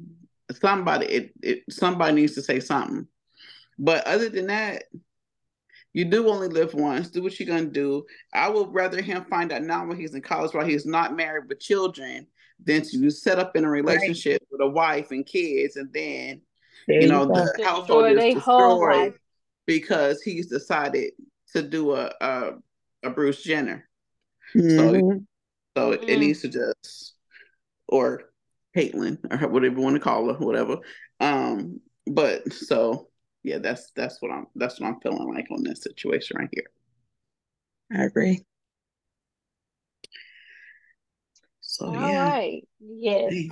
somebody, 0.61 1.07
it, 1.07 1.32
it 1.43 1.64
somebody 1.70 2.14
needs 2.14 2.34
to 2.34 2.43
say 2.43 2.61
something. 2.61 3.07
But 3.78 4.07
other 4.07 4.28
than 4.28 4.49
that, 4.49 4.84
you 5.93 6.05
do 6.05 6.28
only 6.28 6.49
live 6.49 6.74
once. 6.74 7.09
Do 7.09 7.22
what 7.22 7.38
you're 7.41 7.49
gonna 7.49 7.70
do. 7.70 8.05
I 8.32 8.49
would 8.49 8.72
rather 8.72 9.01
him 9.01 9.24
find 9.24 9.51
out 9.53 9.62
now 9.62 9.86
when 9.86 9.99
he's 9.99 10.14
in 10.14 10.22
college 10.22 10.55
while 10.55 10.66
he's 10.66 10.86
not 10.86 11.16
married 11.16 11.49
with 11.49 11.61
children 11.61 12.26
than 12.64 12.82
to 12.82 13.11
set 13.11 13.38
up 13.38 13.57
in 13.57 13.64
a 13.64 13.70
relationship 13.70 14.43
right. 14.43 14.49
with 14.53 14.61
a 14.61 14.68
wife 14.68 15.11
and 15.11 15.24
kids 15.24 15.76
and 15.76 15.91
then 15.95 16.43
there 16.86 17.01
you 17.01 17.09
know 17.09 17.22
you 17.22 17.28
the 17.57 17.64
household 17.64 18.07
is 18.07 18.34
destroyed 18.34 19.14
because 19.66 20.20
he's 20.22 20.47
decided 20.47 21.12
to 21.53 21.62
do 21.62 21.93
a 21.93 22.12
a, 22.20 22.53
a 23.05 23.11
Bruce 23.11 23.43
Jenner. 23.43 23.88
Mm-hmm. 24.55 24.76
So 24.76 25.20
so 25.76 25.93
mm-hmm. 25.93 26.09
it 26.09 26.18
needs 26.18 26.43
to 26.43 26.49
just 26.49 27.14
or 27.88 28.30
Caitlyn 28.77 29.18
or 29.31 29.49
whatever 29.49 29.77
you 29.77 29.83
want 29.83 29.97
to 29.97 30.01
call 30.01 30.33
her, 30.33 30.39
whatever. 30.39 30.79
Um, 31.21 31.81
but 32.07 32.53
so 32.53 33.09
yeah, 33.43 33.59
that's 33.59 33.91
that's 33.93 34.21
what 34.21 34.31
I'm 34.31 34.47
that's 34.55 34.81
what 34.81 34.89
I'm 34.89 35.01
feeling 35.01 35.33
like 35.35 35.47
on 35.51 35.62
this 35.62 35.83
situation 35.83 36.37
right 36.39 36.49
here. 36.53 36.71
I 37.93 38.05
agree. 38.05 38.45
So 41.61 41.87
All 41.87 41.95
yeah. 41.95 42.29
right. 42.29 42.68
Yes. 42.81 43.33
Hey. 43.33 43.51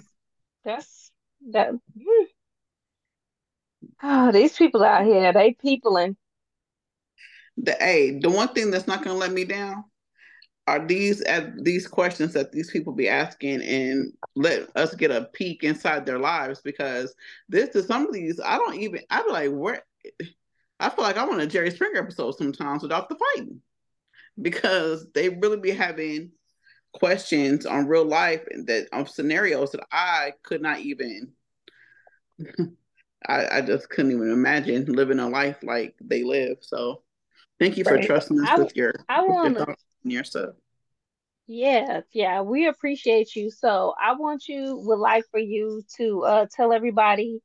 That's 0.64 1.10
that. 1.50 1.70
Oh, 4.02 4.32
these 4.32 4.56
people 4.56 4.84
out 4.84 5.04
here, 5.04 5.32
they 5.32 5.54
peopling. 5.54 6.16
The 7.56 7.76
A, 7.84 8.18
the 8.20 8.30
one 8.30 8.48
thing 8.48 8.70
that's 8.70 8.86
not 8.86 9.02
gonna 9.02 9.18
let 9.18 9.32
me 9.32 9.44
down 9.44 9.84
are 10.68 10.86
these 10.86 11.22
at 11.22 11.64
these 11.64 11.88
questions 11.88 12.34
that 12.34 12.52
these 12.52 12.70
people 12.70 12.92
be 12.92 13.08
asking 13.08 13.62
and 13.62 14.12
let 14.36 14.68
us 14.76 14.94
get 14.94 15.10
a 15.10 15.24
peek 15.32 15.64
inside 15.64 16.04
their 16.04 16.18
lives 16.18 16.60
because 16.60 17.14
this 17.48 17.70
to 17.70 17.82
some 17.82 18.06
of 18.06 18.12
these 18.12 18.38
I 18.44 18.58
don't 18.58 18.76
even 18.76 19.00
I 19.08 19.22
be 19.22 19.30
like 19.30 19.50
where 19.50 19.82
I 20.78 20.90
feel 20.90 21.04
like 21.04 21.16
I 21.16 21.24
want 21.24 21.40
a 21.40 21.46
Jerry 21.46 21.70
Springer 21.70 22.00
episode 22.00 22.32
sometimes 22.32 22.82
without 22.82 23.08
the 23.08 23.16
fighting 23.16 23.62
because 24.40 25.06
they 25.14 25.30
really 25.30 25.56
be 25.56 25.70
having 25.70 26.32
questions 26.92 27.64
on 27.64 27.86
real 27.86 28.04
life 28.04 28.44
and 28.50 28.66
that 28.66 28.88
of 28.92 29.08
scenarios 29.08 29.72
that 29.72 29.86
I 29.90 30.34
could 30.42 30.60
not 30.60 30.80
even 30.80 31.32
I, 33.26 33.46
I 33.58 33.60
just 33.62 33.88
couldn't 33.88 34.12
even 34.12 34.30
imagine 34.30 34.84
living 34.84 35.18
a 35.18 35.28
life 35.28 35.56
like 35.62 35.94
they 36.00 36.24
live. 36.24 36.58
So 36.60 37.02
thank 37.58 37.78
you 37.78 37.84
for 37.84 37.94
right. 37.94 38.06
trusting 38.06 38.38
us 38.40 38.48
I, 38.50 38.58
with 38.58 38.76
your, 38.76 38.94
I 39.08 39.26
thoughts 39.54 39.87
and 40.08 40.12
your 40.14 40.24
stuff. 40.24 40.54
Yes, 41.46 42.04
yeah, 42.12 42.42
we 42.42 42.66
appreciate 42.66 43.34
you. 43.36 43.50
So 43.50 43.94
I 44.02 44.14
want 44.14 44.48
you 44.48 44.76
would 44.84 44.98
like 44.98 45.24
for 45.30 45.40
you 45.40 45.82
to 45.96 46.24
uh, 46.24 46.46
tell 46.54 46.72
everybody 46.72 47.40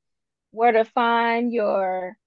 where 0.51 0.71
to 0.71 0.85
find 0.85 1.53
your 1.53 2.17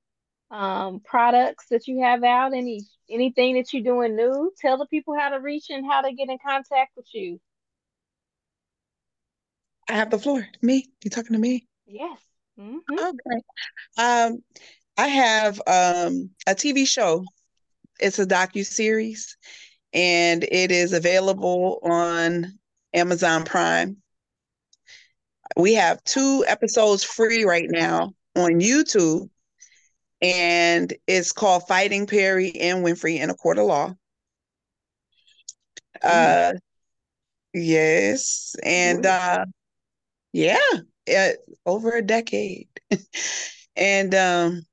um, 0.50 1.00
products 1.00 1.66
that 1.70 1.86
you 1.86 2.02
have 2.02 2.22
out, 2.22 2.54
any 2.54 2.82
anything 3.10 3.56
that 3.56 3.72
you're 3.72 3.82
doing 3.82 4.16
new. 4.16 4.52
Tell 4.58 4.78
the 4.78 4.86
people 4.86 5.18
how 5.18 5.30
to 5.30 5.36
reach 5.36 5.66
and 5.70 5.84
how 5.86 6.02
to 6.02 6.12
get 6.12 6.28
in 6.28 6.38
contact 6.44 6.92
with 6.96 7.06
you. 7.12 7.40
I 9.88 9.94
have 9.94 10.10
the 10.10 10.18
floor. 10.18 10.46
Me? 10.62 10.86
You 11.04 11.10
talking 11.10 11.34
to 11.34 11.38
me? 11.38 11.66
Yes. 11.86 12.18
Mm-hmm. 12.58 12.98
Okay. 12.98 13.42
Um, 13.98 14.42
I 14.96 15.08
have 15.08 15.60
um 15.66 16.30
a 16.46 16.54
TV 16.54 16.86
show. 16.86 17.24
It's 18.00 18.18
a 18.18 18.26
docu 18.26 18.64
series, 18.64 19.36
and 19.96 20.44
it 20.44 20.70
is 20.70 20.92
available 20.92 21.80
on 21.82 22.58
Amazon 22.92 23.44
Prime. 23.44 23.96
We 25.56 25.72
have 25.74 26.04
two 26.04 26.44
episodes 26.46 27.02
free 27.02 27.44
right 27.44 27.66
now 27.66 28.12
on 28.36 28.60
YouTube, 28.60 29.30
and 30.20 30.92
it's 31.06 31.32
called 31.32 31.66
Fighting 31.66 32.06
Perry 32.06 32.54
and 32.60 32.84
Winfrey 32.84 33.18
in 33.20 33.30
a 33.30 33.34
Court 33.34 33.56
of 33.58 33.64
Law. 33.64 33.94
Uh, 36.02 36.52
yes, 37.54 38.54
and 38.62 39.06
uh, 39.06 39.46
yeah, 40.34 40.58
it, 41.06 41.38
over 41.64 41.92
a 41.92 42.02
decade. 42.02 42.68
and 43.76 44.14
um, 44.14 44.66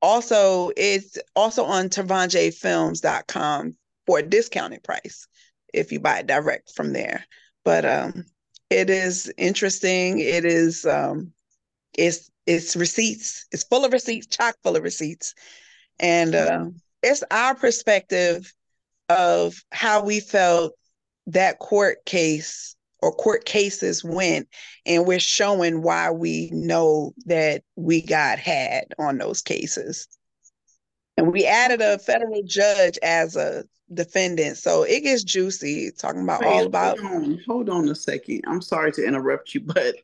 also, 0.00 0.70
it's 0.78 1.18
also 1.34 1.66
on 1.66 1.90
TavanjeFilms.com 1.90 3.76
for 4.06 4.18
a 4.18 4.22
discounted 4.22 4.82
price 4.84 5.28
if 5.74 5.92
you 5.92 6.00
buy 6.00 6.20
it 6.20 6.26
direct 6.26 6.72
from 6.74 6.92
there. 6.92 7.24
But 7.64 7.84
um, 7.84 8.24
it 8.70 8.90
is 8.90 9.32
interesting. 9.38 10.20
It 10.20 10.44
is 10.44 10.86
um, 10.86 11.32
it's 11.96 12.30
it's 12.46 12.76
receipts. 12.76 13.46
It's 13.52 13.64
full 13.64 13.84
of 13.84 13.92
receipts, 13.92 14.26
chock 14.28 14.56
full 14.62 14.76
of 14.76 14.82
receipts, 14.84 15.34
and 16.00 16.34
uh, 16.34 16.66
it's 17.02 17.24
our 17.30 17.54
perspective 17.54 18.52
of 19.08 19.62
how 19.72 20.04
we 20.04 20.20
felt 20.20 20.74
that 21.26 21.58
court 21.58 22.04
case 22.06 22.76
or 23.02 23.12
court 23.12 23.44
cases 23.44 24.02
went 24.04 24.48
and 24.86 25.06
we're 25.06 25.20
showing 25.20 25.82
why 25.82 26.10
we 26.10 26.50
know 26.52 27.12
that 27.26 27.62
we 27.76 28.02
got 28.02 28.38
had 28.38 28.86
on 28.98 29.18
those 29.18 29.42
cases 29.42 30.08
And 31.16 31.32
we 31.32 31.46
added 31.46 31.80
a 31.80 31.98
federal 31.98 32.42
judge 32.44 32.98
as 33.02 33.36
a 33.36 33.64
defendant. 33.92 34.58
So 34.58 34.82
it 34.82 35.02
gets 35.02 35.24
juicy 35.24 35.90
talking 35.90 36.22
about 36.22 36.40
Wait, 36.40 36.48
all 36.48 36.66
about 36.66 36.98
hold 36.98 37.22
on, 37.24 37.40
hold 37.46 37.70
on 37.70 37.88
a 37.88 37.94
second. 37.94 38.42
I'm 38.46 38.62
sorry 38.62 38.92
to 38.92 39.04
interrupt 39.04 39.54
you, 39.54 39.60
but 39.64 39.96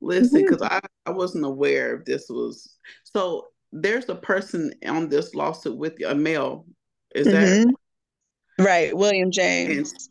listen, 0.00 0.42
because 0.42 0.62
I, 0.62 0.80
I 1.06 1.10
wasn't 1.10 1.44
aware 1.44 1.96
if 1.96 2.04
this 2.04 2.28
was 2.28 2.76
so 3.04 3.48
there's 3.72 4.08
a 4.08 4.14
person 4.14 4.72
on 4.86 5.08
this 5.08 5.34
lawsuit 5.34 5.76
with 5.76 6.02
a 6.04 6.14
male. 6.14 6.66
Is 7.14 7.26
that 7.28 7.44
Mhm. 7.44 7.74
right, 8.58 8.96
William 8.96 9.24
and 9.24 9.32
James. 9.32 10.10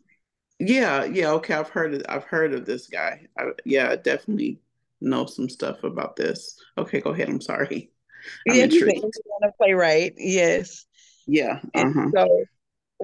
yeah, 0.58 1.04
yeah, 1.04 1.30
okay. 1.32 1.54
I've 1.54 1.68
heard 1.68 1.94
of 1.94 2.02
I've 2.08 2.24
heard 2.24 2.52
of 2.54 2.66
this 2.66 2.86
guy. 2.88 3.26
I, 3.38 3.52
yeah, 3.64 3.90
I 3.90 3.96
definitely 3.96 4.60
know 5.00 5.26
some 5.26 5.48
stuff 5.48 5.82
about 5.84 6.16
this. 6.16 6.58
Okay, 6.76 7.00
go 7.00 7.10
ahead. 7.10 7.28
I'm 7.28 7.40
sorry. 7.40 7.90
I'm 8.48 8.56
Yeah, 8.56 8.66
he's 8.66 8.82
an. 8.82 8.88
Indiana 8.90 9.52
playwright. 9.56 10.14
Yes. 10.18 10.86
Yeah, 11.26 11.60
uh-huh. 11.74 12.10
so 12.14 12.44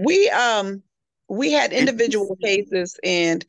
we 0.01 0.29
um 0.31 0.83
we 1.29 1.53
had 1.53 1.73
individual 1.73 2.37
cases 2.43 2.99
and 3.03 3.45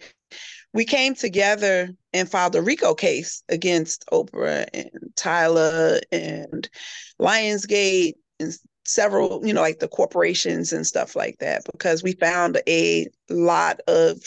we 0.73 0.85
came 0.85 1.15
together 1.15 1.89
and 2.13 2.29
filed 2.29 2.55
a 2.55 2.61
RICO 2.61 2.93
case 2.93 3.43
against 3.49 4.05
Oprah 4.11 4.67
and 4.73 4.89
Tyler 5.15 5.99
and 6.11 6.69
Lionsgate 7.19 8.13
and 8.39 8.53
several, 8.85 9.45
you 9.45 9.53
know, 9.53 9.61
like 9.61 9.79
the 9.79 9.87
corporations 9.87 10.73
and 10.73 10.85
stuff 10.85 11.15
like 11.15 11.37
that, 11.39 11.63
because 11.71 12.03
we 12.03 12.13
found 12.13 12.61
a 12.67 13.07
lot 13.29 13.79
of 13.87 14.19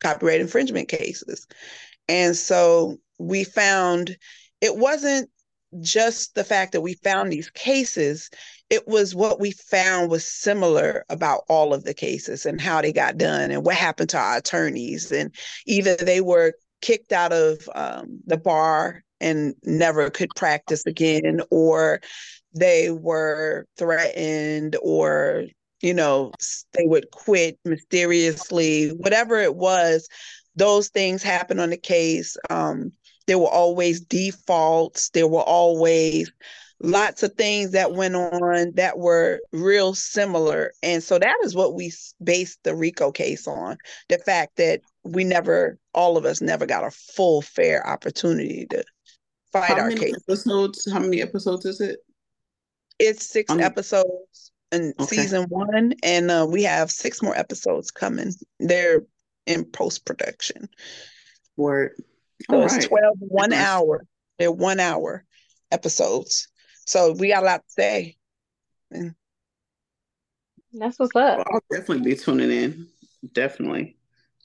copyright 0.00 0.40
infringement 0.40 0.88
cases. 0.88 1.46
And 2.08 2.36
so 2.36 2.98
we 3.18 3.44
found 3.44 4.16
it 4.60 4.76
wasn't 4.76 5.30
just 5.80 6.34
the 6.34 6.44
fact 6.44 6.72
that 6.72 6.80
we 6.80 6.94
found 6.94 7.32
these 7.32 7.50
cases, 7.50 8.30
it 8.70 8.86
was 8.86 9.14
what 9.14 9.40
we 9.40 9.50
found 9.52 10.10
was 10.10 10.26
similar 10.26 11.04
about 11.08 11.42
all 11.48 11.72
of 11.72 11.84
the 11.84 11.94
cases 11.94 12.46
and 12.46 12.60
how 12.60 12.80
they 12.80 12.92
got 12.92 13.18
done 13.18 13.50
and 13.50 13.64
what 13.64 13.76
happened 13.76 14.10
to 14.10 14.18
our 14.18 14.38
attorneys. 14.38 15.12
And 15.12 15.34
either 15.66 15.96
they 15.96 16.20
were 16.20 16.54
kicked 16.80 17.12
out 17.12 17.32
of 17.32 17.68
um, 17.74 18.20
the 18.26 18.36
bar 18.36 19.02
and 19.20 19.54
never 19.64 20.10
could 20.10 20.30
practice 20.36 20.86
again, 20.86 21.40
or 21.50 22.00
they 22.54 22.90
were 22.90 23.66
threatened, 23.76 24.76
or 24.82 25.44
you 25.80 25.94
know, 25.94 26.32
they 26.72 26.86
would 26.86 27.10
quit 27.12 27.58
mysteriously, 27.64 28.88
whatever 28.88 29.38
it 29.38 29.54
was, 29.54 30.08
those 30.56 30.88
things 30.88 31.22
happened 31.22 31.60
on 31.60 31.70
the 31.70 31.76
case. 31.76 32.36
Um, 32.50 32.92
there 33.28 33.38
were 33.38 33.46
always 33.46 34.00
defaults, 34.00 35.10
there 35.10 35.28
were 35.28 35.42
always 35.42 36.32
lots 36.80 37.22
of 37.22 37.34
things 37.34 37.72
that 37.72 37.92
went 37.92 38.16
on 38.16 38.72
that 38.76 38.98
were 38.98 39.40
real 39.52 39.94
similar. 39.94 40.72
And 40.82 41.02
so 41.02 41.18
that 41.18 41.36
is 41.44 41.54
what 41.54 41.74
we 41.74 41.92
based 42.24 42.58
the 42.64 42.74
RICO 42.74 43.12
case 43.12 43.46
on 43.46 43.76
the 44.08 44.18
fact 44.18 44.56
that 44.56 44.80
we 45.04 45.24
never, 45.24 45.78
all 45.92 46.16
of 46.16 46.24
us 46.24 46.40
never 46.40 46.64
got 46.64 46.84
a 46.84 46.90
full, 46.90 47.42
fair 47.42 47.86
opportunity 47.86 48.66
to 48.70 48.82
fight 49.52 49.72
How 49.72 49.80
our 49.80 49.90
case. 49.90 50.16
episodes? 50.28 50.90
How 50.90 51.00
many 51.00 51.20
episodes 51.20 51.66
is 51.66 51.80
it? 51.82 51.98
It's 52.98 53.26
six 53.28 53.52
Um, 53.52 53.60
episodes 53.60 54.52
in 54.72 54.94
Okay. 54.98 55.16
season 55.16 55.44
one, 55.50 55.92
and 56.02 56.30
uh, 56.30 56.46
we 56.48 56.62
have 56.62 56.90
six 56.90 57.22
more 57.22 57.36
episodes 57.36 57.90
coming. 57.90 58.32
They're 58.58 59.02
in 59.46 59.66
post 59.66 60.06
production. 60.06 60.68
Word. 61.56 61.92
So 62.50 62.56
All 62.56 62.64
it's 62.64 62.74
right. 62.74 62.84
12, 62.88 63.16
one 63.20 63.50
Nice. 63.50 63.66
hour. 63.66 64.04
They're 64.38 64.52
one 64.52 64.80
hour 64.80 65.24
episodes. 65.70 66.48
So 66.86 67.12
we 67.12 67.28
got 67.28 67.42
a 67.42 67.46
lot 67.46 67.58
to 67.66 67.70
say. 67.70 68.16
And 68.90 69.14
That's 70.72 70.98
what's 70.98 71.14
up. 71.16 71.38
Well, 71.38 71.44
I'll 71.52 71.60
definitely 71.70 72.10
be 72.10 72.16
tuning 72.16 72.50
in. 72.50 72.88
Definitely. 73.32 73.96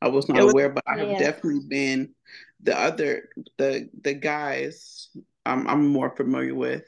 I 0.02 0.08
was 0.10 0.28
not 0.28 0.44
was 0.44 0.52
aware, 0.52 0.70
but 0.70 0.84
I 0.88 0.98
have 0.98 1.10
Yeah. 1.12 1.20
definitely 1.20 1.62
been 1.68 2.14
the 2.62 2.78
other 2.78 3.30
the 3.58 3.89
the 4.02 4.14
guys 4.14 5.10
I'm 5.46 5.68
I'm 5.68 5.88
more 5.88 6.14
familiar 6.16 6.56
with. 6.56 6.84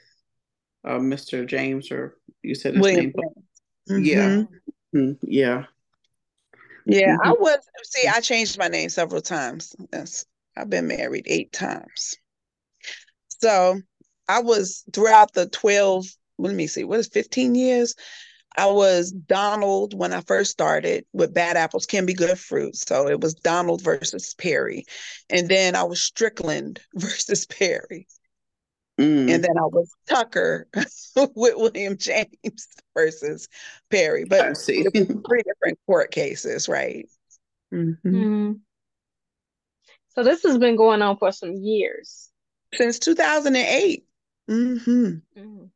Uh, 0.84 0.98
Mr. 0.98 1.46
James, 1.46 1.90
or 1.90 2.16
you 2.42 2.54
said 2.54 2.74
his 2.74 2.82
William 2.82 3.00
name. 3.06 3.12
but- 3.14 3.24
James. 3.88 4.06
Yeah. 4.08 4.28
Mhm. 4.28 4.48
Mm, 4.94 5.18
yeah. 5.22 5.64
Yeah, 6.86 7.16
I 7.22 7.32
Mhm. 7.32 7.40
was, 7.40 7.58
see, 7.84 8.06
I 8.06 8.20
changed 8.20 8.56
my 8.58 8.68
name 8.68 8.88
several 8.88 9.20
times. 9.20 9.74
Yes, 9.92 10.24
I've 10.56 10.70
been 10.70 10.86
married 10.88 11.26
eight 11.28 11.52
times. 11.52 12.14
So 13.40 13.80
I 14.28 14.40
was 14.40 14.84
throughout 14.92 15.32
the 15.34 15.48
12, 15.48 16.06
let 16.38 16.54
me 16.54 16.66
see, 16.66 16.84
what 16.84 17.00
is 17.00 17.08
15 17.08 17.54
years? 17.54 17.94
I 18.56 18.66
was 18.66 19.12
Donald 19.12 19.92
when 19.92 20.14
I 20.14 20.22
first 20.22 20.50
started 20.50 21.04
with 21.12 21.34
Bad 21.34 21.58
Apples 21.58 21.84
Can 21.84 22.06
Be 22.06 22.14
Good 22.14 22.38
Fruit. 22.38 22.74
So 22.74 23.08
it 23.08 23.20
was 23.20 23.34
Donald 23.34 23.82
versus 23.82 24.34
Perry. 24.34 24.86
And 25.28 25.48
then 25.48 25.76
I 25.76 25.84
was 25.84 26.02
Strickland 26.02 26.80
versus 26.94 27.44
Perry. 27.46 28.06
Mm. 28.98 29.30
And 29.30 29.44
then 29.44 29.58
I 29.58 29.66
was 29.66 29.92
Tucker 30.08 30.68
with 30.74 31.32
William 31.34 31.98
James 31.98 32.68
versus 32.94 33.48
Perry. 33.90 34.22
I 34.22 34.26
But 34.28 34.56
see. 34.56 34.84
three 34.84 35.42
different 35.42 35.78
court 35.86 36.10
cases, 36.10 36.66
right? 36.66 37.06
Mhm. 37.72 37.98
Mhm. 38.02 38.60
So 40.16 40.24
this 40.24 40.42
has 40.44 40.58
been 40.58 40.76
going 40.76 41.02
on 41.02 41.18
for 41.18 41.30
some 41.30 41.52
years. 41.54 42.30
Since 42.74 42.98
2008. 42.98 44.04
hmm 44.48 44.76
Mhm. 45.36 45.70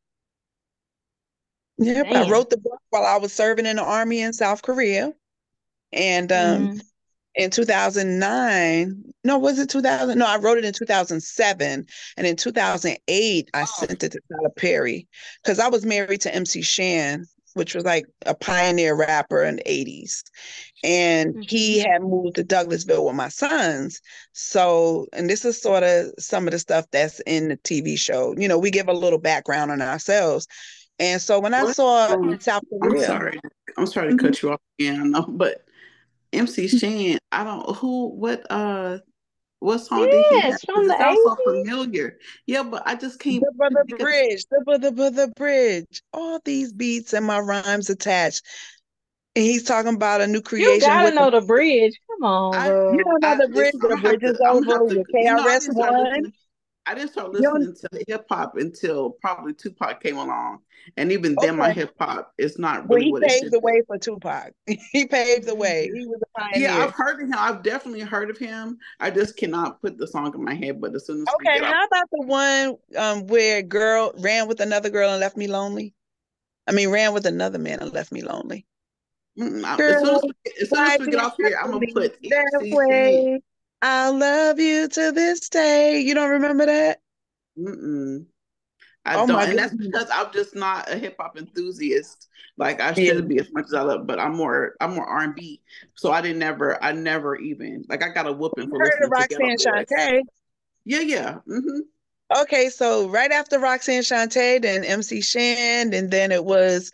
Yep, 1.77 2.07
I 2.13 2.23
wrote 2.23 2.49
the 2.49 2.57
book 2.57 2.79
while 2.89 3.05
I 3.05 3.17
was 3.17 3.33
serving 3.33 3.65
in 3.65 3.77
the 3.77 3.83
army 3.83 4.21
in 4.21 4.33
South 4.33 4.61
Korea. 4.61 5.13
And 5.93 6.31
um, 6.31 6.69
Mhm. 6.69 6.81
in 7.35 7.51
2009, 7.51 9.13
no, 9.23 9.39
was 9.39 9.59
it 9.59 9.69
2000? 9.69 10.19
No, 10.19 10.27
I 10.27 10.37
wrote 10.37 10.57
it 10.57 10.65
in 10.65 10.73
2007. 10.73 11.87
And 12.17 12.27
in 12.27 12.35
2008, 12.35 13.49
I 13.53 13.65
sent 13.65 14.03
it 14.03 14.11
to 14.13 14.19
Tyler 14.31 14.51
Perry 14.55 15.07
because 15.43 15.59
I 15.59 15.69
was 15.69 15.85
married 15.85 16.21
to 16.21 16.35
MC 16.35 16.61
Shan, 16.61 17.25
which 17.53 17.75
was 17.75 17.83
like 17.85 18.05
a 18.25 18.33
pioneer 18.35 18.95
rapper 18.95 19.43
in 19.43 19.57
the 19.57 19.63
80s. 19.63 20.23
And 20.83 21.35
he 21.47 21.79
had 21.79 22.01
moved 22.01 22.35
to 22.35 22.43
Douglasville 22.43 23.05
with 23.05 23.15
my 23.15 23.29
sons. 23.29 24.01
So, 24.33 25.07
and 25.13 25.29
this 25.29 25.45
is 25.45 25.61
sort 25.61 25.83
of 25.83 26.11
some 26.17 26.47
of 26.47 26.51
the 26.53 26.59
stuff 26.59 26.85
that's 26.91 27.19
in 27.21 27.49
the 27.49 27.57
TV 27.57 27.97
show. 27.97 28.33
You 28.37 28.47
know, 28.47 28.57
we 28.57 28.71
give 28.71 28.87
a 28.87 28.93
little 28.93 29.19
background 29.19 29.71
on 29.71 29.81
ourselves. 29.81 30.47
And 30.99 31.21
so 31.21 31.39
when 31.39 31.53
I 31.53 31.65
saw 31.71 32.13
Um, 32.13 32.29
in 32.33 32.39
South 32.39 32.63
I'm 32.81 32.89
Korea, 32.89 33.05
sorry. 33.05 33.39
I'm 33.77 33.87
sorry 33.87 34.11
to 34.11 34.17
cut 34.17 34.41
you 34.41 34.51
off 34.51 34.61
again, 34.79 35.01
I 35.01 35.03
know, 35.19 35.25
but 35.27 35.63
MC 36.33 36.67
Shan, 36.67 37.19
I 37.31 37.43
don't 37.43 37.75
who 37.75 38.09
what 38.09 38.45
uh 38.49 38.99
what 39.61 39.77
song 39.77 40.09
did 40.09 40.25
he 40.27 40.41
have? 40.41 40.51
Yes, 40.51 40.65
from 40.65 40.87
the 40.87 40.93
it 40.95 40.97
sounds 40.99 41.19
so 41.23 41.35
80s. 41.35 41.43
familiar. 41.43 42.17
Yeah, 42.47 42.63
but 42.63 42.83
I 42.85 42.95
just 42.95 43.19
can't 43.19 43.41
The 43.43 43.51
brother 43.55 43.75
think 43.87 43.91
of 43.93 43.99
bridge, 43.99 44.45
the 44.49 44.61
brother 44.65 44.91
brother 44.91 45.27
bridge, 45.35 46.01
all 46.11 46.39
these 46.43 46.73
beats 46.73 47.13
and 47.13 47.25
my 47.25 47.39
rhymes 47.39 47.89
attached. 47.89 48.43
And 49.35 49.45
he's 49.45 49.63
talking 49.63 49.95
about 49.95 50.19
a 50.21 50.27
new 50.27 50.41
creation. 50.41 50.73
You 50.73 50.79
creation 50.79 50.89
gotta 50.89 51.05
with 51.05 51.15
know 51.15 51.39
the 51.39 51.45
bridge. 51.45 51.93
Come 52.09 52.23
on, 52.25 52.55
I- 52.55 52.67
you 52.67 53.03
don't 53.03 53.21
know 53.21 53.29
I, 53.29 53.35
the 53.35 53.47
bridge, 53.53 53.73
I'm 53.75 53.79
the 53.81 53.87
gonna 53.87 54.01
have 54.01 54.19
bridge 54.19 54.23
is 54.23 54.37
to, 54.37 54.45
I'm 54.45 54.63
gonna 54.63 54.81
over 54.81 54.87
have 54.87 54.97
you 54.97 55.31
know, 55.31 55.43
KRS 55.43 55.67
One. 55.75 56.33
I 56.85 56.95
didn't 56.95 57.11
start 57.11 57.31
listening 57.31 57.75
to 57.75 58.03
hip 58.07 58.25
hop 58.29 58.57
until 58.57 59.11
probably 59.11 59.53
Tupac 59.53 60.01
came 60.01 60.17
along, 60.17 60.59
and 60.97 61.11
even 61.11 61.35
then, 61.39 61.57
my 61.57 61.71
hip 61.71 61.93
hop 61.99 62.33
is 62.37 62.57
not 62.57 62.87
Well, 62.87 62.97
really 62.97 63.05
he 63.05 63.11
what 63.11 63.23
it 63.23 63.29
paved 63.29 63.51
the 63.53 63.59
be. 63.59 63.63
way 63.63 63.81
for 63.85 63.97
Tupac. 63.97 64.53
He 64.91 65.05
paved 65.05 65.45
the 65.45 65.55
way. 65.55 65.91
He 65.93 66.05
was 66.07 66.21
a 66.21 66.39
pioneer. 66.39 66.69
Yeah. 66.69 66.77
I've 66.83 66.91
heard 66.91 67.21
of 67.21 67.27
him. 67.29 67.35
I've 67.37 67.61
definitely 67.63 68.01
heard 68.01 68.29
of 68.29 68.37
him. 68.37 68.79
I 68.99 69.11
just 69.11 69.37
cannot 69.37 69.81
put 69.81 69.97
the 69.97 70.07
song 70.07 70.33
in 70.33 70.43
my 70.43 70.55
head. 70.55 70.81
But 70.81 70.95
as 70.95 71.05
soon 71.05 71.21
as 71.21 71.33
Okay, 71.35 71.59
how 71.59 71.85
about 71.85 72.09
the 72.11 72.23
one 72.25 72.77
um 72.97 73.27
where 73.27 73.61
girl 73.61 74.11
ran 74.17 74.47
with 74.47 74.59
another 74.59 74.89
girl 74.89 75.11
and 75.11 75.19
left 75.19 75.37
me 75.37 75.47
lonely? 75.47 75.93
I 76.67 76.71
mean, 76.71 76.89
ran 76.89 77.13
with 77.13 77.25
another 77.25 77.59
man 77.59 77.79
and 77.79 77.93
left 77.93 78.11
me 78.11 78.21
lonely. 78.21 78.65
Mm, 79.37 79.63
I- 79.63 79.81
as 79.81 80.01
soon 80.01 80.15
as 80.15 80.21
we, 80.23 80.31
as 80.61 80.69
soon 80.69 80.79
as 80.79 80.99
we 80.99 81.07
get 81.07 81.19
off 81.19 81.35
here, 81.37 81.57
I'm 81.61 81.71
gonna 81.71 81.85
put 81.93 82.17
that 82.23 82.51
way? 82.71 83.41
I'll 83.81 84.17
love 84.17 84.59
you 84.59 84.87
to 84.87 85.11
this 85.11 85.49
day. 85.49 86.01
You 86.01 86.13
don't 86.15 86.29
remember 86.31 86.65
that? 86.65 86.99
Mm-mm. 87.57 88.25
I 89.05 89.17
Oh 89.17 89.25
don't, 89.25 89.41
and 89.41 89.57
that's 89.59 89.75
because 89.75 90.07
I'm 90.13 90.31
just 90.33 90.55
not 90.55 90.89
a 90.91 90.97
hip 90.97 91.15
hop 91.19 91.37
enthusiast 91.37 92.27
like 92.57 92.81
I 92.81 92.93
Yeah. 92.95 93.13
should 93.13 93.27
be 93.27 93.39
as 93.39 93.51
much 93.51 93.65
as 93.65 93.73
I 93.73 93.81
love. 93.81 94.07
But 94.07 94.19
I'm 94.19 94.35
more, 94.35 94.75
I'm 94.81 94.95
more 94.95 95.05
R 95.07 95.21
and 95.23 95.35
B. 95.35 95.61
So 95.95 96.11
I 96.11 96.21
didn't 96.21 96.39
never, 96.39 96.83
I 96.83 96.91
never 96.93 97.35
even 97.37 97.85
like 97.89 98.03
I 98.03 98.09
got 98.09 98.27
a 98.27 98.33
whooping 98.33 98.69
for 98.69 98.79
Heard 98.79 99.03
of 99.05 99.09
listening 99.09 99.13
to 99.13 99.23
Ghetto 99.25 99.49
Roxanne 99.49 99.57
Boys. 99.57 99.87
Shante? 99.89 100.21
Yeah, 100.85 101.01
yeah. 101.01 101.35
hmm 101.47 101.79
Okay, 102.43 102.69
so 102.69 103.09
right 103.09 103.31
after 103.31 103.59
Roxanne 103.59 104.03
Shante, 104.03 104.61
then 104.61 104.85
MC 104.85 105.21
Shan, 105.21 105.93
and 105.93 106.09
then 106.09 106.31
it 106.31 106.45
was 106.45 106.91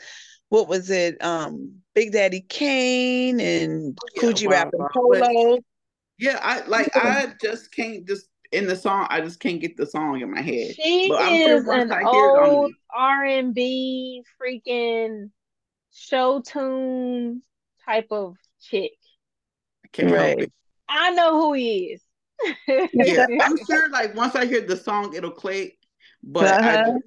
what 0.49 0.67
was 0.67 0.89
it? 0.89 1.23
Um, 1.23 1.81
Big 1.93 2.11
Daddy 2.13 2.41
Kane 2.41 3.39
and 3.39 3.99
Yeah, 4.15 4.21
Kool 4.21 4.33
G 4.33 4.47
wow, 4.47 4.47
Rap 4.47 4.69
and 4.73 4.81
wow. 4.81 4.89
Polo. 4.89 5.59
Yeah, 6.17 6.39
I 6.41 6.65
like 6.67 6.89
I 6.95 7.33
just 7.41 7.71
can't 7.71 8.07
just 8.07 8.27
in 8.51 8.65
the 8.67 8.75
song. 8.75 9.07
I 9.09 9.21
just 9.21 9.39
can't 9.39 9.59
get 9.59 9.77
the 9.77 9.85
song 9.85 10.21
in 10.21 10.31
my 10.31 10.41
head. 10.41 10.75
She 10.75 11.07
But 11.09 11.31
is 11.31 11.65
sure 11.65 11.73
an 11.81 11.91
I 11.91 11.99
hear 12.11 12.29
it 12.29 12.37
on- 12.37 12.49
old 12.49 12.71
R 12.95 13.23
and 13.25 13.53
B 13.53 14.23
freaking 14.41 15.29
show 15.93 16.41
tune 16.41 17.41
type 17.85 18.07
of 18.11 18.35
chick. 18.61 18.93
I 19.83 19.87
can't 19.91 20.09
help 20.09 20.19
Right. 20.21 20.39
it. 20.43 20.53
I 20.89 21.11
know 21.11 21.39
who 21.39 21.53
he 21.53 21.77
is. 21.93 22.01
Yeah, 22.93 23.25
I'm 23.41 23.57
sure. 23.65 23.89
Like 23.89 24.15
once 24.15 24.35
I 24.35 24.45
hear 24.45 24.61
the 24.61 24.77
song, 24.77 25.13
it'll 25.13 25.31
click. 25.31 25.77
But 26.23 26.61
Uh-huh. 26.61 26.97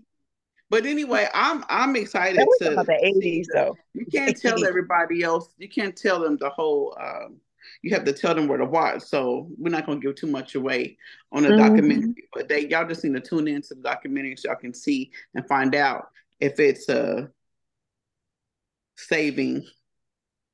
but 0.69 0.87
anyway, 0.87 1.29
I'm 1.35 1.65
I'm 1.69 1.97
excited 1.97 2.47
to 2.61 2.73
about 2.73 2.87
the 2.87 3.05
eighties 3.05 3.49
though. 3.53 3.77
You 3.95 4.07
can't 4.07 4.37
tell 4.41 4.65
everybody 4.65 5.23
else. 5.23 5.55
You 5.59 5.69
can't 5.69 5.97
tell 5.97 6.21
them 6.21 6.37
the 6.39 6.51
whole. 6.51 6.97
Um, 7.01 7.41
you 7.83 7.95
have 7.95 8.05
to 8.05 8.13
tell 8.13 8.35
them 8.35 8.47
where 8.49 8.59
to 8.59 8.65
watch. 8.67 9.03
So 9.03 9.49
we're 9.59 9.71
not 9.71 9.87
gonna 9.87 10.01
give 10.01 10.15
too 10.15 10.27
much 10.27 10.55
away 10.55 10.99
on 11.33 11.43
the 11.45 11.51
Mhm. 11.51 11.57
documentary. 11.57 12.29
But 12.33 12.49
they 12.49 12.67
y'all 12.69 12.87
just 12.87 13.05
need 13.05 13.15
to 13.15 13.21
tune 13.21 13.49
into 13.49 13.75
the 13.75 13.83
documentary 13.83 14.37
so 14.37 14.49
y'all 14.49 14.59
can 14.59 14.75
see 14.75 15.11
and 15.35 15.47
find 15.47 15.75
out 15.75 16.11
if 16.41 16.61
it's 16.61 16.89
uh 16.89 17.27
saving 18.97 19.67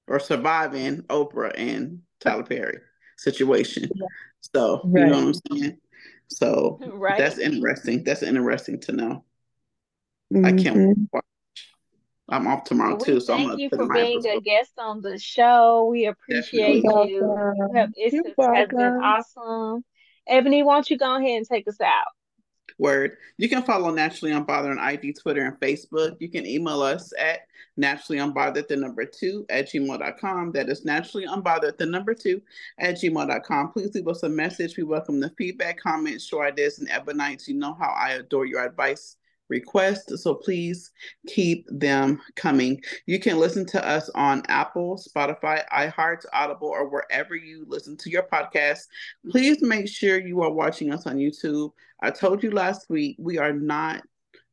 or 0.06 0.20
surviving 0.20 1.02
Oprah 1.04 1.52
and 1.56 2.02
Tyler 2.20 2.44
Perry 2.44 2.78
situation. 3.16 3.90
So 4.54 4.82
you 4.84 5.04
know 5.06 5.16
what 5.24 5.36
I'm 5.50 5.58
saying. 5.58 5.78
So 6.28 6.78
right. 6.92 7.18
that's 7.18 7.38
interesting. 7.38 8.04
That's 8.04 8.22
interesting 8.22 8.80
to 8.82 8.92
know. 8.92 9.24
I 10.44 10.52
can't 10.52 10.76
Mhm. 10.76 11.08
watch. 11.12 11.24
I'm 12.28 12.46
off 12.48 12.64
tomorrow 12.64 12.96
Well, 12.96 12.98
too, 13.04 13.14
we 13.14 13.20
so 13.20 13.34
I'm 13.34 13.38
thank 13.38 13.50
gonna 13.50 13.62
you 13.62 13.68
for 13.70 13.86
my 13.86 13.94
being 13.94 14.26
a 14.26 14.40
guest 14.40 14.72
on 14.78 15.00
the 15.00 15.18
show. 15.18 15.86
We 15.90 16.06
appreciate 16.06 16.82
Definitely. 16.82 17.12
you. 17.12 17.16
You 17.16 17.26
Welcome. 17.26 17.92
it's, 17.96 18.14
You're 18.14 18.54
has 18.54 18.68
been 18.68 19.00
awesome. 19.02 19.84
Ebony, 20.26 20.62
why 20.64 20.74
don't 20.74 20.90
you 20.90 20.98
go 20.98 21.16
ahead 21.16 21.36
and 21.36 21.46
take 21.46 21.68
us 21.68 21.80
out? 21.80 22.08
Word. 22.78 23.16
You 23.38 23.48
can 23.48 23.62
follow 23.62 23.90
Naturally 23.90 24.34
Unbothered 24.34 24.78
on 24.78 24.88
IG, 24.90 25.16
Twitter, 25.20 25.46
and 25.46 25.58
Facebook. 25.60 26.16
You 26.20 26.28
can 26.28 26.44
email 26.46 26.82
us 26.82 27.12
at 27.18 27.40
naturally 27.76 28.20
unbothered 28.20 28.68
the 28.68 28.76
number 28.76 29.04
two 29.04 29.46
at 29.48 29.68
gmail.com. 29.68 30.52
That 30.52 30.68
is 30.68 30.84
naturally 30.84 31.26
unbothered 31.26 31.78
the 31.78 31.86
number 31.86 32.12
two 32.12 32.42
at 32.78 32.96
gmail.com. 32.96 33.72
Please 33.72 33.94
leave 33.94 34.08
us 34.08 34.24
a 34.24 34.28
message. 34.28 34.76
We 34.76 34.82
welcome 34.82 35.20
the 35.20 35.30
feedback, 35.38 35.78
comments, 35.80 36.24
short 36.24 36.52
ideas, 36.52 36.78
and 36.78 36.88
ebonites. 36.90 37.48
You 37.48 37.54
know 37.54 37.74
how 37.74 37.94
I 37.96 38.12
adore 38.14 38.46
your 38.46 38.64
advice 38.64 39.16
requests. 39.48 40.22
So 40.22 40.34
please 40.34 40.90
keep 41.26 41.66
them 41.70 42.20
coming. 42.34 42.80
You 43.06 43.18
can 43.20 43.38
listen 43.38 43.66
to 43.66 43.86
us 43.86 44.08
on 44.10 44.42
Apple, 44.48 44.96
Spotify, 44.96 45.64
iHeart, 45.72 46.24
Audible, 46.32 46.68
or 46.68 46.88
wherever 46.88 47.34
you 47.34 47.64
listen 47.68 47.96
to 47.98 48.10
your 48.10 48.24
podcast. 48.24 48.80
Please 49.30 49.62
make 49.62 49.88
sure 49.88 50.20
you 50.20 50.42
are 50.42 50.52
watching 50.52 50.92
us 50.92 51.06
on 51.06 51.16
YouTube. 51.16 51.70
I 52.02 52.10
told 52.10 52.42
you 52.42 52.50
last 52.50 52.90
week 52.90 53.16
we 53.18 53.38
are 53.38 53.52
not 53.52 54.02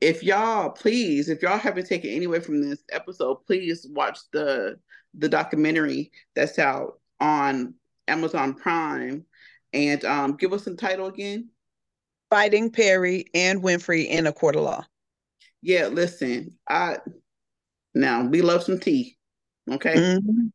If 0.00 0.24
y'all, 0.24 0.70
please, 0.70 1.28
if 1.28 1.42
y'all 1.42 1.58
haven't 1.58 1.86
taken 1.86 2.10
anywhere 2.10 2.40
from 2.40 2.60
this 2.60 2.82
episode, 2.90 3.46
please 3.46 3.86
watch 3.88 4.18
the 4.32 4.80
the 5.16 5.28
documentary 5.28 6.10
that's 6.34 6.58
out 6.58 6.98
on 7.20 7.74
Amazon 8.08 8.54
Prime 8.54 9.24
and 9.74 10.04
um, 10.04 10.36
give 10.36 10.52
us 10.52 10.64
the 10.64 10.74
title 10.74 11.08
again. 11.08 11.50
Fighting 12.30 12.70
Perry 12.70 13.26
and 13.34 13.62
Winfrey 13.62 14.06
in 14.06 14.26
a 14.26 14.32
court 14.32 14.56
of 14.56 14.62
law. 14.62 14.84
Yeah, 15.60 15.88
listen, 15.88 16.56
I 16.68 16.98
now 17.94 18.24
we 18.24 18.40
love 18.40 18.62
some 18.62 18.78
tea. 18.78 19.18
Okay. 19.70 19.94
Mhm. 19.94 20.50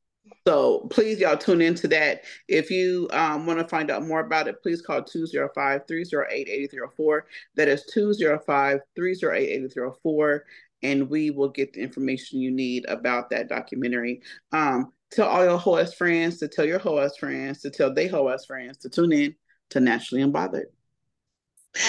So 0.48 0.88
please, 0.90 1.20
y'all 1.20 1.38
tune 1.38 1.62
into 1.62 1.88
that. 1.90 2.24
If 2.48 2.72
you 2.72 3.08
um, 3.12 3.46
want 3.46 3.60
to 3.60 3.68
find 3.68 3.92
out 3.92 4.06
more 4.06 4.22
about 4.22 4.48
it, 4.48 4.62
please 4.64 4.82
call 4.82 5.04
205 5.04 5.82
308 5.88 6.48
8004. 6.50 7.26
That 7.56 7.68
is 7.68 7.86
205 7.86 8.80
308 8.96 9.50
8004. 9.50 10.46
And 10.82 11.10
we 11.10 11.30
will 11.30 11.50
get 11.50 11.74
the 11.74 11.82
information 11.82 12.40
you 12.40 12.52
need 12.52 12.86
about 12.88 13.30
that 13.32 13.50
documentary. 13.50 14.22
Um, 14.54 14.94
tell 15.12 15.28
all 15.28 15.44
your 15.44 15.58
HOS 15.58 15.94
friends 15.94 16.38
to 16.40 16.48
tell 16.48 16.66
your 16.66 16.80
HOS 16.80 17.18
friends 17.18 17.62
to 17.62 17.70
tell 17.70 17.94
their 17.94 18.10
HOS 18.10 18.46
friends 18.46 18.78
to 18.80 18.90
tune 18.90 19.12
in 19.14 19.36
to 19.72 19.80
Naturally 19.80 20.24
Unbothered. 20.24 20.66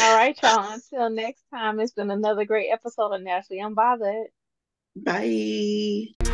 All 0.01 0.17
right, 0.17 0.39
y'all. 0.43 0.73
Until 0.73 1.11
next 1.11 1.43
time, 1.53 1.81
it's 1.81 1.93
been 1.93 2.11
another 2.11 2.45
great 2.45 2.71
episode 2.71 3.13
of 3.15 3.23
Naturally 3.23 3.63
Unbothered. 3.63 4.27
Bye. 4.97 6.30